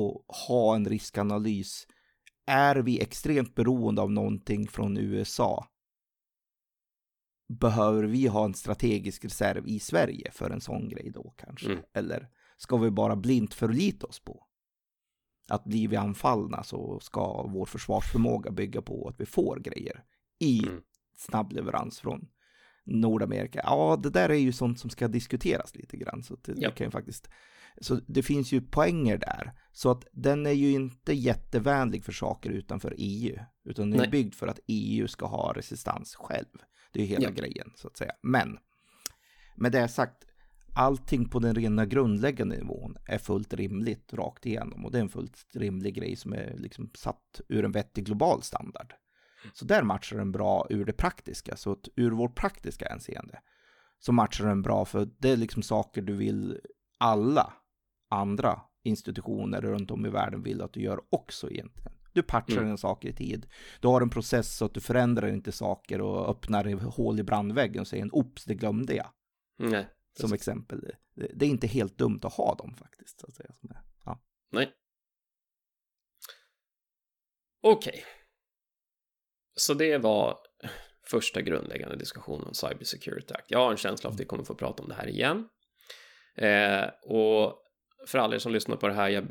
att 0.00 0.36
ha 0.48 0.74
en 0.74 0.88
riskanalys. 0.88 1.86
Är 2.46 2.76
vi 2.76 3.00
extremt 3.00 3.54
beroende 3.54 4.02
av 4.02 4.12
någonting 4.12 4.68
från 4.68 4.96
USA? 4.96 5.66
Behöver 7.60 8.02
vi 8.02 8.26
ha 8.26 8.44
en 8.44 8.54
strategisk 8.54 9.24
reserv 9.24 9.68
i 9.68 9.78
Sverige 9.80 10.30
för 10.30 10.50
en 10.50 10.60
sån 10.60 10.88
grej 10.88 11.10
då 11.14 11.34
kanske? 11.36 11.72
Mm. 11.72 11.84
Eller 11.94 12.28
ska 12.56 12.76
vi 12.76 12.90
bara 12.90 13.16
blint 13.16 13.54
förlita 13.54 14.06
oss 14.06 14.20
på 14.20 14.46
att 15.48 15.64
blir 15.64 15.88
vi 15.88 15.96
anfallna 15.96 16.62
så 16.62 17.00
ska 17.00 17.42
vår 17.42 17.66
försvarsförmåga 17.66 18.50
bygga 18.50 18.82
på 18.82 19.08
att 19.08 19.20
vi 19.20 19.26
får 19.26 19.60
grejer 19.60 20.04
i 20.38 20.62
Mm. 20.68 20.82
snabb 21.16 21.52
leverans 21.52 22.00
från 22.00 22.28
Nordamerika. 22.84 23.60
Ja, 23.64 23.96
det 24.02 24.10
där 24.10 24.28
är 24.28 24.34
ju 24.34 24.52
sånt 24.52 24.78
som 24.80 24.90
ska 24.90 25.08
diskuteras 25.08 25.74
lite 25.74 25.96
grann. 25.96 26.22
Så 26.22 26.36
det, 26.44 26.52
Ja. 26.56 26.70
kan 26.70 26.86
ju 26.86 26.90
faktiskt... 26.90 27.28
Så 27.80 27.94
det 28.06 28.22
finns 28.22 28.52
ju 28.52 28.60
poänger 28.60 29.18
där. 29.18 29.52
Så 29.72 29.90
att 29.90 30.06
den 30.12 30.46
är 30.46 30.50
ju 30.52 30.70
inte 30.70 31.12
jättevänlig 31.12 32.04
för 32.04 32.12
saker 32.12 32.50
utanför 32.50 32.94
EU. 32.98 33.38
Utan 33.64 33.90
den 33.90 34.00
är 34.00 34.02
Nej. 34.04 34.10
byggd 34.10 34.34
för 34.34 34.46
att 34.46 34.60
EU 34.66 35.08
ska 35.08 35.26
ha 35.26 35.52
resistans 35.56 36.14
själv. 36.14 36.46
Det 36.92 37.00
är 37.00 37.02
ju 37.02 37.08
hela 37.08 37.24
Ja. 37.24 37.30
grejen, 37.30 37.72
så 37.76 37.88
att 37.88 37.96
säga. 37.96 38.12
Men 38.22 38.58
med 39.56 39.72
det 39.72 39.88
sagt, 39.88 40.24
allting 40.74 41.28
på 41.28 41.38
den 41.38 41.54
rena 41.54 41.86
grundläggande 41.86 42.56
nivån 42.56 42.96
är 43.06 43.18
fullt 43.18 43.54
rimligt 43.54 44.12
rakt 44.12 44.46
igenom. 44.46 44.84
Och 44.84 44.92
det 44.92 44.98
är 44.98 45.02
en 45.02 45.08
fullt 45.08 45.46
rimlig 45.54 45.94
grej 45.94 46.16
som 46.16 46.32
är 46.32 46.54
liksom 46.56 46.90
satt 46.94 47.40
ur 47.48 47.64
en 47.64 47.72
vettig 47.72 48.04
global 48.06 48.42
standard. 48.42 48.94
Så 49.52 49.64
där 49.64 49.82
matchar 49.82 50.16
den 50.16 50.32
bra 50.32 50.66
ur 50.70 50.84
det 50.84 50.92
praktiska. 50.92 51.56
Så 51.56 51.72
att 51.72 51.88
ur 51.96 52.10
vårt 52.10 52.34
praktiska 52.34 52.86
hänseende 52.88 53.38
så 53.98 54.12
matchar 54.12 54.46
den 54.46 54.62
bra 54.62 54.84
för 54.84 55.08
det 55.18 55.30
är 55.30 55.36
liksom 55.36 55.62
saker 55.62 56.02
du 56.02 56.12
vill 56.12 56.60
alla 56.98 57.52
andra 58.10 58.60
institutioner 58.82 59.60
runt 59.60 59.90
om 59.90 60.06
i 60.06 60.08
världen 60.08 60.42
vill 60.42 60.62
att 60.62 60.72
du 60.72 60.80
gör 60.80 61.00
också 61.10 61.50
egentligen. 61.50 61.92
Du 62.12 62.22
patchar 62.22 62.56
Mm. 62.58 62.70
en 62.70 62.78
sak 62.78 63.04
i 63.04 63.12
tid. 63.12 63.46
Du 63.80 63.88
har 63.88 64.00
en 64.00 64.10
process 64.10 64.56
så 64.56 64.64
att 64.64 64.74
du 64.74 64.80
förändrar 64.80 65.28
inte 65.28 65.52
saker 65.52 66.00
och 66.00 66.30
öppnar 66.30 66.74
hål 66.74 67.20
i 67.20 67.22
brandväggen 67.22 67.80
och 67.80 67.86
säger 67.86 68.02
en 68.02 68.12
oops, 68.12 68.44
det 68.44 68.54
glömde 68.54 68.94
jag. 68.94 69.06
Nej, 69.58 69.88
Som 70.20 70.32
exempel. 70.32 70.80
Det, 71.14 71.46
är 71.46 71.50
inte 71.50 71.66
helt 71.66 71.98
dumt 71.98 72.20
att 72.22 72.34
ha 72.34 72.54
dem 72.54 72.74
faktiskt. 72.74 73.20
Så 73.20 73.26
att 73.26 73.34
säga. 73.34 73.54
Ja. 74.04 74.22
Nej. 74.50 74.72
Okej. 77.62 78.04
Så 79.54 79.74
det 79.74 79.98
var 79.98 80.38
första 81.10 81.42
grundläggande 81.42 81.96
diskussionen 81.96 82.46
om 82.48 82.54
Cyber 82.54 82.84
Security 82.84 83.34
Act. 83.34 83.50
Jag 83.50 83.58
har 83.58 83.70
en 83.70 83.76
känsla 83.76 84.08
av 84.08 84.14
att 84.14 84.20
vi 84.20 84.24
kommer 84.24 84.44
få 84.44 84.54
prata 84.54 84.82
om 84.82 84.88
det 84.88 84.94
här 84.94 85.08
igen. 85.08 85.48
Eh, 86.36 86.84
och 87.02 87.60
för 88.06 88.18
alla 88.18 88.34
er 88.34 88.38
som 88.38 88.52
lyssnar 88.52 88.76
på 88.76 88.88
det 88.88 88.94
här, 88.94 89.08
jag 89.08 89.26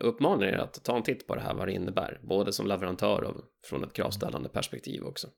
uppmanar 0.00 0.46
er 0.46 0.56
att 0.56 0.84
ta 0.84 0.96
en 0.96 1.02
titt 1.02 1.26
på 1.26 1.34
det 1.34 1.40
här, 1.40 1.54
vad 1.54 1.68
det 1.68 1.72
innebär, 1.72 2.20
både 2.22 2.52
som 2.52 2.66
leverantör 2.66 3.24
och 3.24 3.44
från 3.64 3.84
ett 3.84 3.92
kravställande 3.92 4.48
perspektiv 4.48 5.02
också. 5.02 5.28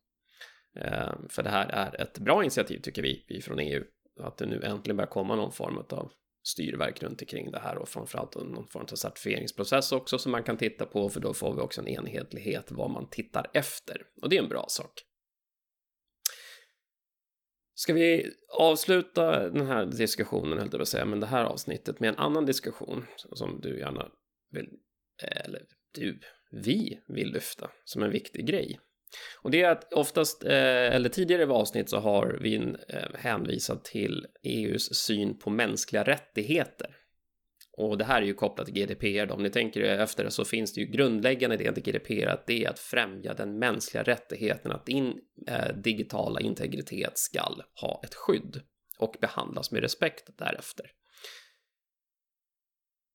Eh, 0.77 1.13
för 1.29 1.43
det 1.43 1.51
här 1.51 1.69
är 1.69 2.01
ett 2.01 2.19
bra 2.19 2.43
initiativ 2.43 2.79
tycker 2.79 3.03
vi, 3.03 3.25
vi 3.29 3.43
från 3.43 3.59
EU, 3.59 3.85
att 4.21 4.37
det 4.37 4.47
nu 4.47 4.63
äntligen 4.63 4.97
börjar 4.97 5.11
komma 5.11 5.37
någon 5.37 5.53
form 5.53 5.79
av 5.91 6.13
styrverk 6.43 7.03
runt 7.03 7.23
omkring 7.23 7.51
det 7.51 7.59
här 7.59 7.79
och 7.79 7.89
framförallt 7.89 8.35
någon 8.35 8.69
form 8.69 8.87
av 8.93 8.97
certifieringsprocess 8.97 9.93
också 9.93 10.19
som 10.19 10.33
man 10.33 10.43
kan 10.43 10.57
titta 10.57 10.87
på 10.87 11.09
för 11.09 11.21
då 11.21 11.35
får 11.35 11.55
vi 11.55 11.61
också 11.61 11.81
en 11.81 11.89
enhetlighet 11.89 12.71
vad 12.71 12.91
man 12.91 13.11
tittar 13.11 13.51
efter 13.55 14.03
och 14.23 14.29
det 14.29 14.37
är 14.37 14.43
en 14.43 14.49
bra 14.49 14.65
sak. 14.69 15.05
Ska 17.75 17.93
vi 17.93 18.33
avsluta 18.59 19.49
den 19.49 19.67
här 19.67 19.87
diskussionen, 19.87 20.59
höll 20.59 20.67
jag 20.67 20.71
på 20.71 20.83
att 20.83 20.89
säga, 20.89 21.05
men 21.05 21.21
det 21.21 21.27
här 21.27 21.45
avsnittet 21.45 22.01
med 22.01 22.09
en 22.09 22.19
annan 22.19 22.47
diskussion 22.47 23.05
som 23.17 23.61
du 23.61 23.79
gärna 23.79 24.09
vill, 24.51 24.69
eller 25.23 25.63
du, 25.95 26.21
vi 26.51 27.01
vill 27.09 27.33
lyfta 27.33 27.71
som 27.85 28.03
en 28.03 28.11
viktig 28.11 28.47
grej. 28.47 28.81
Och 29.43 29.51
det 29.51 29.63
är 29.63 29.71
att 29.71 29.93
oftast, 29.93 30.45
eh, 30.45 30.95
eller 30.95 31.09
tidigare 31.09 31.43
i 31.43 31.47
avsnitt 31.47 31.91
så 31.91 31.99
har 31.99 32.39
vi 32.41 32.57
eh, 32.89 33.15
hänvisat 33.15 33.85
till 33.85 34.27
EUs 34.43 34.95
syn 34.95 35.39
på 35.39 35.51
mänskliga 35.51 36.03
rättigheter. 36.03 36.95
Och 37.81 37.99
det 37.99 38.05
här 38.05 38.23
är 38.23 38.27
ju 38.27 38.35
kopplat 38.35 38.67
till 38.67 38.75
GDPR. 38.75 39.27
Då. 39.27 39.35
Om 39.35 39.43
ni 39.43 39.51
tänker 39.51 39.81
er 39.81 39.99
efter 39.99 40.25
det 40.25 40.31
så 40.31 40.45
finns 40.45 40.75
det 40.75 40.81
ju 40.81 40.87
grundläggande 40.87 41.57
det 41.57 41.73
till 41.73 41.83
GDPR 41.83 42.27
att 42.27 42.47
det 42.47 42.65
är 42.65 42.71
att 42.71 42.79
främja 42.79 43.35
den 43.35 43.59
mänskliga 43.59 44.03
rättigheten 44.03 44.73
att 44.73 44.87
din 44.87 45.15
eh, 45.49 45.77
digitala 45.77 46.41
integritet 46.41 47.19
skall 47.19 47.63
ha 47.81 48.01
ett 48.05 48.15
skydd 48.15 48.63
och 48.99 49.17
behandlas 49.21 49.71
med 49.71 49.83
respekt 49.83 50.39
därefter. 50.39 50.87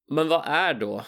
Men 0.07 0.27
vad 0.27 0.43
är 0.45 0.73
då 0.73 1.05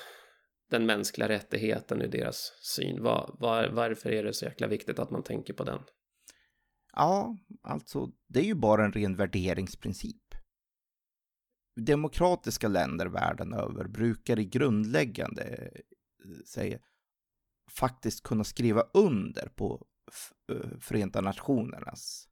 den 0.69 0.85
mänskliga 0.85 1.29
rättigheten 1.29 2.01
i 2.01 2.07
deras 2.07 2.51
syn? 2.61 3.03
Var, 3.03 3.35
var, 3.39 3.67
varför 3.67 4.11
är 4.11 4.23
det 4.23 4.33
så 4.33 4.45
jäkla 4.45 4.67
viktigt 4.67 4.99
att 4.99 5.11
man 5.11 5.23
tänker 5.23 5.53
på 5.53 5.63
den? 5.63 5.79
Ja, 6.93 7.37
alltså 7.61 8.11
det 8.27 8.39
är 8.39 8.43
ju 8.43 8.55
bara 8.55 8.85
en 8.85 8.91
ren 8.91 9.15
värderingsprincip. 9.15 10.35
Demokratiska 11.75 12.67
länder 12.67 13.05
världen 13.05 13.53
över 13.53 13.87
brukar 13.87 14.39
i 14.39 14.45
grundläggande 14.45 15.71
eh, 16.57 16.79
faktiskt 17.71 18.23
kunna 18.23 18.43
skriva 18.43 18.81
under 18.93 19.49
på 19.55 19.85
eh, 20.51 20.79
Förenta 20.79 21.21
Nationernas 21.21 22.27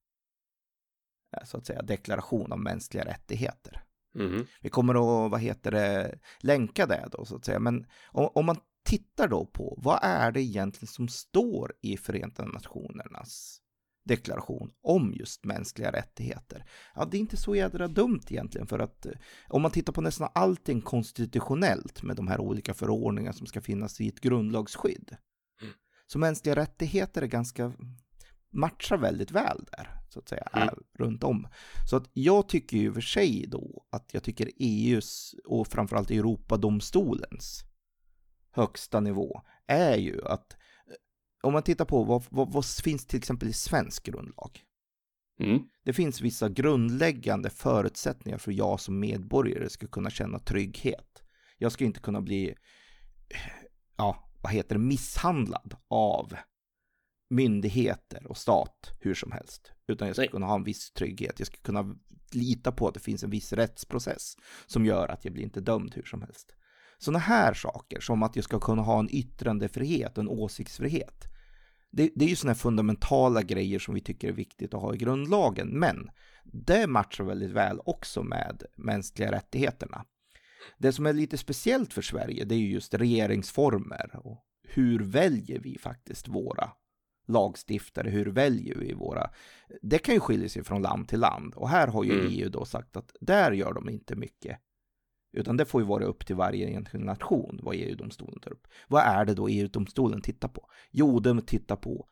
eh, 1.37 1.45
så 1.45 1.57
att 1.57 1.65
säga 1.65 1.81
deklaration 1.81 2.51
om 2.51 2.63
mänskliga 2.63 3.05
rättigheter. 3.05 3.83
Mhm. 4.15 4.45
Vi 4.61 4.69
kommer 4.69 4.93
att, 4.93 5.31
vad 5.31 5.41
heter 5.41 5.71
det, 5.71 6.19
länka 6.39 6.85
det 6.85 7.07
då 7.11 7.25
så 7.25 7.35
att 7.35 7.45
säga. 7.45 7.59
Men 7.59 7.85
om, 8.05 8.29
om 8.33 8.45
man 8.45 8.57
tittar 8.85 9.27
då 9.27 9.45
på 9.45 9.79
vad 9.83 9.99
är 10.01 10.31
det 10.31 10.41
egentligen 10.41 10.87
som 10.87 11.07
står 11.07 11.73
i 11.81 11.97
Förenta 11.97 12.45
Nationernas 12.45 13.59
deklaration 14.05 14.71
om 14.83 15.13
just 15.13 15.45
mänskliga 15.45 15.91
rättigheter. 15.91 16.65
Ja, 16.95 17.05
det 17.05 17.17
är 17.17 17.19
inte 17.19 17.37
så 17.37 17.55
jädra 17.55 17.87
dumt 17.87 18.21
egentligen 18.29 18.67
för 18.67 18.79
att 18.79 19.05
eh, 19.05 19.11
om 19.47 19.61
man 19.61 19.71
tittar 19.71 19.93
på 19.93 20.01
nästan 20.01 20.29
allting 20.35 20.81
konstitutionellt 20.81 22.03
med 22.03 22.15
de 22.15 22.27
här 22.27 22.39
olika 22.39 22.73
förordningarna 22.73 23.33
som 23.33 23.47
ska 23.47 23.61
finnas 23.61 24.01
i 24.01 24.07
ett 24.07 24.19
grundlagsskydd. 24.19 25.15
Mm. 25.61 25.73
Så 26.07 26.19
mänskliga 26.19 26.55
rättigheter 26.55 27.21
är 27.21 27.27
ganska 27.27 27.73
matchar 28.51 28.97
väldigt 28.97 29.31
väl 29.31 29.65
där, 29.71 30.02
så 30.13 30.19
att 30.19 30.29
säga, 30.29 30.47
Mm. 30.53 30.67
är 30.67 30.75
runt 30.93 31.23
om. 31.23 31.47
Så 31.89 31.95
att 31.95 32.09
jag 32.13 32.49
tycker 32.49 32.77
ju 32.77 32.93
för 32.93 33.01
sig 33.01 33.45
då 33.47 33.85
att 33.89 34.13
jag 34.13 34.23
tycker 34.23 34.51
EUs 34.59 35.35
och 35.45 35.67
framförallt 35.67 36.11
Europadomstolens 36.11 37.63
högsta 38.51 38.99
nivå 38.99 39.41
är 39.67 39.97
ju 39.97 40.25
att 40.25 40.53
eh, 40.53 40.93
om 41.43 41.53
man 41.53 41.63
tittar 41.63 41.85
på 41.85 42.03
vad, 42.03 42.23
vad, 42.29 42.51
vad 42.51 42.65
finns 42.65 43.05
till 43.05 43.19
exempel 43.19 43.49
i 43.49 43.53
svensk 43.53 44.03
grundlag? 44.05 44.59
Mm. 45.39 45.63
Det 45.83 45.93
finns 45.93 46.21
vissa 46.21 46.49
grundläggande 46.49 47.49
förutsättningar 47.49 48.37
för 48.37 48.51
jag 48.51 48.79
som 48.79 48.99
medborgare 48.99 49.69
ska 49.69 49.87
kunna 49.87 50.09
känna 50.09 50.39
trygghet. 50.39 51.23
Jag 51.57 51.71
ska 51.71 51.85
inte 51.85 51.99
kunna 51.99 52.21
bli, 52.21 52.55
ja, 53.97 54.29
vad 54.41 54.51
heter 54.51 54.75
det, 54.75 54.81
misshandlad 54.81 55.75
av 55.87 56.33
myndigheter 57.29 58.27
och 58.27 58.37
stat 58.37 58.91
hur 58.99 59.13
som 59.13 59.31
helst. 59.31 59.71
Utan 59.87 60.07
jag 60.07 60.15
ska 60.15 60.21
Nej. 60.21 60.29
kunna 60.29 60.45
ha 60.45 60.55
en 60.55 60.63
viss 60.63 60.91
trygghet. 60.91 61.39
Jag 61.39 61.47
ska 61.47 61.57
kunna 61.57 61.95
lita 62.31 62.71
på 62.71 62.87
att 62.87 62.93
det 62.93 62.99
finns 62.99 63.23
en 63.23 63.29
viss 63.29 63.53
rättsprocess 63.53 64.35
som 64.65 64.85
gör 64.85 65.07
att 65.07 65.25
jag 65.25 65.33
blir 65.33 65.43
inte 65.43 65.61
dömd 65.61 65.93
hur 65.95 66.03
som 66.03 66.21
helst. 66.21 66.55
Sådana 66.97 67.19
här 67.19 67.53
saker 67.53 67.99
som 67.99 68.23
att 68.23 68.35
jag 68.35 68.45
ska 68.45 68.59
kunna 68.59 68.81
ha 68.81 68.99
en 68.99 69.15
yttrandefrihet 69.15 70.17
och 70.17 70.23
en 70.23 70.29
åsiktsfrihet. 70.29 71.23
Det, 71.91 72.11
det 72.15 72.25
är 72.25 72.29
ju 72.29 72.35
sådana 72.35 72.53
här 72.53 72.59
fundamentala 72.59 73.41
grejer 73.41 73.79
som 73.79 73.95
vi 73.95 74.01
tycker 74.01 74.27
är 74.27 74.33
viktigt 74.33 74.73
att 74.73 74.81
ha 74.81 74.93
i 74.93 74.97
grundlagen, 74.97 75.67
men 75.67 76.09
det 76.43 76.87
matchar 76.87 77.23
väldigt 77.23 77.51
väl 77.51 77.79
också 77.85 78.23
med 78.23 78.63
mänskliga 78.77 79.31
rättigheterna. 79.31 80.05
Det 80.77 80.93
som 80.93 81.05
är 81.05 81.13
lite 81.13 81.37
speciellt 81.37 81.93
för 81.93 82.01
Sverige, 82.01 82.45
det 82.45 82.55
är 82.55 82.59
ju 82.59 82.71
just 82.71 82.93
regeringsformer 82.93 84.19
och 84.23 84.45
hur 84.63 84.99
väljer 84.99 85.59
vi 85.59 85.77
faktiskt 85.77 86.27
våra 86.27 86.71
lagstiftare, 87.25 88.09
hur 88.09 88.25
väljer 88.25 88.75
vi 88.75 88.93
våra... 88.93 89.29
Det 89.81 89.99
kan 89.99 90.13
ju 90.13 90.19
skilja 90.19 90.49
sig 90.49 90.63
från 90.63 90.81
land 90.81 91.07
till 91.07 91.19
land 91.19 91.53
och 91.55 91.69
här 91.69 91.87
har 91.87 92.03
ju 92.03 92.13
Mm. 92.13 92.27
EU 92.29 92.49
då 92.49 92.65
sagt 92.65 92.97
att 92.97 93.15
där 93.21 93.51
gör 93.51 93.73
de 93.73 93.89
inte 93.89 94.15
mycket. 94.15 94.59
Utan 95.37 95.57
det 95.57 95.65
får 95.65 95.81
ju 95.81 95.87
vara 95.87 96.05
upp 96.05 96.25
till 96.25 96.35
varje 96.35 96.67
enskild 96.67 97.05
nation 97.05 97.59
vad 97.63 97.75
EU-domstolen 97.75 98.39
tar 98.39 98.51
upp. 98.51 98.67
Vad 98.87 99.03
är 99.03 99.25
det 99.25 99.33
då 99.33 99.47
EU-domstolen 99.47 100.21
tittar 100.21 100.47
på? 100.47 100.69
Jo, 100.91 101.19
de 101.19 101.41
tittar 101.41 101.75
på 101.75 102.07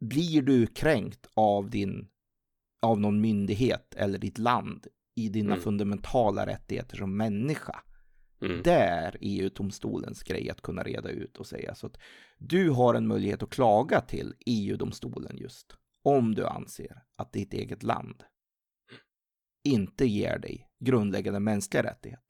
blir 0.00 0.42
du 0.42 0.66
kränkt 0.66 1.26
av 1.34 1.70
din 1.70 2.08
av 2.82 3.00
någon 3.00 3.20
myndighet 3.20 3.94
eller 3.94 4.18
ditt 4.18 4.38
land 4.38 4.86
i 5.14 5.28
dina 5.28 5.52
Mm. 5.52 5.62
fundamentala 5.62 6.46
rättigheter 6.46 6.96
som 6.96 7.16
människa. 7.16 7.80
Mm. 8.40 8.62
Det 8.62 8.72
är 8.72 9.16
EU-domstolens 9.20 10.22
grej 10.22 10.50
att 10.50 10.60
kunna 10.60 10.82
reda 10.82 11.08
ut 11.08 11.36
och 11.36 11.46
säga 11.46 11.74
så 11.74 11.86
att 11.86 11.98
du 12.38 12.70
har 12.70 12.94
en 12.94 13.06
möjlighet 13.06 13.42
att 13.42 13.50
klaga 13.50 14.00
till 14.00 14.34
EU-domstolen 14.46 15.36
just 15.36 15.76
om 16.02 16.34
du 16.34 16.46
anser 16.46 17.02
att 17.16 17.32
ditt 17.32 17.54
eget 17.54 17.82
land 17.82 18.24
inte 19.64 20.06
ger 20.06 20.38
dig 20.38 20.68
grundläggande 20.80 21.40
mänskliga 21.40 21.82
rättigheter. 21.82 22.24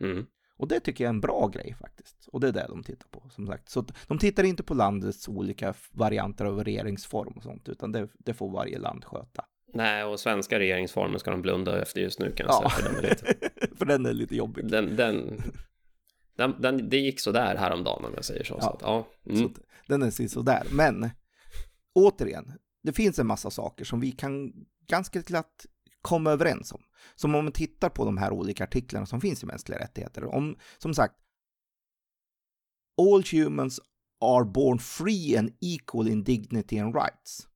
Mm. 0.00 0.26
Och 0.56 0.68
det 0.68 0.80
tycker 0.80 1.04
jag 1.04 1.08
är 1.08 1.14
en 1.14 1.20
bra 1.20 1.48
grej 1.48 1.74
faktiskt. 1.80 2.28
Och 2.28 2.40
det 2.40 2.48
är 2.48 2.52
det 2.52 2.66
de 2.68 2.82
tittar 2.82 3.08
på, 3.08 3.28
som 3.28 3.46
sagt. 3.46 3.68
Så 3.68 3.84
de 4.06 4.18
tittar 4.18 4.44
inte 4.44 4.62
på 4.62 4.74
landets 4.74 5.28
olika 5.28 5.74
varianter 5.92 6.44
av 6.44 6.64
regeringsform 6.64 7.32
och 7.36 7.42
sånt, 7.42 7.68
utan 7.68 7.92
det, 7.92 8.08
det 8.18 8.34
får 8.34 8.50
varje 8.50 8.78
land 8.78 9.04
sköta. 9.04 9.44
Nej, 9.72 10.04
och 10.04 10.20
svenska 10.20 10.58
regeringsformen 10.58 11.20
ska 11.20 11.30
de 11.30 11.42
blunda 11.42 11.82
efter 11.82 12.00
just 12.00 12.18
nu 12.20 12.32
kan 12.32 12.46
jag 12.46 12.62
Ja, 12.64 12.70
säga. 12.70 12.88
För 12.88 12.94
den 12.94 12.96
är 13.04 13.08
lite, 13.10 13.34
för 13.76 13.84
den 13.84 14.06
är 14.06 14.12
lite 14.12 14.36
jobbig. 14.36 14.70
den, 14.70 14.96
den, 14.96 15.42
den, 16.36 16.54
den, 16.60 16.88
det 16.88 16.96
gick 16.98 17.20
så 17.20 17.32
där 17.32 17.56
häromdagen 17.56 18.04
om 18.04 18.12
jag 18.14 18.24
säger 18.24 18.44
så. 18.44 18.60
så 18.60 18.66
Ja. 18.66 18.72
att, 18.74 18.82
ja. 18.82 19.06
Så 19.24 19.30
Mm. 19.30 19.46
att 19.46 19.60
den 19.88 20.02
är 20.02 20.28
sådär. 20.28 20.66
Men 20.70 21.10
återigen, 21.94 22.52
det 22.82 22.92
finns 22.92 23.18
en 23.18 23.26
massa 23.26 23.50
saker 23.50 23.84
som 23.84 24.00
vi 24.00 24.12
kan 24.12 24.52
ganska 24.86 25.20
glatt 25.20 25.66
komma 26.02 26.30
överens 26.30 26.72
om. 26.72 26.82
Som 27.14 27.34
om 27.34 27.44
man 27.44 27.52
tittar 27.52 27.88
på 27.88 28.04
de 28.04 28.16
här 28.16 28.32
olika 28.32 28.64
artiklarna 28.64 29.06
som 29.06 29.20
finns 29.20 29.42
i 29.42 29.46
mänskliga 29.46 29.78
rättigheter. 29.78 30.24
Om, 30.24 30.56
som 30.78 30.94
sagt, 30.94 31.14
all 33.12 33.22
humans 33.32 33.80
are 34.20 34.44
born 34.44 34.78
free 34.78 35.36
and 35.36 35.50
equal 35.60 36.08
in 36.08 36.24
dignity 36.24 36.78
and 36.78 36.94
rights. 36.94 37.48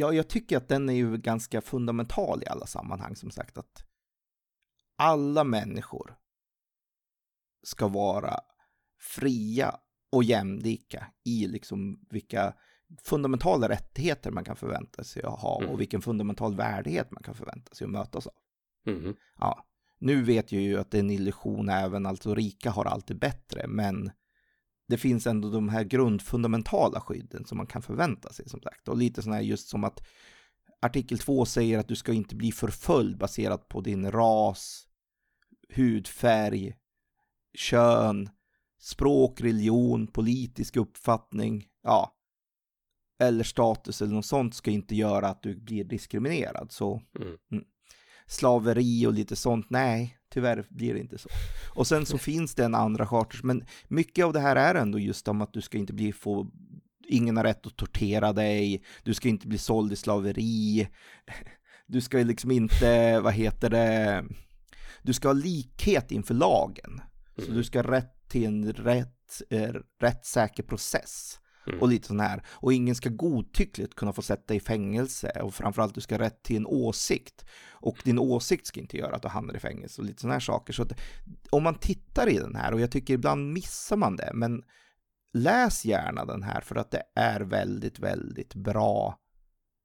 Ja, 0.00 0.12
jag 0.12 0.28
tycker 0.28 0.56
att 0.56 0.68
den 0.68 0.88
är 0.88 0.92
ju 0.92 1.16
ganska 1.16 1.60
fundamental 1.60 2.42
i 2.42 2.46
alla 2.46 2.66
sammanhang, 2.66 3.16
som 3.16 3.30
sagt, 3.30 3.58
att 3.58 3.84
alla 4.96 5.44
människor 5.44 6.16
ska 7.62 7.88
vara 7.88 8.40
fria 9.00 9.74
och 10.12 10.24
jämlika 10.24 11.06
i 11.24 11.46
liksom 11.46 12.06
vilka 12.10 12.54
fundamentala 13.02 13.68
rättigheter 13.68 14.30
man 14.30 14.44
kan 14.44 14.56
förvänta 14.56 15.04
sig 15.04 15.22
att 15.22 15.40
ha 15.40 15.60
mm. 15.60 15.70
och 15.70 15.80
vilken 15.80 16.02
fundamental 16.02 16.56
värdighet 16.56 17.10
man 17.10 17.22
kan 17.22 17.34
förvänta 17.34 17.74
sig 17.74 17.84
att 17.84 17.90
mötas 17.90 18.26
av. 18.26 18.34
Mm. 18.86 19.16
Ja, 19.38 19.66
nu 19.98 20.22
vet 20.22 20.52
jag 20.52 20.62
ju 20.62 20.78
att 20.78 20.90
det 20.90 20.98
är 20.98 21.02
en 21.02 21.10
illusion 21.10 21.68
även, 21.68 22.06
alltså 22.06 22.34
rika 22.34 22.70
har 22.70 22.84
alltid 22.84 23.18
bättre, 23.18 23.66
men 23.66 24.10
det 24.88 24.98
finns 24.98 25.26
ändå 25.26 25.50
de 25.50 25.68
här 25.68 25.84
grundfundamentala 25.84 27.00
skydden 27.00 27.44
som 27.44 27.58
man 27.58 27.66
kan 27.66 27.82
förvänta 27.82 28.32
sig 28.32 28.48
som 28.48 28.60
sagt. 28.60 28.88
Och 28.88 28.96
lite 28.96 29.22
sådana 29.22 29.36
här 29.36 29.42
just 29.42 29.68
som 29.68 29.84
att 29.84 30.06
artikel 30.80 31.18
2 31.18 31.44
säger 31.44 31.78
att 31.78 31.88
du 31.88 31.96
ska 31.96 32.12
inte 32.12 32.36
bli 32.36 32.52
förföljd 32.52 33.18
baserat 33.18 33.68
på 33.68 33.80
din 33.80 34.10
ras, 34.10 34.88
hudfärg, 35.74 36.74
kön, 37.54 38.30
språk, 38.78 39.40
religion, 39.40 40.06
politisk 40.06 40.76
uppfattning, 40.76 41.66
ja, 41.82 42.14
eller 43.18 43.44
status 43.44 44.02
eller 44.02 44.14
något 44.14 44.26
sånt 44.26 44.54
ska 44.54 44.70
inte 44.70 44.94
göra 44.94 45.28
att 45.28 45.42
du 45.42 45.56
blir 45.56 45.84
diskriminerad. 45.84 46.72
Så 46.72 47.02
mm. 47.18 47.64
Mm. 48.28 48.32
slaveri 48.32 49.06
och 49.06 49.12
lite 49.12 49.36
sånt, 49.36 49.66
nej, 49.70 50.18
tyvärr 50.32 50.66
blir 50.68 50.94
det 50.94 51.00
inte 51.00 51.18
så. 51.18 51.28
Och 51.74 51.86
sen 51.86 52.06
så 52.06 52.18
finns 52.18 52.54
det 52.54 52.64
en 52.64 52.74
andra 52.74 53.06
charter, 53.06 53.40
men 53.42 53.64
mycket 53.88 54.24
av 54.24 54.32
det 54.32 54.40
här 54.40 54.56
är 54.56 54.74
ändå 54.74 54.98
just 54.98 55.28
om 55.28 55.40
att 55.42 55.52
du 55.52 55.60
ska 55.60 55.78
inte 55.78 55.92
bli 55.92 56.12
få 56.12 56.50
ingen 57.08 57.36
har 57.36 57.44
rätt 57.44 57.66
att 57.66 57.76
tortera 57.76 58.32
dig, 58.32 58.82
du 59.02 59.14
ska 59.14 59.28
inte 59.28 59.46
bli 59.46 59.58
såld 59.58 59.92
i 59.92 59.96
slaveri, 59.96 60.88
du 61.86 62.00
ska 62.00 62.18
liksom 62.18 62.50
inte, 62.50 63.20
vad 63.20 63.32
heter 63.32 63.70
det, 63.70 64.24
du 65.02 65.12
ska 65.12 65.28
ha 65.28 65.32
likhet 65.32 66.10
inför 66.10 66.34
lagen. 66.34 67.00
Så 67.36 67.44
mm. 67.44 67.56
du 67.56 67.64
ska 67.64 67.78
ha 67.78 67.90
rätt 67.90 68.28
till 68.28 68.44
en 68.44 68.72
rätt, 68.72 69.42
eh, 69.50 69.74
rättssäker 70.00 70.62
process. 70.62 71.40
Mm. 71.68 71.80
Och 71.80 71.88
lite 71.88 72.06
sån 72.06 72.20
här. 72.20 72.42
Och 72.48 72.72
ingen 72.72 72.94
ska 72.94 73.08
godtyckligt 73.08 73.94
kunna 73.94 74.12
få 74.12 74.22
sätta 74.22 74.54
i 74.54 74.60
fängelse. 74.60 75.30
Och 75.42 75.54
framförallt 75.54 75.94
du 75.94 76.00
ska 76.00 76.14
ha 76.14 76.22
rätt 76.22 76.42
till 76.42 76.56
en 76.56 76.66
åsikt. 76.66 77.44
Och 77.70 77.98
din 78.04 78.18
åsikt 78.18 78.66
ska 78.66 78.80
inte 78.80 78.96
göra 78.96 79.16
att 79.16 79.22
du 79.22 79.28
hamnar 79.28 79.56
i 79.56 79.60
fängelse 79.60 80.00
och 80.00 80.06
lite 80.06 80.20
sådana 80.20 80.34
här 80.34 80.40
saker. 80.40 80.72
Så 80.72 80.82
att 80.82 81.00
om 81.50 81.62
man 81.62 81.74
tittar 81.74 82.28
i 82.28 82.38
den 82.38 82.54
här, 82.54 82.74
och 82.74 82.80
jag 82.80 82.90
tycker 82.90 83.14
ibland 83.14 83.52
missar 83.52 83.96
man 83.96 84.16
det, 84.16 84.30
men 84.34 84.62
läs 85.32 85.84
gärna 85.84 86.24
den 86.24 86.42
här 86.42 86.60
för 86.60 86.76
att 86.76 86.90
det 86.90 87.02
är 87.14 87.40
väldigt, 87.40 87.98
väldigt 87.98 88.54
bra 88.54 89.18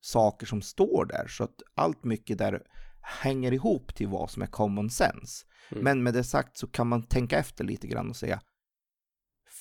saker 0.01 0.45
som 0.45 0.61
står 0.61 1.05
där. 1.05 1.27
Så 1.27 1.43
att 1.43 1.61
allt 1.75 2.03
mycket 2.03 2.37
där 2.37 2.61
hänger 3.01 3.51
ihop 3.51 3.95
till 3.95 4.07
vad 4.07 4.29
som 4.29 4.41
är 4.41 4.47
common 4.47 4.89
sense. 4.89 5.45
Mm. 5.71 5.83
Men 5.83 6.03
med 6.03 6.13
det 6.13 6.23
sagt 6.23 6.57
så 6.57 6.67
kan 6.67 6.87
man 6.87 7.03
tänka 7.03 7.37
efter 7.37 7.63
lite 7.63 7.87
grann 7.87 8.09
och 8.09 8.15
säga 8.15 8.41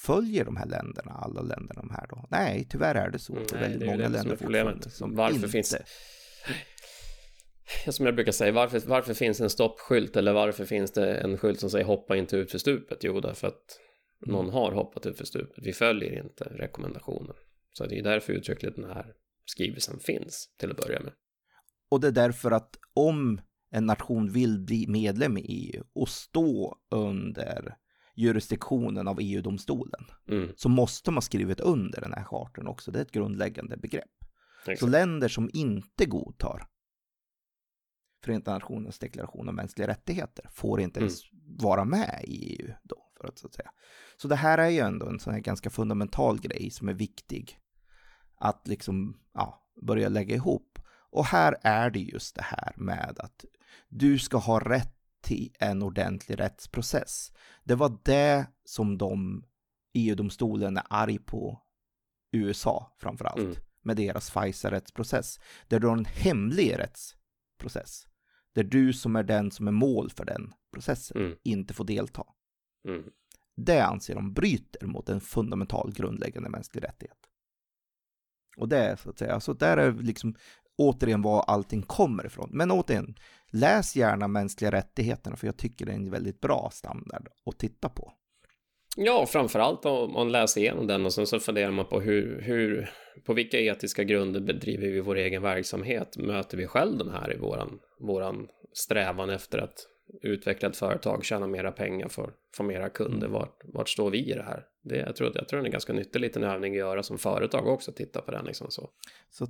följer 0.06 0.44
de 0.44 0.56
här 0.56 0.66
länderna, 0.66 1.12
alla 1.12 1.40
länderna 1.40 1.80
de 1.80 1.90
här 1.90 2.06
då? 2.08 2.26
Nej, 2.30 2.66
tyvärr 2.70 2.94
är 2.94 3.10
det 3.10 3.18
så. 3.18 3.32
Mm, 3.32 3.46
nej, 3.52 3.60
väldigt 3.60 3.80
det 3.80 3.86
är 3.86 3.90
många 3.90 4.08
länder 4.08 4.30
som 4.30 4.38
problemet. 4.38 4.92
Som 4.92 5.14
varför 5.14 5.36
inte... 5.36 5.48
finns 5.48 5.76
Som 7.88 8.06
jag 8.06 8.14
brukar 8.14 8.32
säga, 8.32 8.52
varför, 8.52 8.82
varför 8.86 9.14
finns 9.14 9.40
en 9.40 9.50
stoppskylt 9.50 10.16
eller 10.16 10.32
varför 10.32 10.64
finns 10.64 10.92
det 10.92 11.14
en 11.14 11.38
skylt 11.38 11.60
som 11.60 11.70
säger 11.70 11.84
hoppa 11.84 12.16
inte 12.16 12.36
ut 12.36 12.50
för 12.50 12.58
stupet? 12.58 12.98
Jo, 13.02 13.20
därför 13.20 13.48
att 13.48 13.78
mm. 14.26 14.36
någon 14.36 14.50
har 14.50 14.72
hoppat 14.72 15.06
ut 15.06 15.18
för 15.18 15.24
stupet. 15.24 15.66
Vi 15.66 15.72
följer 15.72 16.24
inte 16.24 16.44
rekommendationen. 16.44 17.36
Så 17.72 17.86
det 17.86 17.98
är 17.98 18.02
därför 18.02 18.32
uttryckligt 18.32 18.76
den 18.76 18.84
här 18.84 19.06
skrivelsen 19.44 19.98
finns 19.98 20.48
till 20.58 20.70
att 20.70 20.76
börja 20.76 21.00
med. 21.00 21.12
Och 21.90 22.00
det 22.00 22.08
är 22.08 22.12
därför 22.12 22.50
att 22.50 22.78
om 22.94 23.40
en 23.70 23.86
nation 23.86 24.32
vill 24.32 24.58
bli 24.58 24.86
medlem 24.88 25.38
i 25.38 25.40
EU 25.40 25.84
och 25.92 26.08
stå 26.08 26.76
under 26.90 27.76
jurisdiktionen 28.14 29.08
av 29.08 29.18
EU-domstolen 29.20 30.04
mm. 30.28 30.52
så 30.56 30.68
måste 30.68 31.10
man 31.10 31.22
skrivit 31.22 31.60
under 31.60 32.00
den 32.00 32.12
här 32.12 32.24
charten 32.24 32.66
också. 32.66 32.90
Det 32.90 32.98
är 32.98 33.02
ett 33.02 33.12
grundläggande 33.12 33.76
begrepp. 33.76 34.10
Exakt. 34.60 34.80
Så 34.80 34.86
länder 34.86 35.28
som 35.28 35.50
inte 35.52 36.06
godtar 36.06 36.66
Förenta 38.24 38.52
Nationernas 38.52 38.98
deklaration 38.98 39.48
om 39.48 39.54
mänskliga 39.54 39.88
rättigheter 39.88 40.50
får 40.52 40.80
inte 40.80 41.00
mm. 41.00 41.06
ens 41.06 41.20
vara 41.62 41.84
med 41.84 42.24
i 42.24 42.60
EU 42.60 42.74
då, 42.82 42.96
för 43.20 43.28
att, 43.28 43.38
så 43.38 43.46
att 43.46 43.54
säga. 43.54 43.70
Så 44.16 44.28
det 44.28 44.36
här 44.36 44.58
är 44.58 44.68
ju 44.68 44.78
ändå 44.78 45.06
en 45.06 45.20
sån 45.20 45.32
här 45.32 45.40
ganska 45.40 45.70
fundamental 45.70 46.40
grej 46.40 46.70
som 46.70 46.88
är 46.88 46.94
viktig 46.94 47.58
att 48.36 48.68
liksom, 48.68 49.20
ja, 49.34 49.66
börja 49.82 50.08
lägga 50.08 50.34
ihop. 50.34 50.78
Och 51.10 51.24
här 51.24 51.56
är 51.62 51.90
det 51.90 52.00
just 52.00 52.34
det 52.34 52.42
här 52.42 52.72
med 52.76 53.14
att 53.18 53.44
du 53.88 54.18
ska 54.18 54.36
ha 54.36 54.60
rätt 54.60 55.01
till 55.22 55.54
en 55.58 55.82
ordentlig 55.82 56.40
rättsprocess. 56.40 57.32
Det 57.64 57.74
var 57.74 57.98
det 58.02 58.46
som 58.64 58.98
de 58.98 59.44
EU-domstolen 59.94 60.76
är 60.76 60.84
arg 60.90 61.18
på 61.18 61.62
USA 62.32 62.96
framför 62.98 63.24
allt 63.24 63.40
mm. 63.40 63.56
med 63.82 63.96
deras 63.96 64.30
Pfizer-rättsprocess. 64.30 65.40
Där 65.68 65.80
du 65.80 65.86
har 65.86 65.96
en 65.96 66.04
hemlig 66.04 66.78
rättsprocess. 66.78 68.06
Där 68.54 68.64
du 68.64 68.92
som 68.92 69.16
är 69.16 69.22
den 69.22 69.50
som 69.50 69.68
är 69.68 69.72
mål 69.72 70.10
för 70.10 70.24
den 70.24 70.52
processen 70.72 71.22
mm. 71.22 71.38
inte 71.42 71.74
får 71.74 71.84
delta. 71.84 72.24
Mm. 72.88 73.10
Det 73.56 73.80
anser 73.80 74.14
de 74.14 74.32
bryter 74.32 74.86
mot 74.86 75.08
en 75.08 75.20
fundamental 75.20 75.92
grundläggande 75.92 76.50
mänsklig 76.50 76.84
rättighet. 76.84 77.18
Och 78.56 78.68
det 78.68 78.78
är 78.78 78.96
så 78.96 79.10
att 79.10 79.18
säga, 79.18 79.40
så 79.40 79.52
där 79.52 79.76
är 79.76 79.92
liksom 79.92 80.34
återigen 80.78 81.22
var 81.22 81.42
allting 81.42 81.82
kommer 81.82 82.26
ifrån. 82.26 82.48
Men 82.52 82.70
återigen, 82.70 83.14
läs 83.52 83.96
gärna 83.96 84.28
mänskliga 84.28 84.70
rättigheterna 84.70 85.36
för 85.36 85.46
jag 85.46 85.56
tycker 85.56 85.86
det 85.86 85.92
är 85.92 85.96
en 85.96 86.10
väldigt 86.10 86.40
bra 86.40 86.70
standard 86.72 87.28
att 87.50 87.58
titta 87.58 87.88
på. 87.88 88.12
Ja, 88.96 89.26
framförallt 89.26 89.84
om 89.84 90.12
man 90.12 90.32
läser 90.32 90.60
igenom 90.60 90.86
den 90.86 91.06
och 91.06 91.12
sen 91.12 91.26
så 91.26 91.40
funderar 91.40 91.70
man 91.70 91.86
på 91.86 92.00
hur, 92.00 92.40
hur, 92.40 92.90
på 93.24 93.34
vilka 93.34 93.60
etiska 93.60 94.04
grunder 94.04 94.40
bedriver 94.40 94.88
vi 94.88 95.00
vår 95.00 95.16
egen 95.16 95.42
verksamhet? 95.42 96.16
Möter 96.16 96.56
vi 96.56 96.66
själv 96.66 96.98
den 96.98 97.10
här 97.10 97.34
i 97.34 97.38
våran, 97.38 97.78
våran 98.00 98.48
strävan 98.72 99.30
efter 99.30 99.58
att 99.58 99.86
utveckla 100.22 100.68
ett 100.68 100.76
företag, 100.76 101.24
tjäna 101.24 101.46
mera 101.46 101.72
pengar, 101.72 102.08
för 102.08 102.30
få 102.56 102.62
mera 102.62 102.88
kunder? 102.88 103.26
Mm. 103.26 103.32
Vart, 103.32 103.60
vart 103.64 103.88
står 103.88 104.10
vi 104.10 104.30
i 104.30 104.32
det 104.32 104.42
här? 104.42 104.64
Det, 104.82 104.96
jag, 104.96 105.16
tror, 105.16 105.32
jag 105.34 105.48
tror 105.48 105.60
det 105.60 105.64
är 105.64 105.66
en 105.66 105.72
ganska 105.72 105.92
nyttig 105.92 106.20
liten 106.20 106.44
övning 106.44 106.72
att 106.72 106.78
göra 106.78 107.02
som 107.02 107.18
företag 107.18 107.66
också, 107.66 107.92
titta 107.92 108.20
på 108.20 108.30
den 108.30 108.44
liksom 108.44 108.70
så. 108.70 108.90
Så 109.30 109.46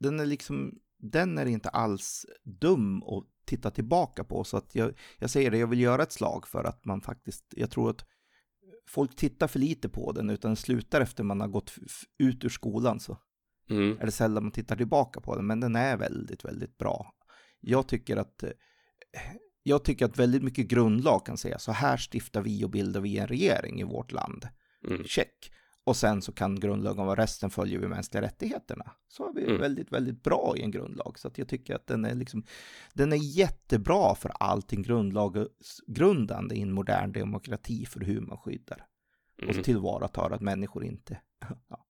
den 0.00 0.20
är 0.20 0.26
liksom, 0.26 0.78
den 0.98 1.38
är 1.38 1.46
inte 1.46 1.68
alls 1.68 2.26
dum 2.44 3.02
att 3.02 3.24
titta 3.44 3.70
tillbaka 3.70 4.24
på. 4.24 4.44
Så 4.44 4.56
att 4.56 4.74
jag, 4.74 4.98
jag 5.18 5.30
säger 5.30 5.50
det, 5.50 5.58
jag 5.58 5.66
vill 5.66 5.80
göra 5.80 6.02
ett 6.02 6.12
slag 6.12 6.48
för 6.48 6.64
att 6.64 6.84
man 6.84 7.00
faktiskt, 7.00 7.44
jag 7.56 7.70
tror 7.70 7.90
att 7.90 8.06
folk 8.88 9.16
tittar 9.16 9.48
för 9.48 9.58
lite 9.58 9.88
på 9.88 10.12
den, 10.12 10.30
utan 10.30 10.56
slutar 10.56 11.00
efter 11.00 11.24
man 11.24 11.40
har 11.40 11.48
gått 11.48 11.74
ut 12.18 12.44
ur 12.44 12.48
skolan 12.48 13.00
så 13.00 13.18
mm. 13.70 13.98
är 14.00 14.06
det 14.06 14.12
sällan 14.12 14.42
man 14.42 14.52
tittar 14.52 14.76
tillbaka 14.76 15.20
på 15.20 15.36
den, 15.36 15.46
men 15.46 15.60
den 15.60 15.76
är 15.76 15.96
väldigt, 15.96 16.44
väldigt 16.44 16.78
bra. 16.78 17.12
Jag 17.60 17.88
tycker 17.88 18.16
att 18.16 18.44
jag 19.62 19.84
tycker 19.84 20.04
att 20.04 20.18
väldigt 20.18 20.42
mycket 20.42 20.68
grundlag 20.68 21.26
kan 21.26 21.36
säga 21.36 21.58
så 21.58 21.72
här 21.72 21.96
stiftar 21.96 22.42
vi 22.42 22.64
och 22.64 22.70
bildar 22.70 23.00
vi 23.00 23.18
en 23.18 23.26
regering 23.26 23.80
i 23.80 23.84
vårt 23.84 24.12
land. 24.12 24.48
Mm. 24.88 25.04
Check. 25.04 25.52
Och 25.86 25.96
sen 25.96 26.22
så 26.22 26.32
kan 26.32 26.60
grundlagen 26.60 27.06
vara 27.06 27.22
resten 27.22 27.50
följer 27.50 27.78
vi 27.78 27.88
mänskliga 27.88 28.22
rättigheterna. 28.22 28.92
Så 29.08 29.28
är 29.28 29.32
vi 29.32 29.44
mm. 29.44 29.60
väldigt, 29.60 29.92
väldigt 29.92 30.22
bra 30.22 30.54
i 30.56 30.62
en 30.62 30.70
grundlag. 30.70 31.18
Så 31.18 31.28
att 31.28 31.38
jag 31.38 31.48
tycker 31.48 31.74
att 31.74 31.86
den 31.86 32.04
är 32.04 32.14
liksom, 32.14 32.44
den 32.94 33.12
är 33.12 33.16
jättebra 33.16 34.14
för 34.14 34.32
allting 34.40 34.82
grundlagsgrundande 34.82 36.54
i 36.54 36.62
en 36.62 36.72
modern 36.72 37.12
demokrati 37.12 37.86
för 37.86 38.00
hur 38.00 38.20
man 38.20 38.38
skyddar. 38.38 38.86
Mm. 39.42 39.58
Och 39.58 39.64
tillvaratar 39.64 40.30
att 40.30 40.40
människor 40.40 40.84
inte, 40.84 41.20
ja. 41.68 41.86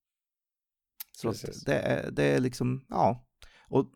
Så 1.13 1.33
det 1.67 1.79
är, 1.79 2.11
det 2.11 2.25
är 2.25 2.41
liksom, 2.41 2.85
ja. 2.89 3.27
Och 3.69 3.87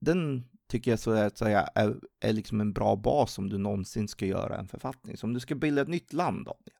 den 0.00 0.48
tycker 0.66 0.90
jag 0.90 1.00
så 1.00 1.10
att 1.10 1.38
säga 1.38 1.62
är, 1.74 2.00
är 2.20 2.32
liksom 2.32 2.60
en 2.60 2.72
bra 2.72 2.96
bas 2.96 3.38
om 3.38 3.48
du 3.48 3.58
någonsin 3.58 4.08
ska 4.08 4.26
göra 4.26 4.56
en 4.56 4.68
författning. 4.68 5.16
Så 5.16 5.26
om 5.26 5.34
du 5.34 5.40
ska 5.40 5.54
bilda 5.54 5.82
ett 5.82 5.88
nytt 5.88 6.12
land, 6.12 6.44
Daniel, 6.44 6.73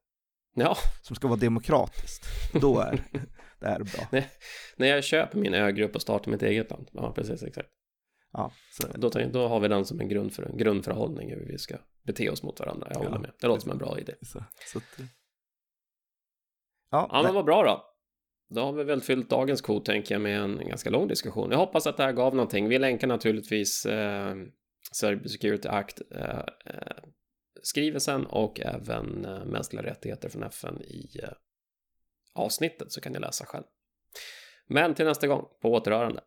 Ja. 0.55 0.77
Som 1.01 1.15
ska 1.15 1.27
vara 1.27 1.39
demokratiskt. 1.39 2.25
Då 2.61 2.79
är 2.79 3.03
det 3.59 3.67
här 3.67 3.79
bra. 3.79 4.07
Nej, 4.11 4.29
när 4.77 4.87
jag 4.87 5.03
köper 5.03 5.39
min 5.39 5.53
ögrupp 5.53 5.95
och 5.95 6.01
startar 6.01 6.31
mitt 6.31 6.43
eget 6.43 6.71
land. 6.71 6.89
Ja, 6.93 7.13
precis 7.13 7.43
exakt. 7.43 7.69
Ja, 8.33 8.51
så. 8.71 8.87
Då, 8.95 9.09
då 9.09 9.47
har 9.47 9.59
vi 9.59 9.67
den 9.67 9.85
som 9.85 9.99
en 9.99 10.09
grund 10.09 10.33
för, 10.33 10.43
en 10.43 10.57
grundförhållning 10.57 11.29
hur 11.29 11.45
vi 11.45 11.57
ska 11.57 11.77
bete 12.03 12.29
oss 12.29 12.43
mot 12.43 12.59
varandra. 12.59 12.87
Jag 12.89 12.97
håller 12.97 13.11
ja. 13.11 13.19
med. 13.19 13.31
Det 13.41 13.47
låter 13.47 13.61
som 13.61 13.71
en 13.71 13.77
bra 13.77 13.99
idé. 13.99 14.13
Så, 14.21 14.43
så 14.71 14.77
att, 14.77 14.99
ja, 16.91 17.09
ja 17.11 17.23
men 17.23 17.33
vad 17.33 17.45
bra 17.45 17.63
då. 17.63 17.91
Då 18.49 18.61
har 18.61 18.73
vi 18.73 18.83
väl 18.83 19.01
fyllt 19.01 19.29
dagens 19.29 19.61
kod 19.61 19.85
tänker 19.85 20.15
jag 20.15 20.21
med 20.21 20.41
en 20.41 20.67
ganska 20.67 20.89
lång 20.89 21.07
diskussion. 21.07 21.51
Jag 21.51 21.57
hoppas 21.57 21.87
att 21.87 21.97
det 21.97 22.03
här 22.03 22.11
gav 22.11 22.35
någonting. 22.35 22.69
Vi 22.69 22.79
länkar 22.79 23.07
naturligtvis 23.07 23.85
eh, 23.85 24.35
Cyber 24.91 25.27
Security 25.27 25.67
Act 25.67 26.01
eh, 26.11 26.39
eh, 26.65 27.03
skrivelsen 27.65 28.25
och 28.25 28.59
även 28.59 29.25
eh, 29.25 29.45
mänskliga 29.45 29.83
rättigheter 29.83 30.29
från 30.29 30.43
FN 30.43 30.81
i 30.81 31.19
eh, 31.23 31.29
avsnittet 32.33 32.91
så 32.91 33.01
kan 33.01 33.13
ni 33.13 33.19
läsa 33.19 33.45
själv. 33.45 33.63
Men 34.67 34.95
till 34.95 35.05
nästa 35.05 35.27
gång, 35.27 35.47
på 35.61 35.71
återhörande. 35.71 36.21